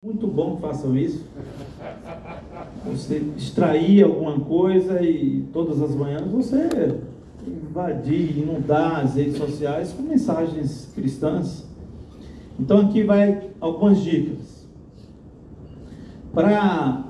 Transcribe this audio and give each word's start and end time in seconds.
Muito 0.00 0.28
bom 0.28 0.54
que 0.54 0.62
façam 0.62 0.96
isso. 0.96 1.26
Você 2.86 3.20
extrair 3.36 4.04
alguma 4.04 4.38
coisa 4.38 5.02
e 5.02 5.44
todas 5.52 5.82
as 5.82 5.92
manhãs 5.92 6.30
você 6.30 7.00
invadir, 7.44 8.38
inundar 8.38 9.00
as 9.00 9.16
redes 9.16 9.36
sociais 9.36 9.92
com 9.92 10.04
mensagens 10.04 10.92
cristãs. 10.94 11.66
Então 12.60 12.82
aqui 12.82 13.02
vai 13.02 13.50
algumas 13.60 14.00
dicas. 14.00 14.68
Para 16.32 17.06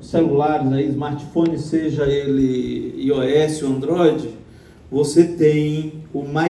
celulares 0.00 0.72
aí, 0.72 0.88
smartphone, 0.90 1.58
seja 1.58 2.06
ele 2.06 3.02
iOS 3.04 3.64
ou 3.64 3.68
Android, 3.68 4.28
você 4.88 5.24
tem 5.26 6.04
o 6.14 6.22
mais 6.22 6.46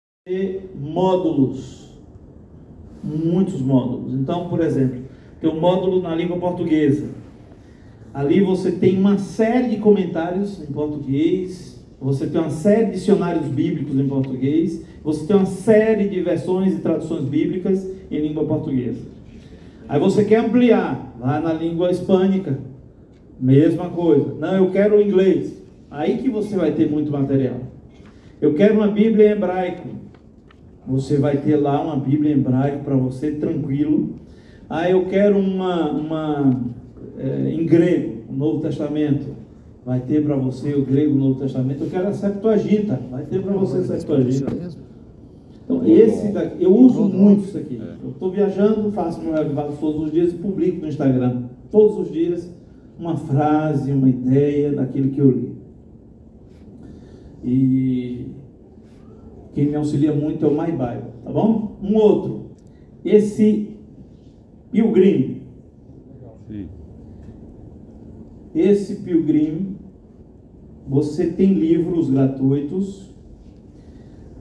módulos. 0.73 1.89
Muitos 3.03 3.59
módulos. 3.59 4.13
Então, 4.13 4.47
por 4.47 4.61
exemplo, 4.61 5.04
tem 5.39 5.49
um 5.49 5.59
módulo 5.59 6.01
na 6.01 6.15
língua 6.15 6.37
portuguesa. 6.37 7.09
Ali 8.13 8.41
você 8.41 8.71
tem 8.71 8.97
uma 8.97 9.17
série 9.17 9.69
de 9.69 9.77
comentários 9.77 10.61
em 10.61 10.71
português, 10.71 11.83
você 11.99 12.27
tem 12.27 12.39
uma 12.39 12.49
série 12.49 12.85
de 12.85 12.91
dicionários 12.93 13.47
bíblicos 13.47 13.99
em 13.99 14.07
português, 14.07 14.85
você 15.03 15.25
tem 15.25 15.35
uma 15.35 15.45
série 15.45 16.07
de 16.07 16.21
versões 16.21 16.73
e 16.73 16.79
traduções 16.79 17.25
bíblicas 17.25 17.85
em 18.09 18.19
língua 18.19 18.45
portuguesa. 18.45 19.01
Aí 19.87 19.99
você 19.99 20.23
quer 20.23 20.37
ampliar, 20.37 21.15
lá 21.19 21.39
na 21.39 21.53
língua 21.53 21.91
hispânica, 21.91 22.57
mesma 23.39 23.89
coisa. 23.89 24.33
Não, 24.39 24.55
eu 24.55 24.71
quero 24.71 24.97
o 24.97 25.01
inglês. 25.01 25.61
Aí 25.89 26.17
que 26.17 26.29
você 26.29 26.55
vai 26.55 26.71
ter 26.71 26.89
muito 26.89 27.11
material. 27.11 27.59
Eu 28.41 28.53
quero 28.53 28.75
uma 28.75 28.87
Bíblia 28.87 29.27
em 29.27 29.31
hebraico. 29.31 29.87
Você 30.87 31.17
vai 31.17 31.37
ter 31.37 31.55
lá 31.55 31.81
uma 31.81 31.95
Bíblia 31.95 32.33
em 32.33 32.39
hebraico 32.39 32.83
para 32.83 32.95
você 32.95 33.31
tranquilo. 33.31 34.15
Ah, 34.69 34.89
eu 34.89 35.05
quero 35.05 35.37
uma, 35.37 35.91
uma 35.91 36.61
é, 37.17 37.51
em 37.51 37.65
grego, 37.65 38.23
o 38.29 38.33
Novo 38.33 38.61
Testamento. 38.61 39.35
Vai 39.85 39.99
ter 39.99 40.23
para 40.23 40.35
você 40.35 40.73
o 40.73 40.83
grego, 40.83 41.13
o 41.13 41.17
Novo 41.17 41.39
Testamento. 41.39 41.83
Eu 41.83 41.89
quero 41.89 42.07
a 42.07 42.13
Septuaginta. 42.13 42.99
Vai 43.11 43.23
ter 43.25 43.41
para 43.41 43.53
você 43.53 43.77
a 43.77 43.83
Septuaginta. 43.83 44.51
Então, 45.63 45.85
esse 45.85 46.29
daqui, 46.29 46.63
eu 46.63 46.75
uso 46.75 47.03
muito 47.03 47.45
isso 47.45 47.57
aqui. 47.57 47.79
Eu 48.03 48.09
estou 48.09 48.31
viajando, 48.31 48.91
faço 48.91 49.21
meu 49.21 49.33
revivados 49.33 49.77
todos 49.79 50.05
os 50.05 50.11
dias 50.11 50.31
e 50.31 50.35
publico 50.35 50.81
no 50.81 50.87
Instagram. 50.87 51.43
Todos 51.69 51.97
os 51.99 52.11
dias, 52.11 52.51
uma 52.99 53.15
frase, 53.15 53.91
uma 53.91 54.09
ideia 54.09 54.71
daquilo 54.71 55.09
que 55.09 55.19
eu 55.19 55.29
li. 55.29 55.55
E 57.43 58.27
quem 59.53 59.67
me 59.67 59.75
auxilia 59.75 60.13
muito 60.13 60.43
é 60.45 60.47
o 60.47 60.51
My 60.51 60.71
Bible, 60.71 61.11
tá 61.23 61.31
bom? 61.31 61.77
Um 61.81 61.95
outro. 61.95 62.45
Esse 63.03 63.74
Pilgrim. 64.75 65.41
Sim. 66.49 66.67
Esse 68.53 68.97
Pilgrim, 68.97 69.77
você 70.85 71.27
tem 71.27 71.53
livros 71.53 72.09
gratuitos 72.09 73.09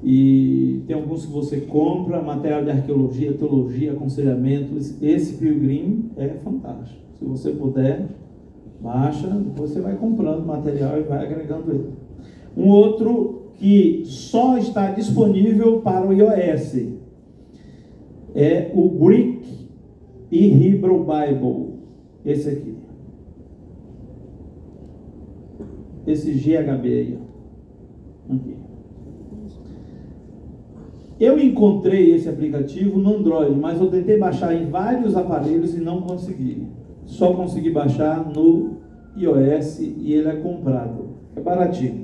e 0.02 0.82
tem 0.88 0.96
alguns 0.96 1.24
que 1.24 1.32
você 1.32 1.60
compra, 1.60 2.20
material 2.20 2.64
de 2.64 2.70
arqueologia, 2.70 3.32
teologia, 3.32 3.92
aconselhamentos. 3.92 5.00
Esse 5.00 5.34
Pilgrim 5.34 6.10
é 6.16 6.28
fantástico. 6.30 7.00
Se 7.16 7.24
você 7.24 7.50
puder, 7.52 8.08
baixa, 8.80 9.28
depois 9.28 9.70
você 9.70 9.80
vai 9.80 9.96
comprando 9.96 10.44
material 10.44 10.98
e 10.98 11.04
vai 11.04 11.24
agregando 11.24 11.70
ele. 11.70 11.90
Um 12.56 12.70
outro 12.70 13.52
que 13.54 14.02
só 14.04 14.58
está 14.58 14.90
disponível 14.90 15.80
para 15.80 16.04
o 16.04 16.12
iOS 16.12 16.88
é 18.34 18.72
o 18.74 18.88
Greek 18.90 19.43
e 20.34 20.66
Hebrew 20.66 21.04
Bible. 21.04 21.74
Esse 22.24 22.48
aqui. 22.48 22.74
Esse 26.04 26.32
GHB 26.32 26.88
aí. 26.88 27.18
Aqui. 28.28 28.56
Eu 31.20 31.38
encontrei 31.38 32.12
esse 32.16 32.28
aplicativo 32.28 32.98
no 32.98 33.14
Android, 33.14 33.54
mas 33.54 33.80
eu 33.80 33.88
tentei 33.88 34.18
baixar 34.18 34.52
em 34.52 34.68
vários 34.68 35.16
aparelhos 35.16 35.72
e 35.76 35.80
não 35.80 36.02
consegui. 36.02 36.66
Só 37.04 37.32
consegui 37.32 37.70
baixar 37.70 38.28
no 38.28 38.78
iOS 39.16 39.78
e 39.78 40.12
ele 40.12 40.28
é 40.28 40.36
comprado. 40.36 41.10
É 41.36 41.40
baratinho. 41.40 42.03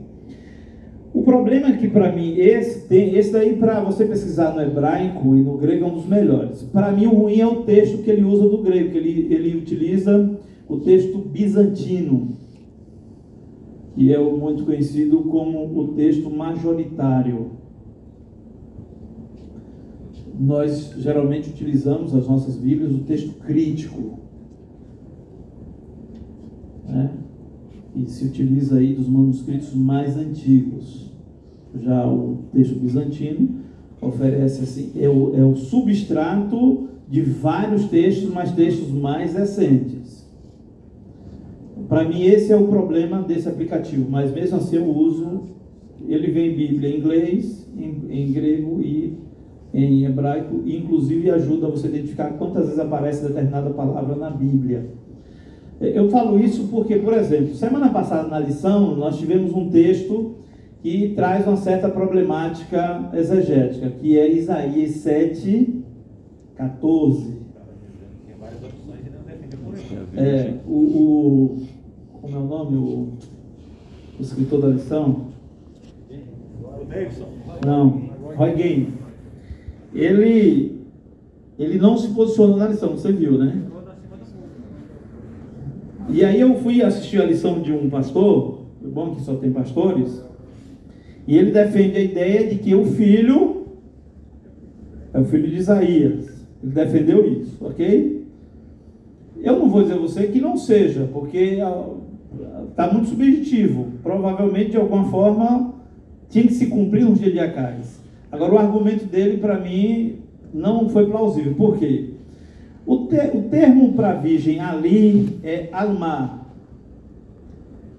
O 1.13 1.23
problema 1.23 1.69
é 1.69 1.77
que 1.77 1.89
para 1.89 2.13
mim 2.13 2.35
esse 2.39 2.87
tem 2.87 3.17
esse 3.17 3.33
daí 3.33 3.57
para 3.57 3.83
você 3.83 4.05
pesquisar 4.05 4.55
no 4.55 4.63
hebraico 4.63 5.35
e 5.37 5.41
no 5.41 5.57
grego 5.57 5.85
é 5.85 5.89
um 5.89 5.95
dos 5.95 6.07
melhores. 6.07 6.63
Para 6.63 6.93
mim 6.93 7.07
o 7.07 7.15
ruim 7.15 7.41
é 7.41 7.47
o 7.47 7.63
texto 7.63 8.03
que 8.03 8.11
ele 8.11 8.23
usa 8.23 8.49
do 8.49 8.59
grego, 8.59 8.91
que 8.91 8.99
ele, 8.99 9.35
ele 9.35 9.59
utiliza 9.59 10.39
o 10.69 10.79
texto 10.79 11.19
bizantino, 11.19 12.29
que 13.95 14.15
é 14.15 14.19
muito 14.19 14.65
conhecido 14.65 15.19
como 15.25 15.79
o 15.79 15.89
texto 15.95 16.31
majoritário. 16.31 17.51
Nós 20.39 20.95
geralmente 20.97 21.51
utilizamos 21.51 22.15
as 22.15 22.27
nossas 22.29 22.57
Bíblias 22.57 22.95
o 22.95 23.01
texto 23.01 23.33
crítico. 23.41 24.21
Né? 26.89 27.11
E 27.95 28.07
se 28.07 28.25
utiliza 28.25 28.79
aí 28.79 28.95
dos 28.95 29.09
manuscritos 29.09 29.75
mais 29.75 30.17
antigos. 30.17 31.11
Já 31.75 32.07
o 32.07 32.39
texto 32.53 32.79
bizantino 32.79 33.61
oferece 34.01 34.63
assim, 34.63 34.93
é 34.97 35.09
o, 35.09 35.35
é 35.37 35.45
o 35.45 35.55
substrato 35.55 36.89
de 37.09 37.21
vários 37.23 37.87
textos, 37.87 38.33
mas 38.33 38.53
textos 38.53 38.91
mais 38.91 39.35
recentes. 39.35 40.29
Para 41.89 42.09
mim 42.09 42.23
esse 42.23 42.53
é 42.53 42.57
o 42.57 42.69
problema 42.69 43.23
desse 43.23 43.49
aplicativo, 43.49 44.09
mas 44.09 44.33
mesmo 44.33 44.57
assim 44.57 44.77
eu 44.77 44.89
uso, 44.89 45.43
ele 46.07 46.31
vem 46.31 46.55
Bíblia 46.55 46.89
em 46.89 46.99
inglês, 46.99 47.69
em, 47.77 48.03
em 48.09 48.33
grego 48.33 48.81
e 48.81 49.19
em 49.73 50.05
hebraico, 50.05 50.63
e 50.65 50.77
inclusive 50.77 51.31
ajuda 51.31 51.69
você 51.69 51.87
a 51.87 51.91
identificar 51.91 52.31
quantas 52.31 52.65
vezes 52.65 52.79
aparece 52.79 53.27
determinada 53.27 53.71
palavra 53.71 54.17
na 54.17 54.31
Bíblia. 54.31 54.91
Eu 55.81 56.11
falo 56.11 56.39
isso 56.39 56.69
porque, 56.69 56.97
por 56.97 57.15
exemplo, 57.15 57.55
semana 57.55 57.89
passada 57.89 58.29
na 58.29 58.39
lição 58.39 58.95
nós 58.97 59.19
tivemos 59.19 59.55
um 59.55 59.71
texto 59.71 60.35
que 60.83 61.15
traz 61.15 61.47
uma 61.47 61.57
certa 61.57 61.89
problemática 61.89 63.09
exegética, 63.15 63.89
que 63.89 64.19
é 64.19 64.31
Isaías 64.31 64.91
7, 64.97 65.83
14. 66.55 67.41
É, 70.17 70.55
o, 70.67 70.75
o, 70.75 71.63
como 72.21 72.37
é 72.37 72.39
o 72.39 72.45
nome? 72.45 72.77
O, 72.77 73.13
o 74.19 74.23
escritor 74.23 74.61
da 74.61 74.69
lição? 74.69 75.29
Não, 77.65 78.11
Roy 78.37 78.55
Gain. 78.55 78.95
Ele, 79.95 80.85
ele 81.59 81.79
não 81.79 81.97
se 81.97 82.09
posicionou 82.09 82.59
na 82.59 82.69
lição, 82.69 82.91
você 82.91 83.13
viu, 83.13 83.39
né? 83.39 83.70
E 86.13 86.25
aí 86.25 86.41
eu 86.41 86.57
fui 86.57 86.83
assistir 86.83 87.21
a 87.21 87.25
lição 87.25 87.61
de 87.61 87.73
um 87.73 87.89
pastor, 87.89 88.61
é 88.85 88.89
bom 88.89 89.15
que 89.15 89.23
só 89.23 89.35
tem 89.37 89.53
pastores, 89.53 90.25
e 91.27 91.37
ele 91.39 91.53
defende 91.53 91.97
a 91.97 92.01
ideia 92.01 92.49
de 92.49 92.57
que 92.57 92.75
o 92.75 92.85
filho 92.85 93.67
é 95.13 95.21
o 95.21 95.25
filho 95.25 95.49
de 95.49 95.57
Isaías. 95.57 96.47
Ele 96.63 96.73
defendeu 96.73 97.27
isso, 97.27 97.57
ok? 97.61 98.27
Eu 99.43 99.59
não 99.59 99.71
vou 99.71 99.83
dizer 99.83 99.95
a 99.95 99.99
você 99.99 100.27
que 100.27 100.41
não 100.41 100.57
seja, 100.57 101.09
porque 101.13 101.59
está 102.69 102.93
muito 102.93 103.09
subjetivo. 103.09 103.87
Provavelmente, 104.03 104.73
de 104.73 104.77
alguma 104.77 105.05
forma, 105.05 105.75
tinha 106.29 106.47
que 106.47 106.53
se 106.53 106.67
cumprir 106.67 107.05
nos 107.05 107.19
dias 107.19 107.33
de 107.33 107.39
Acais. 107.39 108.01
Agora, 108.31 108.55
o 108.55 108.59
argumento 108.59 109.07
dele, 109.07 109.39
para 109.39 109.59
mim, 109.59 110.17
não 110.53 110.89
foi 110.89 111.07
plausível. 111.07 111.55
Por 111.55 111.79
quê? 111.79 112.11
O, 112.87 113.07
te, 113.07 113.37
o 113.37 113.43
termo 113.49 113.93
para 113.93 114.15
virgem 114.15 114.61
ali 114.61 115.39
é 115.43 115.69
alma. 115.73 116.41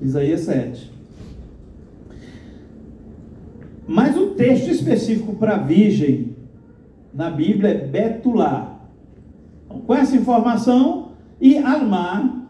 Isaías 0.01 0.41
7. 0.41 0.91
Mas 3.87 4.17
o 4.17 4.27
texto 4.31 4.69
específico 4.69 5.35
para 5.35 5.57
virgem 5.57 6.35
na 7.13 7.29
Bíblia 7.29 7.69
é 7.69 7.85
betulá. 7.85 8.79
Então, 9.65 9.81
com 9.81 9.93
essa 9.93 10.15
informação, 10.15 11.09
e 11.39 11.57
alma 11.57 12.47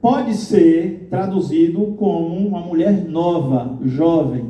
pode 0.00 0.34
ser 0.34 1.06
traduzido 1.10 1.94
como 1.98 2.36
uma 2.36 2.60
mulher 2.60 3.04
nova, 3.06 3.78
jovem. 3.82 4.49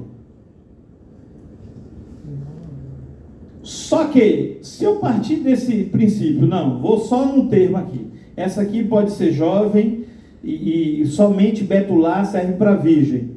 Só 3.70 4.06
que, 4.06 4.58
se 4.62 4.82
eu 4.82 4.96
partir 4.96 5.36
desse 5.36 5.84
princípio, 5.84 6.44
não, 6.44 6.80
vou 6.80 6.98
só 6.98 7.24
num 7.24 7.46
termo 7.46 7.76
aqui. 7.76 8.04
Essa 8.36 8.62
aqui 8.62 8.82
pode 8.82 9.12
ser 9.12 9.30
jovem 9.30 10.06
e, 10.42 11.02
e 11.02 11.06
somente 11.06 11.62
betulá 11.62 12.24
serve 12.24 12.54
para 12.54 12.74
virgem. 12.74 13.30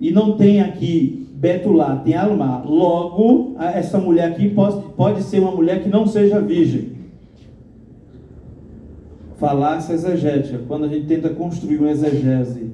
E 0.00 0.10
não 0.10 0.36
tem 0.36 0.60
aqui 0.60 1.28
betulá, 1.34 1.94
tem 2.04 2.16
alma. 2.16 2.64
Logo, 2.66 3.54
essa 3.60 3.96
mulher 3.96 4.32
aqui 4.32 4.48
pode, 4.48 4.82
pode 4.96 5.22
ser 5.22 5.38
uma 5.38 5.52
mulher 5.52 5.80
que 5.80 5.88
não 5.88 6.04
seja 6.04 6.40
virgem. 6.40 6.96
falácia 9.36 9.92
exegética. 9.92 10.58
Quando 10.66 10.86
a 10.86 10.88
gente 10.88 11.06
tenta 11.06 11.28
construir 11.28 11.78
uma 11.78 11.92
exegese 11.92 12.72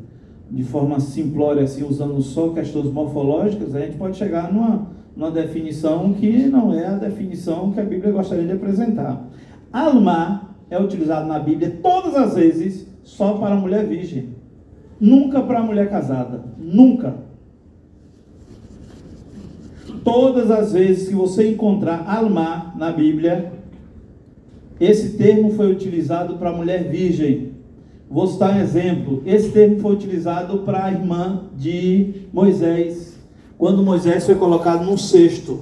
de 0.50 0.64
forma 0.64 0.98
simplória, 0.98 1.62
assim, 1.62 1.84
usando 1.84 2.22
só 2.22 2.48
questões 2.54 2.90
morfológicas, 2.90 3.74
a 3.74 3.80
gente 3.80 3.98
pode 3.98 4.16
chegar 4.16 4.50
numa, 4.50 5.01
numa 5.16 5.30
definição 5.30 6.12
que 6.14 6.46
não 6.46 6.72
é 6.72 6.86
a 6.86 6.96
definição 6.96 7.72
que 7.72 7.80
a 7.80 7.84
Bíblia 7.84 8.12
gostaria 8.12 8.44
de 8.44 8.52
apresentar. 8.52 9.28
Alma 9.72 10.50
é 10.70 10.80
utilizado 10.80 11.26
na 11.26 11.38
Bíblia 11.38 11.78
todas 11.82 12.14
as 12.14 12.34
vezes 12.34 12.86
só 13.02 13.34
para 13.34 13.54
a 13.54 13.58
mulher 13.58 13.86
virgem. 13.86 14.30
Nunca 15.00 15.42
para 15.42 15.58
a 15.58 15.62
mulher 15.62 15.90
casada. 15.90 16.44
Nunca. 16.56 17.14
Todas 20.04 20.50
as 20.50 20.72
vezes 20.72 21.08
que 21.08 21.14
você 21.14 21.50
encontrar 21.50 22.04
alma 22.08 22.72
na 22.76 22.90
Bíblia, 22.90 23.52
esse 24.80 25.16
termo 25.16 25.50
foi 25.50 25.70
utilizado 25.70 26.36
para 26.38 26.50
a 26.50 26.52
mulher 26.52 26.88
virgem. 26.90 27.52
Vou 28.10 28.26
citar 28.26 28.54
um 28.54 28.60
exemplo. 28.60 29.22
Esse 29.24 29.50
termo 29.50 29.78
foi 29.78 29.92
utilizado 29.92 30.58
para 30.58 30.84
a 30.84 30.92
irmã 30.92 31.44
de 31.56 32.26
Moisés, 32.32 33.11
quando 33.62 33.80
Moisés 33.80 34.26
foi 34.26 34.34
colocado 34.34 34.84
num 34.84 34.96
cesto. 34.96 35.60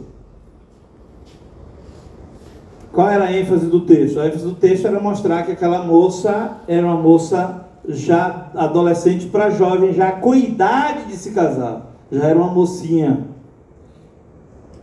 Qual 2.91 3.06
era 3.06 3.25
a 3.25 3.37
ênfase 3.38 3.67
do 3.67 3.82
texto? 3.82 4.19
A 4.19 4.26
ênfase 4.26 4.43
do 4.43 4.55
texto 4.55 4.87
era 4.87 4.99
mostrar 4.99 5.43
que 5.43 5.52
aquela 5.52 5.85
moça 5.85 6.56
era 6.67 6.87
uma 6.87 6.97
moça 6.97 7.67
já 7.87 8.50
adolescente 8.55 9.26
para 9.26 9.50
jovem, 9.50 9.93
já 9.93 10.12
com 10.12 10.35
idade 10.35 11.08
de 11.08 11.17
se 11.19 11.32
casar. 11.32 11.94
Já 12.11 12.25
era 12.25 12.38
uma 12.38 12.50
mocinha. 12.50 13.26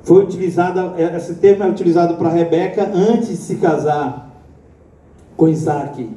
Foi 0.04 0.24
utilizada, 0.24 0.94
esse 1.16 1.34
termo 1.38 1.64
é 1.64 1.70
utilizado 1.70 2.18
para 2.18 2.30
Rebeca 2.30 2.84
antes 2.84 3.30
de 3.30 3.38
se 3.38 3.56
casar 3.56 4.32
com 5.36 5.48
Isaac. 5.48 6.08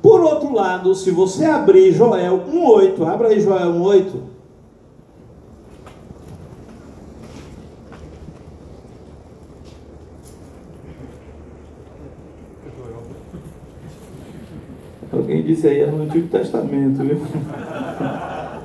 Por 0.00 0.22
outro 0.22 0.54
lado, 0.54 0.94
se 0.94 1.10
você 1.10 1.44
abrir 1.44 1.92
Joel 1.92 2.44
1,8, 2.50 3.06
abra 3.06 3.28
aí 3.28 3.38
Joel 3.38 3.74
1,8. 3.74 4.39
Disse 15.50 15.66
aí, 15.66 15.80
é 15.80 15.86
no 15.86 16.04
Antigo 16.04 16.28
Testamento, 16.28 17.02
viu? 17.02 17.18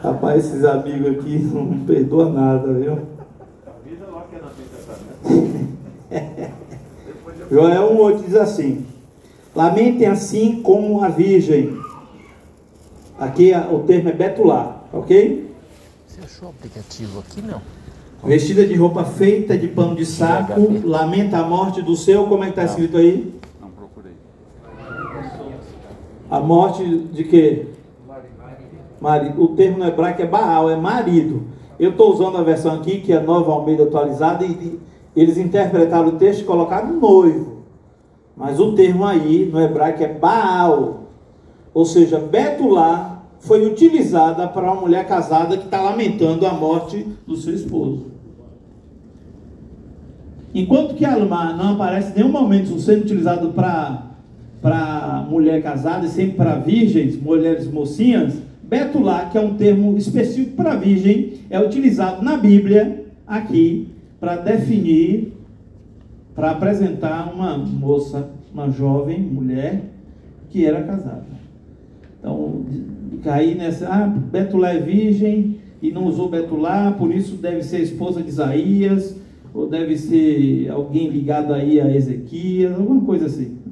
Rapaz, 0.04 0.46
esses 0.46 0.64
amigos 0.64 1.18
aqui 1.18 1.40
não 1.40 1.80
perdoa 1.80 2.30
nada, 2.30 2.72
viu? 2.72 3.00
Joel 7.50 7.90
1,8 7.90 8.24
diz 8.24 8.36
assim: 8.36 8.86
Lamentem 9.56 10.06
assim 10.06 10.62
como 10.62 11.04
a 11.04 11.10
virgem. 11.10 11.76
Aqui 13.18 13.52
o 13.72 13.80
termo 13.80 14.10
é 14.10 14.14
betulá, 14.14 14.84
ok? 14.94 15.52
Você 16.08 16.22
achou 16.24 16.50
o 16.50 16.52
aplicativo 16.52 17.20
aqui? 17.20 17.42
Não. 17.42 17.64
Vestida 18.24 18.64
de 18.64 18.76
roupa 18.76 19.04
feita 19.06 19.58
de 19.58 19.70
pano 19.70 19.96
de 19.96 20.06
saco, 20.06 20.54
lamenta 20.84 21.40
a 21.40 21.44
morte 21.44 21.82
do 21.82 21.96
seu, 21.96 22.28
como 22.28 22.44
é 22.44 22.52
que 22.52 22.60
está 22.60 22.66
escrito 22.66 22.98
aí? 22.98 23.34
A 26.30 26.40
morte 26.40 26.84
de 26.86 27.24
quê? 27.24 27.68
Marido. 29.00 29.44
O 29.44 29.50
termo 29.50 29.78
no 29.80 29.86
hebraico 29.86 30.22
é 30.22 30.26
Baal, 30.26 30.70
é 30.70 30.76
marido. 30.76 31.44
Eu 31.80 31.92
estou 31.92 32.14
usando 32.14 32.38
a 32.38 32.44
versão 32.44 32.76
aqui, 32.76 33.02
que 33.02 33.14
é 33.14 33.20
Nova 33.20 33.52
Almeida 33.52 33.84
atualizada, 33.84 34.46
e 34.46 34.80
eles 35.16 35.38
interpretaram 35.38 36.10
o 36.10 36.14
texto 36.14 36.42
e 36.42 36.46
colocaram 36.46 36.94
noivo. 36.94 37.64
Mas 38.36 38.60
o 38.60 38.74
termo 38.74 39.06
aí 39.06 39.50
no 39.52 39.62
hebraico 39.62 40.04
é 40.04 40.08
Baal. 40.08 41.04
Ou 41.74 41.86
seja, 41.86 42.20
Betulá 42.20 43.24
foi 43.40 43.66
utilizada 43.66 44.48
para 44.48 44.72
uma 44.72 44.82
mulher 44.82 45.08
casada 45.08 45.58
que 45.58 45.66
está 45.66 45.82
lamentando 45.82 46.46
a 46.48 46.54
morte 46.54 47.06
do 47.28 47.36
seu 47.36 47.54
esposo. 47.54 48.08
Enquanto 50.54 50.96
que 50.96 51.06
Alma 51.06 51.54
não 51.54 51.74
aparece 51.74 52.14
em 52.14 52.16
nenhum 52.16 52.32
momento 52.32 52.80
sendo 52.80 53.02
utilizado 53.02 53.50
para 53.50 54.05
para 54.66 55.24
mulher 55.30 55.62
casada 55.62 56.08
e 56.08 56.10
sempre 56.10 56.38
para 56.38 56.56
virgens, 56.56 57.22
mulheres 57.22 57.72
mocinhas, 57.72 58.34
Betulá, 58.64 59.26
que 59.26 59.38
é 59.38 59.42
um 59.42 59.54
termo 59.54 59.96
específico 59.96 60.56
para 60.56 60.76
virgem, 60.76 61.34
é 61.52 61.60
utilizado 61.60 62.26
na 62.26 62.36
Bíblia 62.36 63.06
aqui 63.28 63.90
para 64.20 64.38
definir, 64.38 65.34
para 66.34 66.50
apresentar 66.50 67.32
uma 67.32 67.56
moça, 67.56 68.28
uma 68.52 68.72
jovem 68.72 69.20
mulher 69.20 69.84
que 70.50 70.66
era 70.66 70.82
casada. 70.82 71.28
Então, 72.20 72.66
cair 73.24 73.56
nessa, 73.56 73.88
ah, 73.88 74.08
Betulá 74.08 74.74
é 74.74 74.80
virgem 74.80 75.60
e 75.80 75.92
não 75.92 76.06
usou 76.06 76.28
Betulá, 76.28 76.92
por 76.92 77.14
isso 77.14 77.36
deve 77.36 77.62
ser 77.62 77.82
esposa 77.82 78.24
de 78.24 78.30
Isaías, 78.30 79.16
ou 79.54 79.70
deve 79.70 79.96
ser 79.96 80.72
alguém 80.72 81.08
ligado 81.08 81.54
aí 81.54 81.80
a 81.80 81.96
Ezequias, 81.96 82.74
alguma 82.74 83.02
coisa 83.02 83.28
assim. 83.28 83.64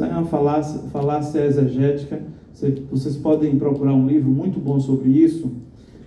Isso 0.00 0.08
é 0.08 0.16
uma 0.16 0.24
falácia, 0.24 0.80
falácia 0.88 1.44
exegética. 1.44 2.22
Vocês 2.90 3.18
podem 3.18 3.58
procurar 3.58 3.92
um 3.92 4.06
livro 4.06 4.30
muito 4.30 4.58
bom 4.58 4.80
sobre 4.80 5.10
isso, 5.10 5.52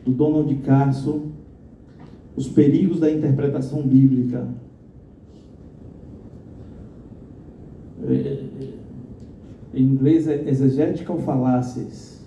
do 0.03 0.11
Donald 0.11 0.51
Carson, 0.65 1.27
Os 2.35 2.47
Perigos 2.47 2.99
da 2.99 3.11
Interpretação 3.11 3.83
Bíblica. 3.83 4.47
É, 8.09 8.13
é, 8.13 8.39
em 9.75 9.83
inglês 9.83 10.27
é 10.27 10.43
Exegetical 10.49 11.19
Fallacies. 11.19 12.19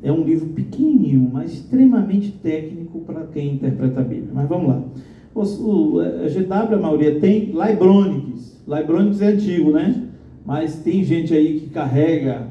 É 0.00 0.12
um 0.12 0.22
livro 0.22 0.50
pequenininho, 0.50 1.28
mas 1.32 1.54
extremamente 1.54 2.30
técnico 2.40 3.00
para 3.00 3.26
quem 3.26 3.54
interpreta 3.54 4.00
a 4.00 4.04
Bíblia. 4.04 4.30
Mas 4.32 4.48
vamos 4.48 4.68
lá. 4.68 4.82
O, 5.34 5.40
o 5.40 6.00
a 6.00 6.28
GW, 6.28 6.74
a 6.76 6.78
maioria 6.78 7.18
tem 7.18 7.46
Libronics. 7.46 8.51
Libronics 8.66 9.20
é 9.20 9.26
antigo, 9.26 9.72
né? 9.72 10.08
Mas 10.44 10.76
tem 10.76 11.02
gente 11.04 11.34
aí 11.34 11.60
que 11.60 11.70
carrega 11.70 12.48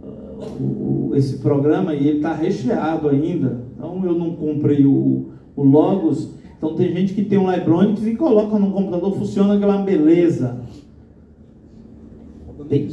uh, 0.00 0.62
o, 0.62 1.12
esse 1.14 1.38
programa 1.38 1.94
e 1.94 2.08
ele 2.08 2.18
está 2.18 2.32
recheado 2.32 3.08
ainda. 3.08 3.64
Então 3.74 4.04
eu 4.04 4.14
não 4.14 4.34
comprei 4.36 4.84
o, 4.84 5.30
o 5.54 5.62
Logos. 5.62 6.34
Então 6.56 6.74
tem 6.74 6.92
gente 6.92 7.14
que 7.14 7.24
tem 7.24 7.38
um 7.38 7.50
Libronics 7.50 8.06
e 8.06 8.14
coloca 8.14 8.58
no 8.58 8.72
computador, 8.72 9.16
funciona 9.16 9.54
aquela 9.54 9.78
beleza. 9.82 10.60
Tem, 12.68 12.88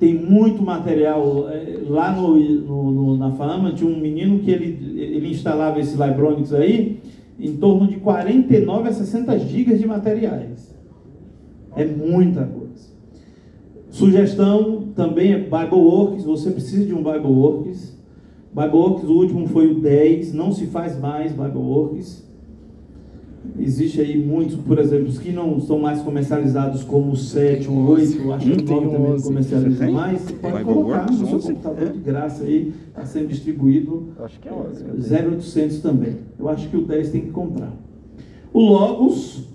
tem 0.00 0.14
muito 0.14 0.62
material. 0.62 1.48
É, 1.48 1.78
lá 1.86 2.12
no, 2.14 2.36
no, 2.36 2.90
no, 2.90 3.16
na 3.16 3.30
Fama 3.32 3.72
tinha 3.72 3.88
um 3.88 3.98
menino 3.98 4.40
que 4.40 4.50
ele, 4.50 5.00
ele 5.00 5.30
instalava 5.30 5.78
esse 5.78 5.96
Libronics 5.96 6.52
aí 6.52 7.00
em 7.38 7.56
torno 7.56 7.86
de 7.86 7.96
49 7.96 8.88
a 8.88 8.92
60 8.92 9.38
gigas 9.40 9.78
de 9.78 9.86
materiais. 9.86 10.73
É 11.76 11.84
muita 11.84 12.44
coisa. 12.44 12.64
Sugestão 13.90 14.88
também 14.94 15.32
é 15.32 15.38
Bibleworks, 15.38 16.24
você 16.24 16.50
precisa 16.50 16.84
de 16.84 16.92
um 16.92 16.98
Bibleworks. 16.98 17.96
Bibleworks, 18.52 19.08
o 19.08 19.12
último 19.12 19.46
foi 19.48 19.70
o 19.70 19.80
10, 19.80 20.32
não 20.32 20.52
se 20.52 20.66
faz 20.66 20.98
mais 20.98 21.32
Bibleworks. 21.32 22.24
Existe 23.58 24.00
aí 24.00 24.18
muitos, 24.18 24.56
por 24.56 24.78
exemplo, 24.78 25.06
os 25.06 25.18
que 25.18 25.30
não 25.30 25.60
são 25.60 25.78
mais 25.78 26.00
comercializados 26.00 26.82
como 26.82 27.12
o 27.12 27.16
7, 27.16 27.68
o 27.68 27.88
8, 27.90 28.32
acho 28.32 28.46
que 28.46 28.52
o 28.52 28.64
9 28.64 28.88
também 28.90 29.12
não 29.12 29.20
comercializa 29.20 29.90
mais, 29.90 30.20
você 30.22 30.32
pode 30.32 30.64
colocar 30.64 31.10
no 31.10 31.26
seu 31.26 31.38
computador 31.38 31.92
de 31.92 31.98
graça 31.98 32.44
aí, 32.44 32.72
está 32.88 33.04
sendo 33.04 33.28
distribuído. 33.28 34.08
Acho 34.18 34.40
que 34.40 34.48
é 34.48 34.52
11. 34.52 35.14
0800 35.14 35.80
também. 35.80 36.16
Eu 36.38 36.48
acho 36.48 36.68
que 36.68 36.76
o 36.76 36.84
10 36.84 37.10
tem 37.10 37.20
que 37.20 37.30
comprar. 37.30 37.72
O 38.52 38.60
Logos 38.60 39.53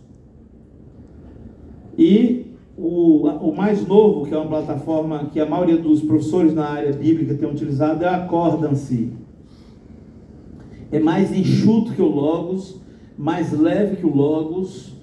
e 1.99 2.45
o, 2.77 3.27
o 3.27 3.53
mais 3.53 3.85
novo, 3.85 4.25
que 4.25 4.33
é 4.33 4.37
uma 4.37 4.47
plataforma 4.47 5.25
que 5.33 5.39
a 5.39 5.45
maioria 5.45 5.75
dos 5.75 6.01
professores 6.01 6.53
na 6.53 6.65
área 6.65 6.93
bíblica 6.93 7.33
tem 7.35 7.51
utilizado, 7.51 8.05
é 8.05 8.07
a 8.07 8.23
Acordam-se. 8.23 9.11
É 10.89 10.97
mais 10.97 11.35
enxuto 11.35 11.91
que 11.91 12.01
o 12.01 12.07
Logos, 12.07 12.77
mais 13.17 13.51
leve 13.51 13.97
que 13.97 14.05
o 14.05 14.15
Logos, 14.15 14.95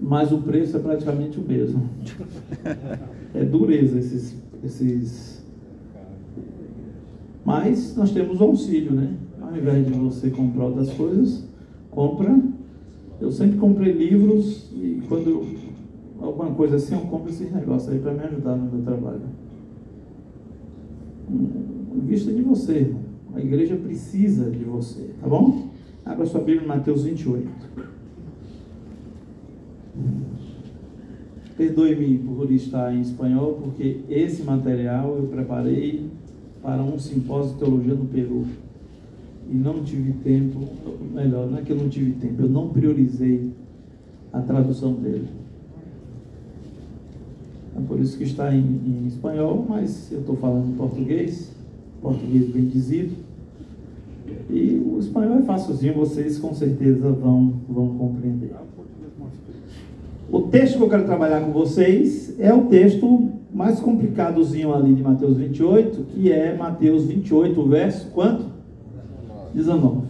mas 0.00 0.30
o 0.30 0.38
preço 0.38 0.76
é 0.76 0.80
praticamente 0.80 1.38
o 1.38 1.42
mesmo. 1.42 1.90
É 3.32 3.44
dureza 3.44 3.96
esses. 3.96 4.34
esses... 4.64 5.40
Mas 7.44 7.94
nós 7.96 8.10
temos 8.10 8.40
o 8.40 8.42
auxílio, 8.42 8.90
né? 8.90 9.14
Ao 9.40 9.56
invés 9.56 9.86
de 9.86 9.92
você 9.92 10.30
comprar 10.30 10.64
outras 10.64 10.90
coisas, 10.90 11.44
compra. 11.92 12.36
Eu 13.20 13.30
sempre 13.30 13.56
comprei 13.56 13.92
livros 13.92 14.68
e 14.74 15.00
quando 15.06 15.30
eu 15.30 15.59
alguma 16.20 16.50
coisa 16.52 16.76
assim, 16.76 16.94
eu 16.94 17.00
compro 17.02 17.30
esses 17.30 17.52
negócios 17.52 17.92
aí 17.92 17.98
para 17.98 18.12
me 18.12 18.20
ajudar 18.20 18.56
no 18.56 18.70
meu 18.70 18.82
trabalho. 18.82 19.22
Em 21.30 22.06
vista 22.06 22.32
de 22.32 22.42
você, 22.42 22.72
irmão. 22.78 23.10
A 23.32 23.40
igreja 23.40 23.76
precisa 23.76 24.50
de 24.50 24.64
você, 24.64 25.10
tá 25.20 25.28
bom? 25.28 25.68
Abra 26.04 26.26
sua 26.26 26.40
Bíblia 26.40 26.64
em 26.64 26.66
Mateus 26.66 27.04
28. 27.04 27.48
Perdoe-me 31.56 32.18
por 32.18 32.50
estar 32.50 32.92
em 32.92 33.00
espanhol, 33.00 33.60
porque 33.62 34.00
esse 34.08 34.42
material 34.42 35.16
eu 35.16 35.28
preparei 35.28 36.10
para 36.62 36.82
um 36.82 36.98
simpósio 36.98 37.52
de 37.52 37.58
teologia 37.60 37.94
no 37.94 38.06
Peru. 38.06 38.44
E 39.48 39.54
não 39.54 39.82
tive 39.82 40.12
tempo, 40.24 40.60
melhor, 41.12 41.50
não 41.50 41.58
é 41.58 41.62
que 41.62 41.70
eu 41.70 41.76
não 41.76 41.88
tive 41.88 42.12
tempo, 42.12 42.42
eu 42.42 42.48
não 42.48 42.68
priorizei 42.68 43.50
a 44.32 44.40
tradução 44.40 44.94
dele. 44.94 45.39
É 47.76 47.80
por 47.86 48.00
isso 48.00 48.18
que 48.18 48.24
está 48.24 48.54
em, 48.54 48.58
em 48.58 49.06
espanhol, 49.06 49.64
mas 49.68 50.10
eu 50.10 50.20
estou 50.20 50.36
falando 50.36 50.76
português, 50.76 51.50
português 52.02 52.48
bem 52.48 52.66
dizido. 52.66 53.14
E 54.48 54.82
o 54.84 54.98
espanhol 54.98 55.38
é 55.38 55.42
facilzinho, 55.42 55.94
vocês 55.94 56.38
com 56.38 56.54
certeza 56.54 57.10
vão, 57.12 57.54
vão 57.68 57.88
compreender. 57.96 58.52
O 60.30 60.42
texto 60.42 60.76
que 60.76 60.84
eu 60.84 60.88
quero 60.88 61.04
trabalhar 61.04 61.40
com 61.40 61.50
vocês 61.50 62.34
é 62.38 62.54
o 62.54 62.66
texto 62.66 63.30
mais 63.52 63.80
complicadozinho 63.80 64.72
ali 64.72 64.94
de 64.94 65.02
Mateus 65.02 65.36
28, 65.36 66.04
que 66.04 66.30
é 66.30 66.56
Mateus 66.56 67.04
28, 67.04 67.62
verso 67.64 68.10
quanto? 68.10 68.44
19. 69.52 70.02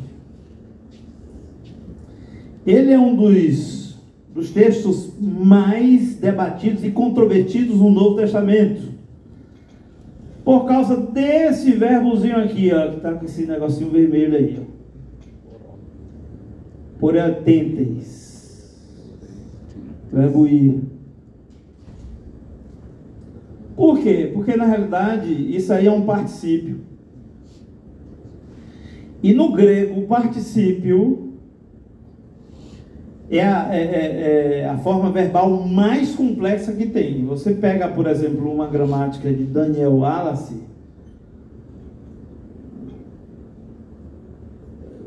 Ele 2.66 2.92
é 2.92 2.98
um 2.98 3.16
dos, 3.16 3.89
dos 4.34 4.50
textos 4.50 5.12
mais 5.18 6.14
debatidos 6.16 6.84
e 6.84 6.90
controvertidos 6.90 7.76
no 7.78 7.90
Novo 7.90 8.16
Testamento. 8.16 8.90
Por 10.44 10.66
causa 10.66 10.96
desse 10.96 11.72
verbozinho 11.72 12.36
aqui, 12.36 12.72
ó, 12.72 12.88
que 12.88 12.96
está 12.96 13.12
com 13.12 13.24
esse 13.24 13.44
negocinho 13.46 13.90
vermelho 13.90 14.36
aí. 14.36 14.58
Ó. 14.60 14.64
Por 16.98 17.18
atentes. 17.18 18.30
Verbo 20.12 20.46
ir. 20.46 20.80
Por 23.76 23.98
quê? 24.00 24.30
Porque 24.32 24.56
na 24.56 24.66
realidade 24.66 25.32
isso 25.56 25.72
aí 25.72 25.86
é 25.86 25.90
um 25.90 26.02
particípio. 26.02 26.80
E 29.22 29.32
no 29.32 29.52
grego, 29.52 30.00
o 30.00 30.06
particípio 30.06 31.29
é 33.30 33.46
a, 33.46 33.68
é, 33.72 33.80
é, 33.80 34.60
é 34.60 34.68
a, 34.68 34.76
forma 34.78 35.10
verbal 35.10 35.50
mais 35.66 36.14
complexa 36.14 36.72
que 36.72 36.86
tem. 36.86 37.24
Você 37.26 37.54
pega, 37.54 37.86
por 37.88 38.06
exemplo, 38.06 38.52
uma 38.52 38.66
gramática 38.66 39.32
de 39.32 39.44
Daniel 39.44 39.98
Wallace, 39.98 40.68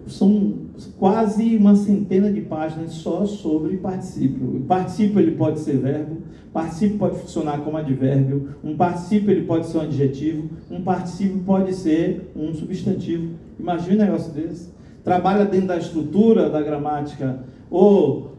são 0.08 0.54
quase 0.98 1.58
uma 1.58 1.76
centena 1.76 2.32
de 2.32 2.42
páginas 2.42 2.92
só 2.92 3.26
sobre 3.26 3.78
particípio. 3.78 4.48
O 4.48 5.20
ele 5.20 5.32
pode 5.32 5.60
ser 5.60 5.78
verbo, 5.78 6.18
particípio 6.54 6.98
pode 6.98 7.20
funcionar 7.20 7.60
como 7.60 7.78
advérbio, 7.78 8.56
um 8.64 8.78
particípio 8.78 9.32
ele 9.32 9.46
pode 9.46 9.66
ser 9.66 9.80
um 9.80 9.82
adjetivo, 9.82 10.50
um 10.70 10.82
particípio 10.82 11.40
pode 11.40 11.74
ser 11.74 12.32
um 12.36 12.54
substantivo. 12.54 13.34
Imagina 13.60 14.04
um 14.04 14.06
negócio 14.06 14.32
desse. 14.32 14.72
Trabalha 15.04 15.46
dentro 15.46 15.68
da 15.68 15.78
estrutura 15.78 16.50
da 16.50 16.62
gramática 16.62 17.44
ou 17.74 18.34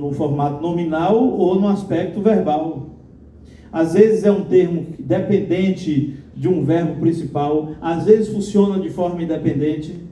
no 0.00 0.10
formato 0.12 0.62
nominal 0.62 1.22
ou 1.22 1.60
no 1.60 1.68
aspecto 1.68 2.22
verbal. 2.22 2.86
Às 3.70 3.92
vezes 3.92 4.24
é 4.24 4.32
um 4.32 4.44
termo 4.44 4.86
dependente 4.98 6.16
de 6.34 6.48
um 6.48 6.64
verbo 6.64 6.98
principal, 6.98 7.72
às 7.80 8.06
vezes 8.06 8.32
funciona 8.32 8.80
de 8.80 8.88
forma 8.88 9.22
independente. 9.22 10.10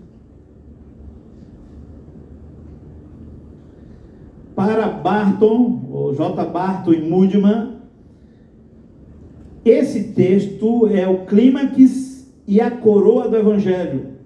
para 4.54 4.88
Barton, 4.88 5.88
ou 5.92 6.12
J. 6.12 6.44
Barton 6.46 6.92
e 6.92 7.00
Mudman, 7.00 7.76
esse 9.64 10.12
texto 10.14 10.88
é 10.88 11.06
o 11.06 11.26
clímax 11.26 12.28
e 12.44 12.60
a 12.60 12.68
coroa 12.68 13.28
do 13.28 13.36
Evangelho. 13.36 14.17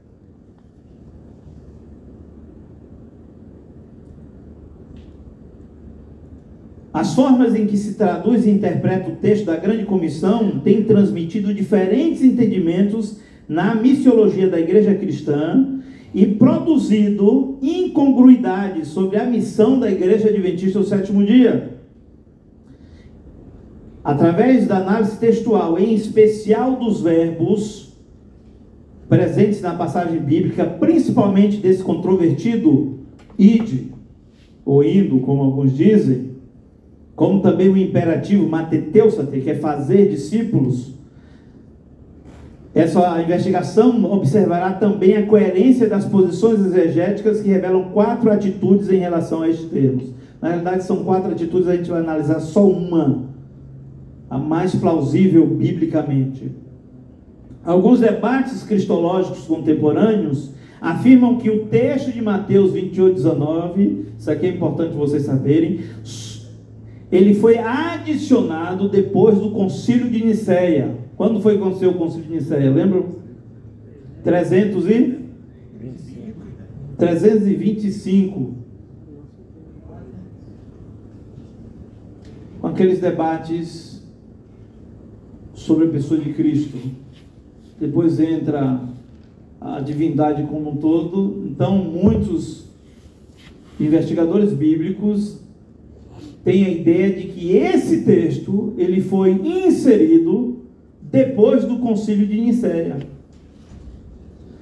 As 6.92 7.14
formas 7.14 7.54
em 7.54 7.66
que 7.66 7.76
se 7.76 7.94
traduz 7.94 8.46
e 8.46 8.50
interpreta 8.50 9.10
o 9.10 9.16
texto 9.16 9.46
da 9.46 9.56
Grande 9.56 9.86
Comissão 9.86 10.60
têm 10.60 10.84
transmitido 10.84 11.54
diferentes 11.54 12.22
entendimentos 12.22 13.18
na 13.48 13.74
missiologia 13.74 14.48
da 14.48 14.60
igreja 14.60 14.94
cristã 14.94 15.80
e 16.14 16.26
produzido 16.26 17.58
incongruidades 17.62 18.88
sobre 18.88 19.16
a 19.16 19.24
missão 19.24 19.80
da 19.80 19.90
Igreja 19.90 20.28
Adventista 20.28 20.78
do 20.78 20.84
sétimo 20.84 21.24
dia. 21.24 21.78
Através 24.04 24.66
da 24.66 24.78
análise 24.78 25.18
textual, 25.18 25.78
em 25.78 25.94
especial 25.94 26.76
dos 26.76 27.00
verbos 27.00 27.96
presentes 29.08 29.62
na 29.62 29.74
passagem 29.74 30.20
bíblica, 30.20 30.66
principalmente 30.66 31.56
desse 31.56 31.82
controvertido 31.82 33.00
ide, 33.38 33.92
ou 34.64 34.84
indo, 34.84 35.20
como 35.20 35.42
alguns 35.42 35.74
dizem, 35.74 36.31
como 37.14 37.40
também 37.40 37.68
o 37.68 37.76
imperativo 37.76 38.48
mateteusate, 38.48 39.40
que 39.40 39.50
é 39.50 39.54
fazer 39.54 40.08
discípulos, 40.08 40.92
essa 42.74 43.20
investigação 43.20 44.10
observará 44.10 44.72
também 44.72 45.16
a 45.16 45.26
coerência 45.26 45.86
das 45.88 46.06
posições 46.06 46.58
exegéticas 46.60 47.42
que 47.42 47.48
revelam 47.48 47.90
quatro 47.90 48.30
atitudes 48.30 48.88
em 48.88 48.96
relação 48.96 49.42
a 49.42 49.48
estes 49.48 49.68
termos. 49.68 50.04
Na 50.40 50.48
realidade, 50.48 50.84
são 50.84 51.04
quatro 51.04 51.30
atitudes, 51.30 51.68
a 51.68 51.76
gente 51.76 51.90
vai 51.90 52.00
analisar 52.00 52.40
só 52.40 52.66
uma, 52.66 53.24
a 54.28 54.38
mais 54.38 54.74
plausível 54.74 55.46
biblicamente. 55.46 56.50
Alguns 57.64 58.00
debates 58.00 58.62
cristológicos 58.62 59.44
contemporâneos 59.44 60.50
afirmam 60.80 61.36
que 61.36 61.48
o 61.48 61.66
texto 61.66 62.10
de 62.10 62.20
Mateus 62.20 62.72
28, 62.72 63.14
19, 63.14 64.06
isso 64.18 64.30
aqui 64.30 64.46
é 64.46 64.48
importante 64.48 64.96
vocês 64.96 65.24
saberem, 65.24 65.80
ele 67.12 67.34
foi 67.34 67.58
adicionado 67.58 68.88
depois 68.88 69.38
do 69.38 69.50
concílio 69.50 70.10
de 70.10 70.24
Nicéia. 70.24 70.96
Quando 71.14 71.42
foi 71.42 71.58
que 71.58 71.62
aconteceu 71.62 71.90
o 71.90 71.94
concílio 71.94 72.24
de 72.24 72.32
Nicéia? 72.32 72.70
Lembram? 72.70 73.16
300 74.24 74.88
e? 74.88 75.18
325. 76.96 78.54
Com 82.62 82.66
aqueles 82.66 82.98
debates 82.98 84.02
sobre 85.52 85.88
a 85.88 85.90
pessoa 85.90 86.18
de 86.18 86.32
Cristo. 86.32 86.78
Depois 87.78 88.18
entra 88.18 88.80
a 89.60 89.80
divindade 89.80 90.44
como 90.44 90.70
um 90.70 90.76
todo. 90.76 91.44
Então, 91.46 91.76
muitos 91.76 92.64
investigadores 93.78 94.54
bíblicos 94.54 95.41
têm 96.44 96.64
a 96.64 96.70
ideia 96.70 97.10
de 97.10 97.26
que 97.28 97.56
esse 97.56 98.02
texto 98.02 98.72
ele 98.76 99.00
foi 99.00 99.30
inserido 99.32 100.62
depois 101.00 101.64
do 101.64 101.78
concílio 101.78 102.26
de 102.26 102.40
Nicéia. 102.40 102.98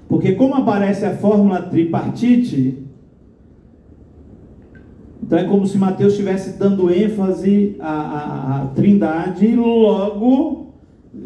Porque 0.08 0.32
como 0.32 0.54
aparece 0.54 1.04
a 1.04 1.16
fórmula 1.16 1.62
tripartite, 1.62 2.78
então 5.22 5.38
é 5.38 5.44
como 5.44 5.64
se 5.66 5.78
Mateus 5.78 6.14
estivesse 6.14 6.58
dando 6.58 6.92
ênfase 6.92 7.76
à, 7.78 7.92
à, 7.92 8.62
à 8.62 8.66
trindade, 8.66 9.46
e 9.46 9.54
logo 9.54 10.75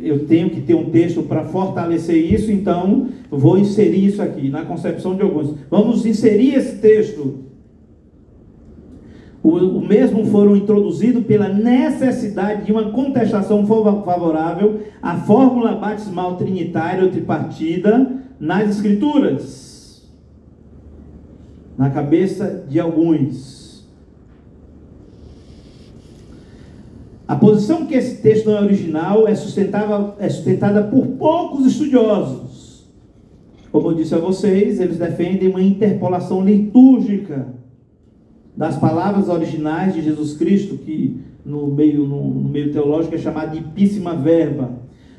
eu 0.00 0.26
tenho 0.26 0.50
que 0.50 0.60
ter 0.60 0.74
um 0.74 0.90
texto 0.90 1.22
para 1.22 1.44
fortalecer 1.44 2.32
isso, 2.32 2.52
então 2.52 3.08
vou 3.30 3.56
inserir 3.58 4.04
isso 4.04 4.20
aqui, 4.20 4.50
na 4.50 4.64
concepção 4.64 5.16
de 5.16 5.22
alguns. 5.22 5.54
Vamos 5.70 6.04
inserir 6.04 6.54
esse 6.54 6.76
texto 6.76 7.44
o, 9.44 9.78
mesmo 9.78 10.24
foram 10.24 10.56
introduzidos 10.56 11.22
pela 11.26 11.50
necessidade 11.50 12.64
de 12.64 12.72
uma 12.72 12.90
contestação 12.92 13.66
favorável 13.66 14.80
à 15.02 15.16
fórmula 15.18 15.74
batismal 15.74 16.36
trinitária 16.36 17.04
ou 17.04 17.10
tripartida 17.10 18.10
nas 18.40 18.70
Escrituras, 18.70 20.10
na 21.76 21.90
cabeça 21.90 22.64
de 22.66 22.80
alguns. 22.80 23.86
A 27.28 27.36
posição 27.36 27.84
que 27.84 27.94
esse 27.94 28.22
texto 28.22 28.46
não 28.46 28.56
é 28.56 28.62
original 28.62 29.28
é 29.28 29.34
sustentada, 29.34 30.14
é 30.20 30.28
sustentada 30.30 30.84
por 30.84 31.06
poucos 31.06 31.66
estudiosos. 31.66 32.88
Como 33.70 33.90
eu 33.90 33.94
disse 33.94 34.14
a 34.14 34.18
vocês, 34.18 34.80
eles 34.80 34.96
defendem 34.96 35.50
uma 35.50 35.60
interpolação 35.60 36.42
litúrgica 36.42 37.62
das 38.56 38.76
palavras 38.76 39.28
originais 39.28 39.94
de 39.94 40.02
Jesus 40.02 40.36
Cristo, 40.36 40.76
que 40.76 41.20
no 41.44 41.66
meio, 41.66 42.06
no, 42.06 42.28
no 42.28 42.48
meio 42.48 42.72
teológico 42.72 43.14
é 43.14 43.18
chamada 43.18 43.52
de 43.52 43.58
ipíssima 43.58 44.14
verba, 44.14 44.70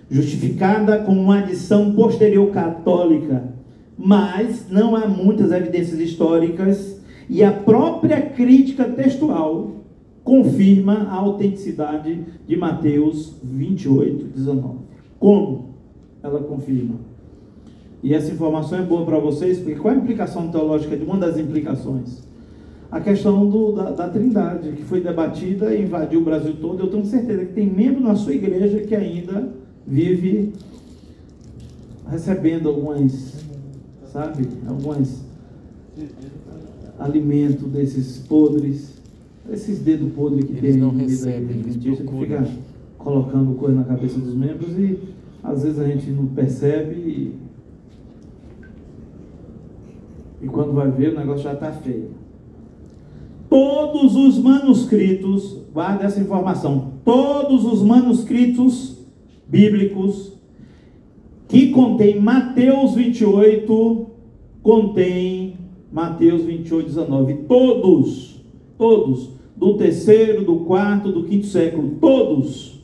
justificada 0.10 1.00
como 1.00 1.22
uma 1.22 1.40
adição 1.40 1.94
posterior 1.94 2.50
católica, 2.52 3.54
mas 3.98 4.68
não 4.70 4.96
há 4.96 5.08
muitas 5.08 5.52
evidências 5.52 6.00
históricas 6.00 7.02
e 7.30 7.44
a 7.44 7.52
própria 7.52 8.22
crítica 8.22 8.86
textual 8.86 9.72
confirma 10.24 11.08
a 11.10 11.16
autenticidade 11.16 12.24
de 12.48 12.58
Mateus 12.58 13.36
28, 13.44 14.26
19. 14.36 14.80
Como 15.20 15.76
ela 16.22 16.42
confirma? 16.42 16.96
E 18.04 18.14
essa 18.14 18.32
informação 18.32 18.80
é 18.80 18.82
boa 18.84 19.06
para 19.06 19.20
vocês, 19.20 19.60
porque 19.60 19.76
qual 19.76 19.94
é 19.94 19.98
a 19.98 20.00
implicação 20.00 20.50
teológica 20.50 20.96
de 20.96 21.04
uma 21.04 21.18
das 21.18 21.38
implicações? 21.38 22.24
A 22.96 23.02
questão 23.02 23.50
do, 23.50 23.74
da, 23.74 23.92
da, 23.92 24.08
Trindade, 24.08 24.72
que 24.72 24.84
foi 24.84 25.02
debatida 25.02 25.76
e 25.76 25.84
invadiu 25.84 26.22
o 26.22 26.24
Brasil 26.24 26.56
todo. 26.62 26.80
Eu 26.80 26.88
tenho 26.88 27.06
certeza 27.06 27.44
que 27.44 27.52
tem 27.52 27.70
membro 27.70 28.00
na 28.02 28.16
sua 28.16 28.34
igreja 28.34 28.80
que 28.80 28.96
ainda 28.96 29.50
vive 29.86 30.54
recebendo 32.10 32.70
algumas, 32.70 33.44
sabe, 34.14 34.48
algumas 34.66 35.26
alimentos 36.98 37.68
desses 37.68 38.20
podres 38.20 38.96
esses 39.52 39.80
dedos 39.80 40.14
podres 40.14 40.46
que 40.46 40.54
eles 40.54 40.76
tem 40.76 40.82
não 40.82 40.96
recebem, 40.96 41.60
eles 41.60 41.76
fica 41.76 42.48
colocando 42.98 43.56
coisa 43.56 43.76
na 43.76 43.84
cabeça 43.84 44.18
dos 44.18 44.34
membros 44.34 44.80
e 44.80 44.98
às 45.44 45.64
vezes 45.64 45.80
a 45.80 45.86
gente 45.86 46.10
não 46.12 46.28
percebe 46.28 46.96
e, 46.96 47.36
e 50.42 50.48
quando 50.48 50.72
vai 50.72 50.90
ver 50.90 51.10
o 51.12 51.20
negócio 51.20 51.44
já 51.44 51.54
está 51.54 51.74
feio. 51.74 52.25
Todos 53.56 54.18
os 54.18 54.38
manuscritos, 54.38 55.62
guarda 55.74 56.04
essa 56.04 56.20
informação, 56.20 56.96
todos 57.06 57.64
os 57.64 57.82
manuscritos 57.82 58.98
bíblicos 59.48 60.34
que 61.48 61.70
contém 61.70 62.20
Mateus 62.20 62.96
28, 62.96 64.08
contém 64.62 65.56
Mateus 65.90 66.42
28, 66.42 66.86
19. 66.88 67.34
Todos, 67.48 68.42
todos 68.78 69.30
do 69.56 69.78
terceiro, 69.78 70.44
do 70.44 70.58
quarto, 70.66 71.10
do 71.14 71.24
quinto 71.24 71.46
século, 71.46 71.92
todos. 72.02 72.75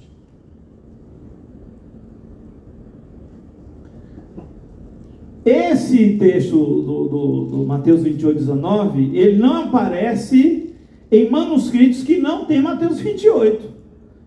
Esse 5.43 6.17
texto 6.17 6.55
do, 6.55 7.07
do, 7.07 7.45
do, 7.45 7.65
Mateus 7.65 8.03
28, 8.03 8.37
19, 8.37 9.17
ele 9.17 9.37
não 9.37 9.63
aparece 9.63 10.69
em 11.11 11.29
manuscritos 11.29 12.03
que 12.03 12.17
não 12.17 12.45
tem 12.45 12.61
Mateus 12.61 12.99
28. 12.99 13.69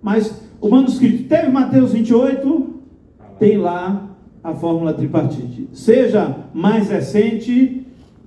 Mas 0.02 0.42
o 0.61 0.68
manuscrito 0.68 1.25
teve 1.25 1.49
Mateus 1.49 1.92
28, 1.92 2.75
tem 3.38 3.59
lá 3.59 4.11
a 4.42 4.52
fórmula 4.54 4.92
tripartite. 4.92 5.68
Seja 5.73 6.37
mais 6.52 6.88
recente 6.88 7.83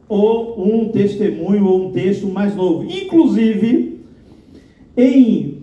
ou 0.07 0.63
um 0.63 0.89
testemunho 0.89 1.65
ou 1.65 1.87
um 1.87 1.91
texto 1.91 2.27
mais 2.27 2.55
novo. 2.55 2.85
Inclusive, 2.85 3.99
em 4.95 5.57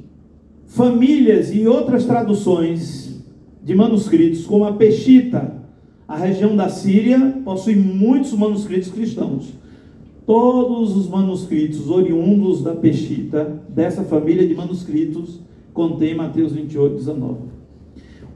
famílias 0.66 1.54
e 1.54 1.66
outras 1.66 2.04
traduções 2.04 3.18
de 3.62 3.74
manuscritos, 3.74 4.44
como 4.44 4.64
a 4.64 4.72
Peshita, 4.72 5.53
a 6.06 6.16
região 6.16 6.54
da 6.54 6.68
Síria 6.68 7.18
possui 7.44 7.74
muitos 7.74 8.32
manuscritos 8.32 8.90
cristãos. 8.90 9.52
Todos 10.26 10.96
os 10.96 11.08
manuscritos 11.08 11.90
oriundos 11.90 12.62
da 12.62 12.74
Peshita, 12.74 13.62
dessa 13.68 14.04
família 14.04 14.46
de 14.46 14.54
manuscritos, 14.54 15.40
contém 15.72 16.14
Mateus 16.14 16.52
28, 16.52 16.96
19. 16.96 17.36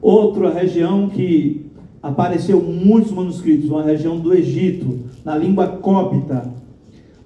Outra 0.00 0.50
região 0.50 1.08
que 1.08 1.66
apareceu 2.02 2.60
muitos 2.60 3.12
manuscritos, 3.12 3.70
uma 3.70 3.82
região 3.82 4.18
do 4.18 4.34
Egito, 4.34 4.98
na 5.24 5.36
língua 5.36 5.66
cópita. 5.66 6.52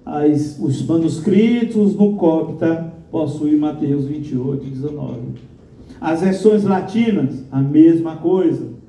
As, 0.04 0.58
os 0.58 0.84
manuscritos 0.84 1.94
no 1.94 2.14
cópita 2.14 2.92
possui 3.10 3.56
Mateus 3.56 4.06
28, 4.06 4.64
19. 4.64 5.18
As 6.00 6.20
versões 6.20 6.64
latinas, 6.64 7.44
a 7.50 7.60
mesma 7.60 8.16
coisa. 8.16 8.81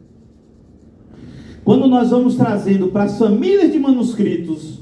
Quando 1.63 1.87
nós 1.87 2.09
vamos 2.09 2.35
trazendo 2.35 2.87
para 2.87 3.03
as 3.03 3.17
famílias 3.17 3.71
de 3.71 3.79
manuscritos, 3.79 4.79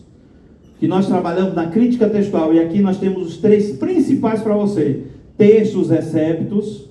que 0.80 0.88
nós 0.88 1.08
trabalhamos 1.08 1.54
na 1.54 1.68
crítica 1.68 2.10
textual, 2.10 2.54
e 2.54 2.60
aqui 2.60 2.82
nós 2.82 2.98
temos 2.98 3.28
os 3.28 3.38
três 3.38 3.78
principais 3.78 4.42
para 4.42 4.56
você: 4.56 5.04
textos 5.38 5.90
receptos. 5.90 6.90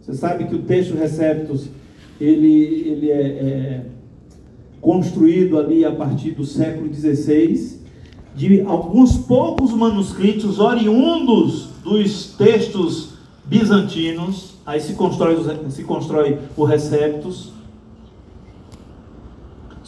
Você 0.00 0.14
sabe 0.14 0.44
que 0.46 0.54
o 0.56 0.62
texto 0.62 0.96
receptos 0.96 1.68
ele, 2.20 2.88
ele 2.88 3.10
é, 3.10 3.20
é 3.20 3.80
construído 4.80 5.58
ali 5.58 5.84
a 5.84 5.92
partir 5.92 6.32
do 6.32 6.44
século 6.44 6.92
XVI, 6.92 7.78
de 8.34 8.60
alguns 8.62 9.16
poucos 9.16 9.72
manuscritos 9.72 10.58
oriundos 10.58 11.68
dos 11.84 12.34
textos 12.36 13.10
bizantinos, 13.44 14.54
aí 14.64 14.80
se 14.80 14.94
constrói, 14.94 15.36
se 15.70 15.84
constrói 15.84 16.38
o 16.56 16.64
Receptus. 16.64 17.52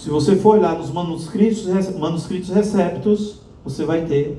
Se 0.05 0.11
você 0.11 0.37
for 0.37 0.59
olhar 0.59 0.77
nos 0.77 0.91
manuscritos, 0.91 1.67
manuscritos 1.99 2.51
Receptus, 2.51 3.41
você 3.65 3.87
vai 3.87 4.05
ter 4.05 4.37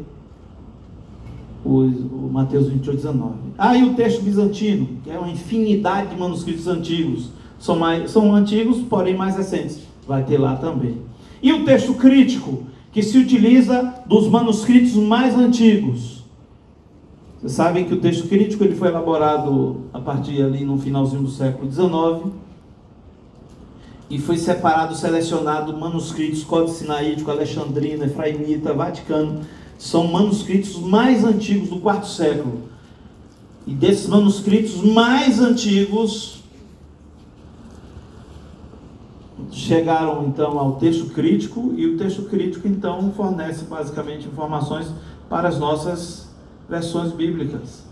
o, 1.65 1.79
o 1.79 2.29
Mateus 2.31 2.67
28, 2.67 2.97
19. 2.97 3.33
Ah, 3.57 3.75
e 3.75 3.83
o 3.83 3.95
texto 3.95 4.21
bizantino, 4.21 4.87
que 5.03 5.09
é 5.09 5.17
uma 5.17 5.27
infinidade 5.27 6.11
de 6.11 6.17
manuscritos 6.19 6.67
antigos. 6.67 7.31
São, 7.57 7.79
mais, 7.79 8.11
são 8.11 8.35
antigos, 8.35 8.77
porém 8.83 9.17
mais 9.17 9.37
recentes. 9.37 9.79
Vai 10.07 10.23
ter 10.23 10.37
lá 10.37 10.55
também. 10.55 10.99
E 11.41 11.51
o 11.51 11.65
texto 11.65 11.95
crítico, 11.95 12.61
que 12.91 13.01
se 13.01 13.17
utiliza 13.17 13.91
dos 14.05 14.27
manuscritos 14.27 14.93
mais 14.93 15.35
antigos. 15.35 16.23
Vocês 17.39 17.53
sabem 17.53 17.85
que 17.85 17.93
o 17.95 17.99
texto 17.99 18.27
crítico 18.27 18.63
ele 18.63 18.75
foi 18.75 18.89
elaborado 18.89 19.77
a 19.91 19.99
partir 19.99 20.43
ali 20.43 20.63
no 20.63 20.77
finalzinho 20.77 21.23
do 21.23 21.31
século 21.31 21.71
XIX 21.71 22.35
e 24.09 24.19
foi 24.19 24.37
separado, 24.37 24.95
selecionado 24.95 25.75
manuscritos, 25.75 26.43
Código 26.43 26.71
Sinaítico, 26.71 27.31
Alexandrino, 27.31 28.05
Efraimita, 28.05 28.73
Vaticano, 28.73 29.41
são 29.77 30.07
manuscritos 30.07 30.77
mais 30.77 31.23
antigos 31.23 31.69
do 31.69 31.79
quarto 31.79 32.07
século. 32.07 32.69
E 33.65 33.73
desses 33.73 34.07
manuscritos 34.07 34.75
mais 34.81 35.39
antigos 35.39 36.43
chegaram 39.51 40.25
então 40.27 40.59
ao 40.59 40.73
texto 40.73 41.07
crítico 41.07 41.73
e 41.75 41.85
o 41.87 41.97
texto 41.97 42.23
crítico 42.23 42.67
então 42.67 43.11
fornece 43.11 43.65
basicamente 43.65 44.27
informações 44.27 44.87
para 45.29 45.47
as 45.47 45.57
nossas 45.57 46.29
versões 46.69 47.11
bíblicas. 47.11 47.83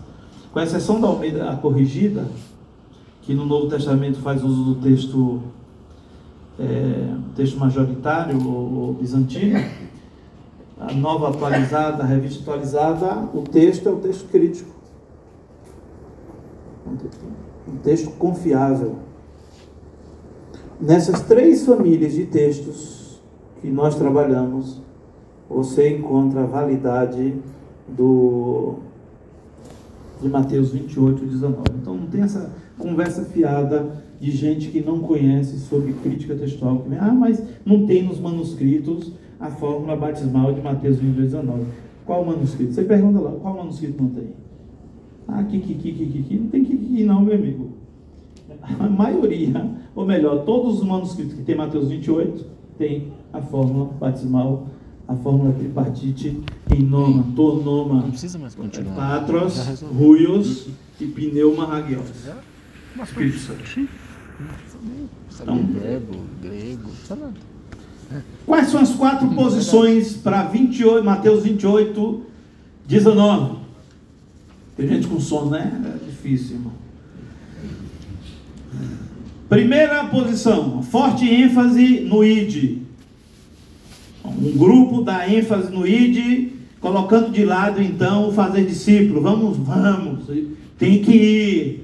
Com 0.52 0.60
exceção 0.60 1.00
da 1.00 1.08
Almeida 1.08 1.50
a 1.50 1.56
corrigida, 1.56 2.28
que 3.22 3.34
no 3.34 3.44
Novo 3.44 3.68
Testamento 3.68 4.18
faz 4.20 4.44
uso 4.44 4.62
do 4.62 4.74
texto, 4.76 5.42
é, 6.58 7.14
texto 7.34 7.58
majoritário 7.58 8.38
ou, 8.46 8.74
ou 8.74 8.94
bizantino, 8.94 9.58
a 10.78 10.92
nova 10.92 11.30
atualizada, 11.30 12.02
a 12.02 12.06
revista 12.06 12.42
atualizada, 12.42 13.28
o 13.34 13.42
texto 13.42 13.88
é 13.88 13.92
o 13.92 13.96
texto 13.96 14.28
crítico. 14.28 14.70
Um 17.66 17.76
texto 17.78 18.10
confiável. 18.12 18.96
Nessas 20.80 21.22
três 21.22 21.64
famílias 21.64 22.12
de 22.12 22.26
textos 22.26 23.20
que 23.60 23.70
nós 23.70 23.94
trabalhamos, 23.94 24.82
você 25.48 25.96
encontra 25.96 26.42
a 26.42 26.46
validade 26.46 27.36
do, 27.88 28.74
de 30.20 30.28
Mateus 30.28 30.72
28, 30.72 31.24
19. 31.24 31.58
Então 31.80 31.94
não 31.94 32.06
tem 32.06 32.22
essa 32.22 32.50
conversa 32.78 33.24
fiada 33.24 34.03
de 34.24 34.30
gente 34.30 34.68
que 34.68 34.80
não 34.80 35.00
conhece 35.00 35.58
sobre 35.58 35.92
crítica 35.92 36.34
textual. 36.34 36.78
Que, 36.78 36.94
ah, 36.96 37.12
mas 37.12 37.42
não 37.64 37.86
tem 37.86 38.02
nos 38.02 38.18
manuscritos 38.18 39.12
a 39.38 39.50
fórmula 39.50 39.94
batismal 39.94 40.54
de 40.54 40.62
Mateus 40.62 40.96
28, 40.96 41.20
19. 41.20 41.64
Qual 42.06 42.24
manuscrito? 42.24 42.72
Você 42.72 42.84
pergunta 42.84 43.20
lá, 43.20 43.32
qual 43.32 43.54
manuscrito 43.54 44.02
não 44.02 44.08
tem? 44.08 44.28
Ah, 45.28 45.44
que, 45.44 45.58
que, 45.58 45.74
que, 45.74 45.92
que, 45.92 46.22
que, 46.22 46.38
não 46.38 46.48
tem 46.48 46.64
que, 46.64 46.74
que 46.74 47.04
não, 47.04 47.20
meu 47.20 47.34
amigo. 47.34 47.72
A 48.62 48.88
maioria, 48.88 49.70
ou 49.94 50.06
melhor, 50.06 50.44
todos 50.44 50.80
os 50.80 50.86
manuscritos 50.86 51.34
que 51.34 51.42
tem 51.42 51.54
Mateus 51.54 51.88
28 51.88 52.46
tem 52.78 53.12
a 53.30 53.42
fórmula 53.42 53.90
batismal 54.00 54.68
a 55.06 55.14
fórmula 55.16 55.52
tripartite 55.52 56.40
em 56.74 56.82
noma, 56.82 57.26
tonoma, 57.36 58.00
não 58.00 58.10
precisa 58.10 58.38
mais 58.38 58.54
continuar. 58.54 59.20
patros, 59.20 59.82
ruios 59.82 60.68
e 60.98 61.04
pneuma 61.04 61.74
hagios. 61.74 62.08
Espírito 63.02 63.38
Santo. 63.38 64.03
Então, 65.40 65.58
grego, 65.64 66.14
grego, 66.42 66.90
nada. 67.10 67.34
Quais 68.46 68.68
são 68.68 68.80
as 68.80 68.94
quatro 68.94 69.28
posições 69.28 70.14
para 70.14 70.44
28, 70.44 71.04
Mateus 71.04 71.42
28, 71.42 72.22
19? 72.86 73.56
Tem 74.76 74.88
gente 74.88 75.06
com 75.06 75.20
sono, 75.20 75.50
né? 75.50 75.80
É 75.84 76.04
difícil, 76.04 76.56
irmão. 76.56 76.72
Primeira 79.48 80.04
posição, 80.04 80.82
forte 80.82 81.28
ênfase 81.28 82.00
no 82.00 82.24
id. 82.24 82.78
Um 84.24 84.56
grupo 84.56 85.02
dá 85.02 85.28
ênfase 85.28 85.70
no 85.70 85.86
id, 85.86 86.52
colocando 86.80 87.30
de 87.30 87.44
lado 87.44 87.80
então 87.80 88.28
o 88.28 88.32
fazer 88.32 88.64
discípulo. 88.64 89.20
Vamos, 89.20 89.56
vamos, 89.58 90.26
tem 90.78 91.02
que 91.02 91.12
ir, 91.12 91.83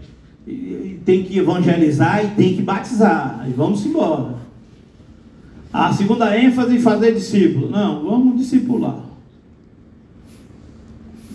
tem 1.05 1.25
que 1.25 1.39
evangelizar 1.39 2.25
e 2.25 2.29
tem 2.31 2.57
que 2.57 2.63
batizar. 2.63 3.47
E 3.49 3.53
vamos 3.53 3.85
embora. 3.85 4.39
A 5.73 5.93
segunda 5.93 6.37
ênfase 6.37 6.79
fazer 6.81 7.15
discípulo. 7.15 7.71
Não, 7.71 8.05
vamos 8.05 8.39
discipular. 8.39 9.05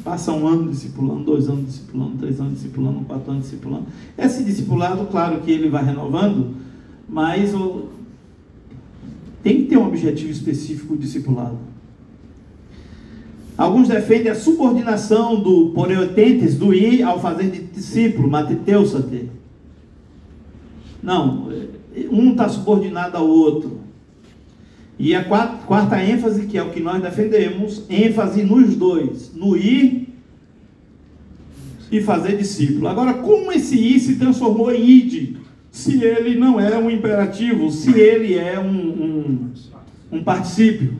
Passa 0.04 0.32
um 0.32 0.48
ano 0.48 0.70
discipulando, 0.70 1.24
dois 1.24 1.50
anos 1.50 1.65
discipulando, 1.65 2.18
três 2.18 2.39
anos 2.39 2.54
discipulando, 2.54 3.00
quatro 3.06 3.32
anos 3.32 3.46
discipulando. 3.46 3.86
Esse 4.18 4.44
discipulado, 4.44 5.06
claro 5.08 5.41
que 5.41 5.50
ele 5.50 5.68
vai 5.68 5.84
renovando, 5.84 6.54
mas 7.10 7.56
o, 7.56 7.89
tem 9.41 9.63
que 9.63 9.70
ter 9.70 9.78
um 9.78 9.88
objetivo 9.88 10.32
específico 10.32 10.96
discipulado. 10.96 11.58
Alguns 13.58 13.88
defendem 13.88 14.32
a 14.32 14.36
subordinação 14.36 15.39
do 15.39 15.70
poreotentes, 15.70 16.56
do 16.56 16.74
ir 16.74 17.04
ao 17.04 17.22
fazer 17.22 17.50
de 17.50 17.60
discípulo, 17.60 18.30
mateteusate. 18.30 19.30
Não, 21.02 21.50
um 22.12 22.32
está 22.32 22.50
subordinado 22.50 23.15
ao 23.15 23.28
outro. 23.28 23.80
E 25.00 25.15
a 25.15 25.24
quarta, 25.24 25.58
quarta 25.65 26.04
ênfase, 26.04 26.48
que 26.48 26.58
é 26.58 26.63
o 26.63 26.72
que 26.72 26.80
nós 26.80 27.02
defendemos, 27.02 27.84
ênfase 27.89 28.44
nos 28.44 28.76
dois, 28.76 29.34
no 29.34 29.56
ir 29.56 30.13
e 31.91 32.02
fazer 32.02 32.38
discípulo. 32.38 32.88
Agora, 32.88 33.13
como 33.13 33.52
esse 33.52 33.78
ir 33.78 34.00
se 34.00 34.15
transformou 34.15 34.74
em 34.74 34.84
id? 34.84 35.38
Se 35.72 36.02
ele 36.04 36.36
não 36.36 36.60
é 36.60 36.78
um 36.78 36.89
imperativo, 36.89 37.70
se 37.70 37.98
ele 38.00 38.36
é 38.36 38.58
um, 38.60 38.70
um, 38.70 39.52
um 40.12 40.24
particípio. 40.24 41.00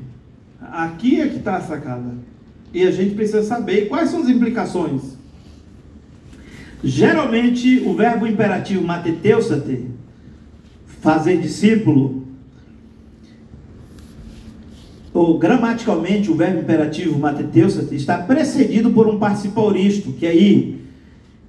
Aqui 0.62 1.22
é 1.22 1.28
que 1.28 1.38
está 1.38 1.56
a 1.58 1.62
sacada. 1.62 2.14
E 2.76 2.86
a 2.86 2.92
gente 2.92 3.16
precisa 3.16 3.42
saber 3.42 3.88
quais 3.88 4.10
são 4.10 4.22
as 4.22 4.28
implicações. 4.28 5.02
Geralmente, 6.84 7.82
o 7.86 7.94
verbo 7.94 8.28
imperativo 8.28 8.84
mateteusate, 8.84 9.86
fazer 11.00 11.38
discípulo, 11.38 12.28
ou 15.14 15.40
gramaticalmente 15.40 16.30
o 16.30 16.36
verbo 16.36 16.60
imperativo 16.60 17.18
mateteusate 17.18 17.96
está 17.96 18.18
precedido 18.18 18.92
por 18.92 19.08
um 19.08 19.18
participo 19.18 19.62
auristo, 19.62 20.12
que 20.12 20.26
é 20.26 20.36
ir, 20.36 20.86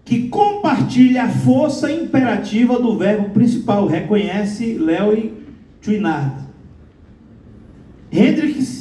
que 0.04 0.28
compartilha 0.28 1.24
a 1.24 1.28
força 1.28 1.90
imperativa 1.90 2.78
do 2.78 2.96
verbo 2.96 3.30
principal, 3.30 3.88
reconhece 3.88 4.74
Léo 4.74 5.32
Twinard. 5.82 6.46
Hendricks, 8.12 8.75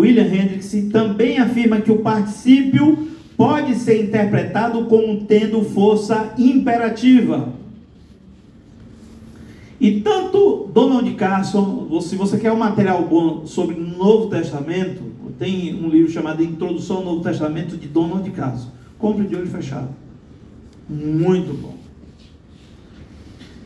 William 0.00 0.24
Hendricks, 0.24 0.74
também 0.90 1.38
afirma 1.38 1.80
que 1.80 1.92
o 1.92 1.98
particípio 1.98 3.08
pode 3.36 3.74
ser 3.74 4.02
interpretado 4.02 4.84
como 4.86 5.24
tendo 5.24 5.62
força 5.62 6.34
imperativa. 6.38 7.52
E 9.80 10.00
tanto 10.00 10.70
Donald 10.74 11.10
Carson, 11.14 12.00
se 12.02 12.16
você 12.16 12.38
quer 12.38 12.52
um 12.52 12.58
material 12.58 13.02
bom 13.06 13.46
sobre 13.46 13.74
o 13.76 13.80
Novo 13.80 14.28
Testamento, 14.28 15.02
tem 15.38 15.74
um 15.74 15.88
livro 15.88 16.12
chamado 16.12 16.42
Introdução 16.42 16.98
ao 16.98 17.04
Novo 17.04 17.22
Testamento 17.22 17.78
de 17.78 17.88
Donald 17.88 18.28
Carson. 18.30 18.68
Compre 18.98 19.26
de 19.26 19.34
olho 19.34 19.46
fechado. 19.46 19.88
Muito 20.86 21.54
bom. 21.54 21.79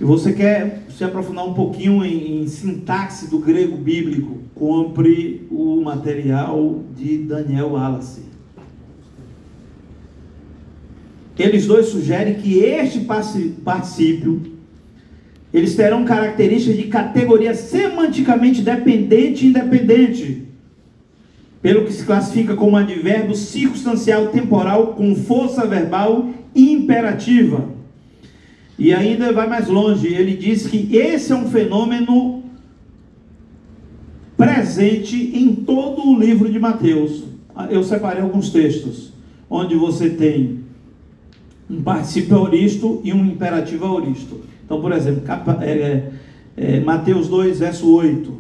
E 0.01 0.05
você 0.05 0.33
quer 0.33 0.83
se 0.91 1.05
aprofundar 1.05 1.47
um 1.47 1.55
pouquinho 1.55 2.05
em, 2.05 2.43
em 2.43 2.47
sintaxe 2.49 3.29
do 3.29 3.39
grego 3.39 3.77
bíblico, 3.77 4.39
compre 4.55 5.47
o 5.51 5.81
material 5.83 6.83
de 6.97 7.19
Daniel 7.19 7.73
Wallace. 7.73 8.23
Eles 11.39 11.67
dois 11.67 11.87
sugerem 11.87 12.35
que 12.35 12.59
este 12.59 13.01
particípio 13.65 14.55
eles 15.55 15.77
terão 15.77 16.05
características 16.05 16.77
de 16.77 16.89
categoria 16.89 17.55
semanticamente 17.55 18.61
dependente 18.61 19.47
e 19.47 19.51
independente, 19.51 20.43
pelo 21.63 21.85
que 21.85 21.93
se 21.93 22.05
classifica 22.05 22.57
como 22.57 22.77
advérbio 22.77 23.37
circunstancial 23.37 24.29
temporal 24.29 24.95
com 24.95 25.15
força 25.15 25.65
verbal 25.65 26.29
imperativa. 26.57 27.74
E 28.79 28.93
ainda 28.93 29.33
vai 29.33 29.49
mais 29.49 29.69
longe, 29.69 30.09
ele 30.09 30.37
diz 30.37 30.67
que 30.67 30.97
esse 30.97 31.33
é 31.33 31.37
um 31.37 31.49
fenômeno 31.49 32.43
presente 34.37 35.17
em 35.17 35.55
todo 35.55 36.09
o 36.09 36.19
livro 36.19 36.51
de 36.51 36.59
Mateus. 36.59 37.23
Eu 37.71 37.85
separei 37.85 38.23
alguns 38.23 38.51
textos, 38.51 39.13
onde 39.49 39.77
você 39.77 40.11
tem 40.11 40.65
um 41.71 41.83
participio 41.83 42.37
auristo 42.37 43.01
e 43.05 43.13
um 43.13 43.25
imperativo 43.25 43.87
auristo. 43.87 44.41
Então, 44.65 44.81
por 44.81 44.93
exemplo, 44.93 45.23
é, 45.61 45.71
é, 45.71 46.13
é, 46.57 46.81
Mateus 46.81 47.29
2, 47.29 47.61
verso 47.61 47.95
8. 47.95 48.33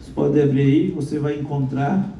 Você 0.00 0.10
pode 0.12 0.40
abrir 0.40 0.62
aí, 0.62 0.90
você 0.90 1.18
vai 1.18 1.38
encontrar. 1.38 2.17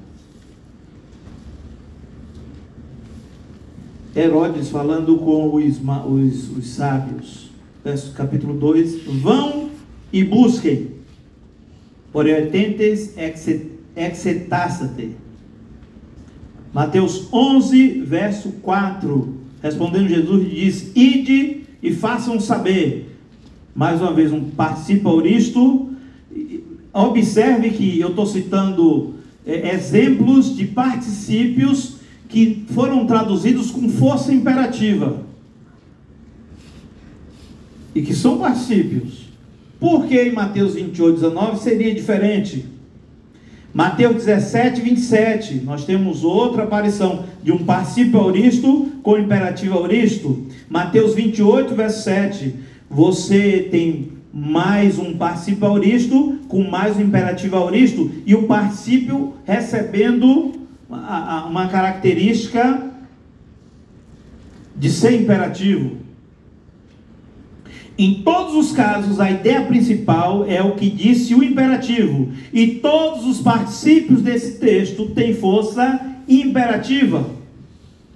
Herodes 4.17 4.71
falando 4.71 5.17
com 5.19 5.55
os, 5.55 5.81
os, 6.07 6.57
os 6.57 6.67
sábios. 6.69 7.51
Verso, 7.85 8.13
capítulo 8.13 8.55
2. 8.55 9.05
Vão 9.23 9.71
e 10.13 10.25
busquem. 10.25 10.99
Oriententes 12.13 13.15
exetássate. 13.95 15.11
Mateus 16.73 17.29
11, 17.33 18.01
verso 18.01 18.51
4. 18.63 19.35
Respondendo 19.63 20.09
Jesus, 20.09 20.51
diz: 20.51 20.93
Ide 20.97 21.63
e 21.83 21.93
façam 21.93 22.41
saber. 22.41 23.17
Mais 23.75 24.01
uma 24.01 24.13
vez, 24.13 24.33
um 24.33 24.45
participa 24.51 25.09
auristo. 25.09 25.91
Observe 26.93 27.71
que 27.71 28.01
eu 28.01 28.09
estou 28.09 28.27
citando 28.27 29.15
é, 29.47 29.75
exemplos 29.75 30.57
de 30.57 30.67
particípios 30.67 31.98
que 32.29 32.67
foram 32.71 33.07
traduzidos 33.07 33.71
com 33.71 33.89
força 33.89 34.33
imperativa. 34.33 35.23
E 37.95 38.03
que 38.03 38.15
são 38.15 38.39
particípios. 38.39 39.29
Por 39.81 40.07
que 40.07 40.21
em 40.21 40.33
Mateus 40.33 40.75
28, 40.75 41.15
19 41.15 41.59
seria 41.59 41.95
diferente? 41.95 42.67
Mateus 43.73 44.25
17, 44.25 44.81
27, 44.81 45.55
nós 45.65 45.85
temos 45.85 46.25
outra 46.25 46.65
aparição 46.65 47.25
de 47.43 47.53
um 47.53 47.59
participio 47.59 48.19
auristo 48.19 48.91
com 49.03 49.19
imperativo 49.19 49.79
auristo. 49.79 50.47
Mateus 50.69 51.15
28, 51.15 51.75
verso 51.75 52.03
7, 52.03 52.55
você 52.91 53.69
tem 53.71 54.13
mais 54.33 54.99
um 54.99 55.17
participio 55.17 55.67
auristo 55.67 56.39
com 56.49 56.63
mais 56.65 56.97
um 56.97 57.03
imperativo 57.03 57.57
auristo 57.57 58.11
e 58.27 58.35
o 58.35 58.45
participio 58.45 59.35
recebendo 59.45 60.58
uma 60.89 61.69
característica 61.69 62.91
de 64.75 64.91
ser 64.91 65.21
imperativo. 65.21 65.99
Em 67.99 68.23
todos 68.23 68.55
os 68.55 68.73
casos, 68.73 69.19
a 69.19 69.29
ideia 69.29 69.63
principal 69.63 70.47
é 70.47 70.63
o 70.63 70.77
que 70.77 70.89
disse 70.89 71.35
o 71.35 71.43
imperativo, 71.43 72.31
e 72.53 72.77
todos 72.77 73.27
os 73.27 73.43
particípios 73.43 74.23
desse 74.23 74.59
texto 74.59 75.07
têm 75.11 75.35
força 75.35 76.01
imperativa. 76.29 77.29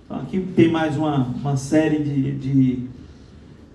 Então, 0.04 0.18
aqui 0.20 0.38
tem 0.54 0.70
mais 0.70 0.96
uma, 0.96 1.26
uma 1.34 1.56
série 1.56 1.98
de, 1.98 2.30
de, 2.32 2.78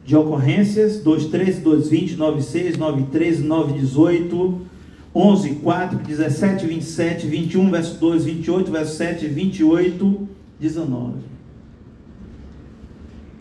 de 0.06 0.16
ocorrências: 0.16 1.04
2,13, 1.04 1.62
2,20, 1.62 2.16
9,6, 2.16 2.78
9,13, 2.78 3.46
9,18, 3.46 4.56
11, 5.18 5.56
4, 5.56 5.98
17, 6.00 6.68
27, 6.68 7.28
21, 7.28 7.72
verso 7.72 8.00
2, 8.00 8.26
28, 8.26 8.72
verso 8.72 8.96
7, 8.96 9.28
28, 9.28 10.28
19 10.60 11.38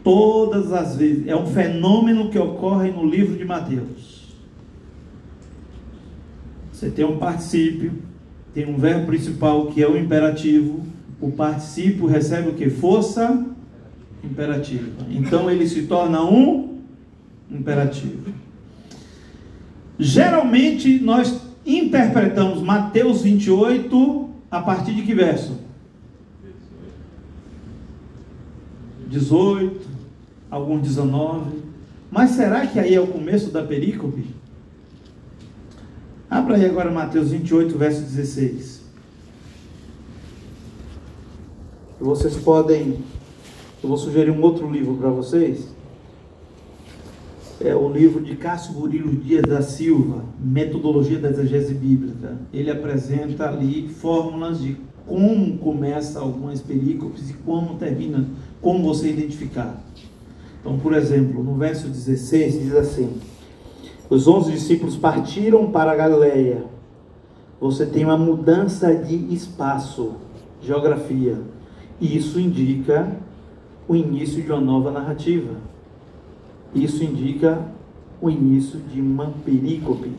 todas 0.07 0.73
as 0.73 0.95
vezes. 0.95 1.27
É 1.27 1.35
um 1.35 1.49
fenômeno 1.49 2.31
que 2.31 2.39
ocorre 2.39 2.93
no 2.93 3.05
livro 3.05 3.37
de 3.37 3.45
Mateus. 3.45 4.37
Você 6.73 6.91
tem 6.91 7.05
um 7.05 7.19
particípio, 7.19 7.93
tem 8.55 8.73
um 8.73 8.79
verbo 8.79 9.07
principal 9.07 9.67
que 9.67 9.83
é 9.83 9.89
o 9.89 9.97
imperativo. 9.97 10.87
O 11.21 11.33
particípio 11.33 12.07
recebe 12.07 12.51
o 12.51 12.55
que? 12.55 12.71
Força 12.71 13.45
imperativa. 14.23 14.87
Então 15.11 15.51
ele 15.51 15.67
se 15.67 15.83
torna 15.83 16.23
um 16.23 16.79
imperativo. 17.51 18.33
Geralmente 19.99 21.01
nós 21.01 21.46
interpretamos 21.67 22.63
Mateus 22.63 23.23
28 23.23 24.31
a 24.51 24.61
partir 24.61 24.95
de 24.95 25.03
que 25.03 25.15
verso? 25.15 25.59
18, 29.09 29.89
alguns 30.51 30.83
19. 30.83 31.63
Mas 32.11 32.31
será 32.31 32.67
que 32.67 32.79
aí 32.79 32.95
é 32.95 33.01
o 33.01 33.07
começo 33.07 33.51
da 33.51 33.63
perícope? 33.63 34.27
Abra 36.31 36.57
aí 36.57 36.65
agora 36.65 36.91
Mateus 36.91 37.31
28, 37.31 37.77
verso 37.77 38.03
16. 38.03 38.83
Vocês 42.01 42.37
podem. 42.37 42.99
Eu 43.83 43.89
vou 43.89 43.97
sugerir 43.99 44.31
um 44.31 44.43
outro 44.43 44.71
livro 44.71 44.97
para 44.97 45.09
vocês. 45.09 45.76
É 47.59 47.75
o 47.75 47.89
livro 47.89 48.23
de 48.23 48.37
Cássio 48.37 48.75
Murilo 48.75 49.17
Dias 49.17 49.43
da 49.43 49.63
Silva, 49.63 50.23
Metodologia 50.39 51.19
da 51.19 51.31
Exegese 51.31 51.73
Bíblica. 51.73 52.37
Ele 52.53 52.71
apresenta 52.71 53.49
ali 53.49 53.89
fórmulas 53.89 54.61
de 54.61 54.77
como 55.07 55.57
começa 55.57 56.21
algumas 56.21 56.61
perícopes 56.61 57.31
e 57.31 57.33
como 57.33 57.77
termina, 57.77 58.29
como 58.61 58.85
você 58.85 59.09
identificar. 59.09 59.83
Então, 60.61 60.79
por 60.79 60.93
exemplo, 60.93 61.43
no 61.43 61.55
verso 61.55 61.89
16 61.89 62.61
diz 62.61 62.75
assim: 62.75 63.15
Os 64.11 64.29
onze 64.29 64.53
discípulos 64.53 64.95
partiram 64.95 65.71
para 65.71 65.93
a 65.93 65.97
Galileia. 65.97 66.63
Você 67.59 67.87
tem 67.87 68.05
uma 68.05 68.19
mudança 68.19 68.95
de 68.95 69.33
espaço, 69.33 70.17
geografia. 70.61 71.39
E 71.99 72.19
isso 72.19 72.39
indica 72.39 73.17
o 73.89 73.97
início 73.97 74.43
de 74.43 74.53
uma 74.53 74.61
nova 74.61 74.91
narrativa. 74.91 75.53
Isso 76.75 77.03
indica 77.03 77.63
o 78.21 78.31
início 78.31 78.79
de 78.81 79.01
uma 79.01 79.33
perícope. 79.45 80.13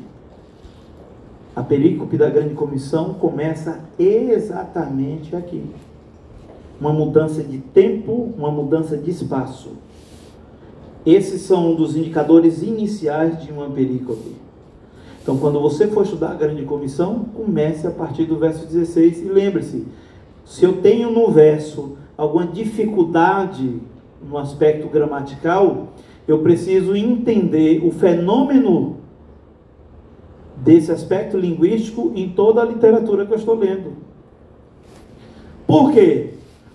A 1.56 1.64
perícope 1.64 2.18
da 2.18 2.30
grande 2.30 2.54
comissão 2.54 3.16
começa 3.16 3.80
exatamente 3.98 5.36
aqui. 5.36 5.64
Uma 6.80 6.94
mudança 6.94 7.44
de 7.44 7.58
tempo, 7.58 8.32
uma 8.38 8.52
mudança 8.52 8.96
de 8.96 9.10
espaço. 9.10 9.72
Esses 11.06 11.42
são 11.42 11.72
um 11.72 11.76
dos 11.76 11.96
indicadores 11.96 12.62
iniciais 12.62 13.42
de 13.42 13.52
uma 13.52 13.70
perícope. 13.70 14.36
Então, 15.24 15.38
quando 15.38 15.60
você 15.60 15.88
for 15.88 16.04
estudar 16.04 16.32
a 16.32 16.36
grande 16.36 16.64
comissão, 16.64 17.26
comece 17.36 17.88
a 17.88 17.92
partir 17.92 18.26
do 18.26 18.38
verso 18.38 18.66
16 18.66 19.24
e 19.24 19.26
lembre-se: 19.26 19.86
se 20.46 20.64
eu 20.64 20.82
tenho 20.82 21.12
no 21.12 21.32
verso 21.32 21.98
alguma 22.18 22.48
dificuldade 22.48 23.82
no 24.22 24.38
aspecto 24.38 24.88
gramatical, 24.88 25.90
eu 26.28 26.40
preciso 26.40 26.96
entender 26.96 27.82
o 27.86 27.92
fenômeno 27.92 28.98
desse 30.58 30.92
aspecto 30.92 31.38
linguístico 31.38 32.12
em 32.16 32.30
toda 32.30 32.62
a 32.62 32.66
literatura 32.66 33.26
que 33.26 33.34
eu 33.34 33.38
estou 33.38 33.56
lendo. 33.56 33.94
Por 35.66 35.92
quê? 35.92 36.32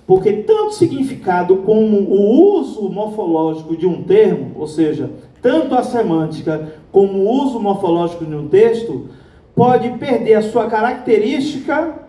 Porque 0.06 0.32
tanto 0.32 0.74
significado 0.74 1.56
como 1.56 1.98
o 1.98 2.58
uso 2.58 2.88
morfológico 2.88 3.76
de 3.76 3.86
um 3.86 4.02
termo, 4.02 4.52
ou 4.56 4.66
seja, 4.66 5.10
tanto 5.40 5.74
a 5.74 5.82
semântica 5.82 6.74
como 6.90 7.20
o 7.20 7.42
uso 7.44 7.58
morfológico 7.58 8.24
de 8.24 8.34
um 8.34 8.48
texto, 8.48 9.08
pode 9.54 9.90
perder 9.98 10.34
a 10.34 10.42
sua 10.42 10.66
característica 10.66 12.00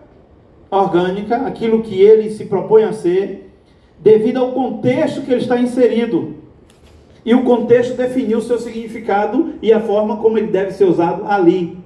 orgânica, 0.70 1.36
aquilo 1.36 1.82
que 1.82 2.00
ele 2.00 2.30
se 2.30 2.46
propõe 2.46 2.84
a 2.84 2.92
ser, 2.92 3.50
devido 4.00 4.38
ao 4.38 4.52
contexto 4.52 5.22
que 5.22 5.30
ele 5.30 5.40
está 5.40 5.58
inserido. 5.58 6.33
E 7.24 7.34
o 7.34 7.42
contexto 7.42 7.96
definiu 7.96 8.38
o 8.38 8.42
seu 8.42 8.58
significado 8.58 9.54
e 9.62 9.72
a 9.72 9.80
forma 9.80 10.18
como 10.18 10.36
ele 10.36 10.48
deve 10.48 10.72
ser 10.72 10.84
usado 10.84 11.24
ali. 11.26 11.78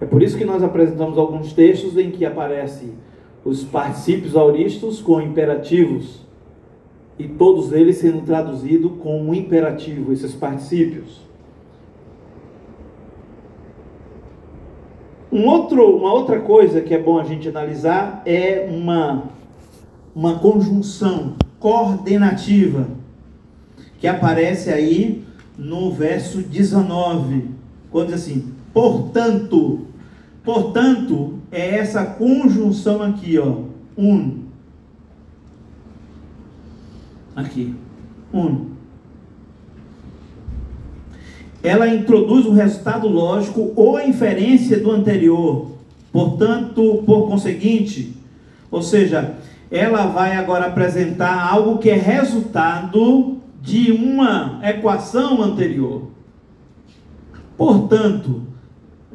É 0.00 0.06
por 0.06 0.22
isso 0.22 0.38
que 0.38 0.44
nós 0.44 0.62
apresentamos 0.62 1.18
alguns 1.18 1.52
textos 1.52 1.96
em 1.96 2.10
que 2.10 2.24
aparecem 2.24 2.92
os 3.44 3.64
particípios 3.64 4.36
auristos 4.36 5.00
com 5.00 5.20
imperativos 5.20 6.24
e 7.18 7.28
todos 7.28 7.72
eles 7.72 7.98
sendo 7.98 8.22
traduzidos 8.22 8.92
como 9.00 9.34
imperativo, 9.34 10.12
esses 10.12 10.34
particípios. 10.34 11.22
Um 15.32 15.48
outro, 15.48 15.96
uma 15.96 16.12
outra 16.12 16.40
coisa 16.40 16.80
que 16.80 16.94
é 16.94 16.98
bom 16.98 17.18
a 17.18 17.24
gente 17.24 17.48
analisar 17.48 18.22
é 18.24 18.68
uma, 18.70 19.24
uma 20.14 20.38
conjunção 20.38 21.34
coordenativa, 21.64 22.88
que 23.98 24.06
aparece 24.06 24.68
aí 24.68 25.24
no 25.56 25.90
verso 25.94 26.42
19, 26.42 27.48
quando 27.90 28.08
diz 28.08 28.16
assim: 28.16 28.52
portanto, 28.70 29.86
portanto, 30.44 31.38
é 31.50 31.76
essa 31.76 32.04
conjunção 32.04 33.02
aqui, 33.02 33.38
ó, 33.38 33.62
un. 33.96 34.40
Aqui, 37.34 37.74
un. 38.30 38.66
Ela 41.62 41.88
introduz 41.88 42.44
o 42.44 42.52
resultado 42.52 43.08
lógico 43.08 43.72
ou 43.74 43.98
inferência 43.98 44.78
do 44.78 44.90
anterior. 44.90 45.70
Portanto, 46.12 47.02
por 47.06 47.26
conseguinte, 47.26 48.14
ou 48.70 48.82
seja, 48.82 49.38
ela 49.74 50.06
vai 50.06 50.36
agora 50.36 50.66
apresentar 50.66 51.50
algo 51.50 51.78
que 51.78 51.90
é 51.90 51.96
resultado 51.96 53.38
de 53.60 53.90
uma 53.90 54.60
equação 54.62 55.42
anterior. 55.42 56.02
Portanto, 57.56 58.42